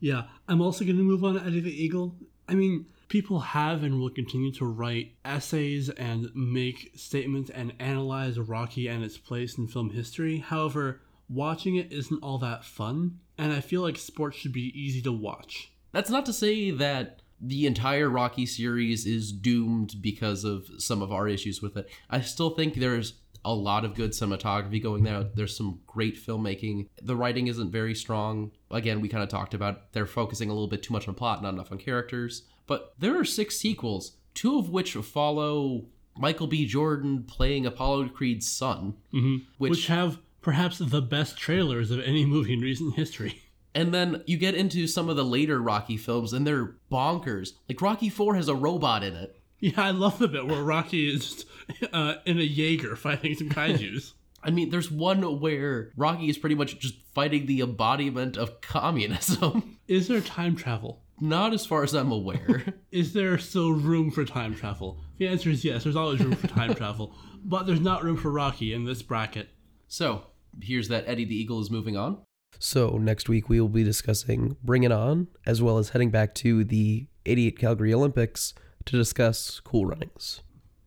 Yeah, 0.03 0.23
I'm 0.49 0.59
also 0.59 0.83
going 0.83 0.97
to 0.97 1.03
move 1.03 1.23
on 1.23 1.35
to 1.35 1.45
Eddie 1.45 1.61
the 1.61 1.71
Eagle. 1.71 2.13
I 2.49 2.55
mean, 2.55 2.87
people 3.07 3.39
have 3.39 3.83
and 3.83 4.01
will 4.01 4.09
continue 4.09 4.51
to 4.55 4.65
write 4.65 5.13
essays 5.23 5.89
and 5.89 6.29
make 6.35 6.91
statements 6.97 7.49
and 7.49 7.71
analyze 7.79 8.37
Rocky 8.37 8.89
and 8.89 9.01
its 9.01 9.17
place 9.17 9.57
in 9.57 9.65
film 9.65 9.91
history. 9.91 10.39
However, 10.39 10.99
watching 11.29 11.75
it 11.75 11.91
isn't 11.91 12.23
all 12.23 12.37
that 12.39 12.63
fun, 12.65 13.19
and 13.37 13.51
I 13.53 13.61
feel 13.61 13.81
like 13.81 13.97
sports 13.97 14.37
should 14.37 14.53
be 14.53 14.71
easy 14.79 15.01
to 15.03 15.11
watch. 15.11 15.71
That's 15.91 16.09
not 16.09 16.25
to 16.27 16.33
say 16.33 16.71
that 16.71 17.21
the 17.39 17.65
entire 17.67 18.09
Rocky 18.09 18.45
series 18.45 19.05
is 19.05 19.31
doomed 19.31 19.95
because 20.01 20.43
of 20.43 20.67
some 20.77 21.01
of 21.01 21.11
our 21.11 21.27
issues 21.27 21.61
with 21.61 21.75
it. 21.77 21.89
I 22.09 22.21
still 22.21 22.51
think 22.51 22.75
there's 22.75 23.13
a 23.45 23.53
lot 23.53 23.83
of 23.83 23.93
good 23.95 24.11
cinematography 24.11 24.81
going 24.81 25.03
there. 25.03 25.23
There's 25.23 25.57
some 25.57 25.81
great 25.85 26.15
filmmaking. 26.15 26.87
The 27.01 27.15
writing 27.17 27.47
isn't 27.47 27.71
very 27.71 27.93
strong. 27.93 28.51
Again, 28.71 29.01
we 29.01 29.09
kind 29.09 29.21
of 29.23 29.27
talked 29.29 29.53
about 29.53 29.91
they're 29.91 30.05
focusing 30.05 30.49
a 30.49 30.53
little 30.53 30.69
bit 30.69 30.81
too 30.81 30.93
much 30.93 31.07
on 31.09 31.13
plot, 31.15 31.43
not 31.43 31.53
enough 31.53 31.71
on 31.71 31.77
characters. 31.77 32.43
But 32.67 32.93
there 32.99 33.19
are 33.19 33.25
six 33.25 33.57
sequels, 33.57 34.15
two 34.33 34.57
of 34.57 34.69
which 34.69 34.93
follow 34.93 35.87
Michael 36.17 36.47
B. 36.47 36.65
Jordan 36.65 37.23
playing 37.23 37.65
Apollo 37.65 38.07
Creed's 38.09 38.47
son, 38.49 38.95
Mm-hmm. 39.13 39.43
which, 39.57 39.71
Which 39.71 39.87
have 39.87 40.19
perhaps 40.43 40.77
the 40.77 41.01
best 41.01 41.37
trailers 41.37 41.89
of 41.89 41.99
any 42.01 42.25
movie 42.25 42.53
in 42.53 42.59
recent 42.59 42.95
history. 42.95 43.41
And 43.75 43.91
then 43.91 44.21
you 44.27 44.37
get 44.37 44.53
into 44.53 44.85
some 44.85 45.09
of 45.09 45.15
the 45.15 45.25
later 45.25 45.59
Rocky 45.59 45.97
films 45.97 46.31
and 46.31 46.45
they're 46.45 46.75
bonkers. 46.91 47.53
Like 47.67 47.81
Rocky 47.81 48.07
4 48.07 48.35
has 48.35 48.47
a 48.47 48.53
robot 48.53 49.03
in 49.03 49.15
it. 49.15 49.41
Yeah, 49.59 49.81
I 49.81 49.89
love 49.89 50.19
the 50.19 50.27
bit 50.27 50.45
where 50.45 50.61
Rocky 50.61 51.11
is 51.11 51.25
just 51.25 51.45
uh, 51.91 52.17
in 52.25 52.37
a 52.37 52.43
Jaeger 52.43 52.95
fighting 52.95 53.33
some 53.33 53.49
kaijus. 53.49 54.13
I 54.43 54.51
mean, 54.51 54.69
there's 54.69 54.91
one 54.91 55.39
where 55.39 55.91
Rocky 55.95 56.29
is 56.29 56.37
pretty 56.37 56.53
much 56.53 56.77
just 56.77 57.01
fighting 57.15 57.47
the 57.47 57.61
embodiment 57.61 58.37
of 58.37 58.61
communism. 58.61 59.79
Is 59.87 60.09
there 60.09 60.19
time 60.19 60.55
travel? 60.57 61.01
Not 61.21 61.53
as 61.53 61.65
far 61.65 61.83
as 61.83 61.93
I'm 61.93 62.11
aware. 62.11 62.75
Is 62.91 63.13
there 63.13 63.37
still 63.37 63.71
room 63.71 64.11
for 64.11 64.25
time 64.25 64.53
travel? 64.53 64.99
The 65.17 65.29
answer 65.29 65.49
is 65.49 65.63
yes, 65.63 65.83
there's 65.83 65.95
always 65.95 66.19
room 66.19 66.35
for 66.35 66.47
time 66.47 66.75
travel, 66.75 67.15
but 67.43 67.65
there's 67.65 67.79
not 67.79 68.03
room 68.03 68.17
for 68.17 68.31
Rocky 68.31 68.73
in 68.73 68.83
this 68.83 69.01
bracket. 69.01 69.49
so, 69.87 70.25
here's 70.61 70.87
that 70.89 71.05
Eddie 71.07 71.25
the 71.25 71.35
Eagle 71.35 71.61
is 71.61 71.71
moving 71.71 71.97
on. 71.97 72.19
So, 72.59 72.97
next 72.97 73.27
week 73.27 73.49
we 73.49 73.59
will 73.59 73.69
be 73.69 73.83
discussing 73.83 74.57
Bring 74.63 74.83
It 74.83 74.91
On, 74.91 75.27
as 75.45 75.61
well 75.61 75.77
as 75.77 75.89
heading 75.89 76.11
back 76.11 76.33
to 76.35 76.63
the 76.63 77.07
88 77.25 77.57
Calgary 77.57 77.93
Olympics 77.93 78.53
to 78.85 78.97
discuss 78.97 79.59
Cool 79.59 79.85
Runnings. 79.85 80.41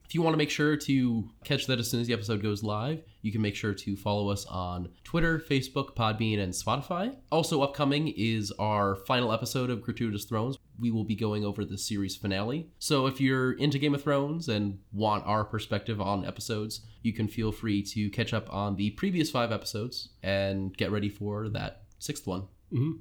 If 0.05 0.15
you 0.15 0.23
want 0.23 0.35
to 0.35 0.39
make 0.39 0.51
sure 0.51 0.77
to 0.77 1.29
catch 1.43 1.67
that 1.67 1.81
as 1.81 1.91
soon 1.91 2.01
as 2.01 2.07
the 2.07 2.13
episode 2.13 2.41
goes 2.41 2.63
live, 2.63 3.03
you 3.23 3.33
can 3.33 3.43
make 3.43 3.57
sure 3.57 3.75
to 3.75 3.97
follow 3.97 4.31
us 4.31 4.47
on 4.47 4.89
Twitter, 5.03 5.41
Facebook, 5.41 5.97
Podbean, 5.97 6.39
and 6.39 6.53
Spotify. 6.53 7.17
Also, 7.33 7.61
upcoming 7.61 8.15
is 8.17 8.53
our 8.53 8.95
final 8.95 9.33
episode 9.33 9.69
of 9.69 9.83
Gratuitous 9.83 10.25
Thrones. 10.25 10.59
We 10.79 10.91
will 10.91 11.05
be 11.05 11.17
going 11.17 11.45
over 11.45 11.65
the 11.65 11.79
series 11.79 12.17
finale. 12.17 12.69
So, 12.79 13.07
if 13.07 13.21
you're 13.21 13.53
into 13.53 13.79
Game 13.79 13.95
of 13.95 14.03
Thrones 14.03 14.49
and 14.49 14.79
want 14.93 15.27
our 15.27 15.45
perspective 15.45 16.01
on 16.01 16.25
episodes, 16.27 16.83
you 17.03 17.13
can 17.13 17.29
feel 17.29 17.53
free 17.53 17.83
to 17.83 18.11
catch 18.11 18.35
up 18.35 18.53
on 18.53 18.77
the 18.77 18.91
previous 18.91 19.31
five 19.31 19.53
episodes 19.53 20.11
and 20.23 20.77
get 20.77 20.91
ready 20.91 21.09
for 21.09 21.49
that 21.51 21.83
sixth 21.99 22.27
one. 22.27 22.43
Mm-hmm. 22.73 22.93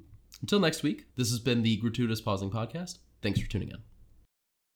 Until 0.42 0.60
next 0.60 0.82
week, 0.82 1.06
this 1.16 1.30
has 1.30 1.38
been 1.38 1.62
the 1.62 1.76
Gratuitous 1.78 2.20
Pausing 2.20 2.50
Podcast. 2.50 2.98
Thanks 3.22 3.40
for 3.40 3.48
tuning 3.48 3.70
in. 3.70 3.95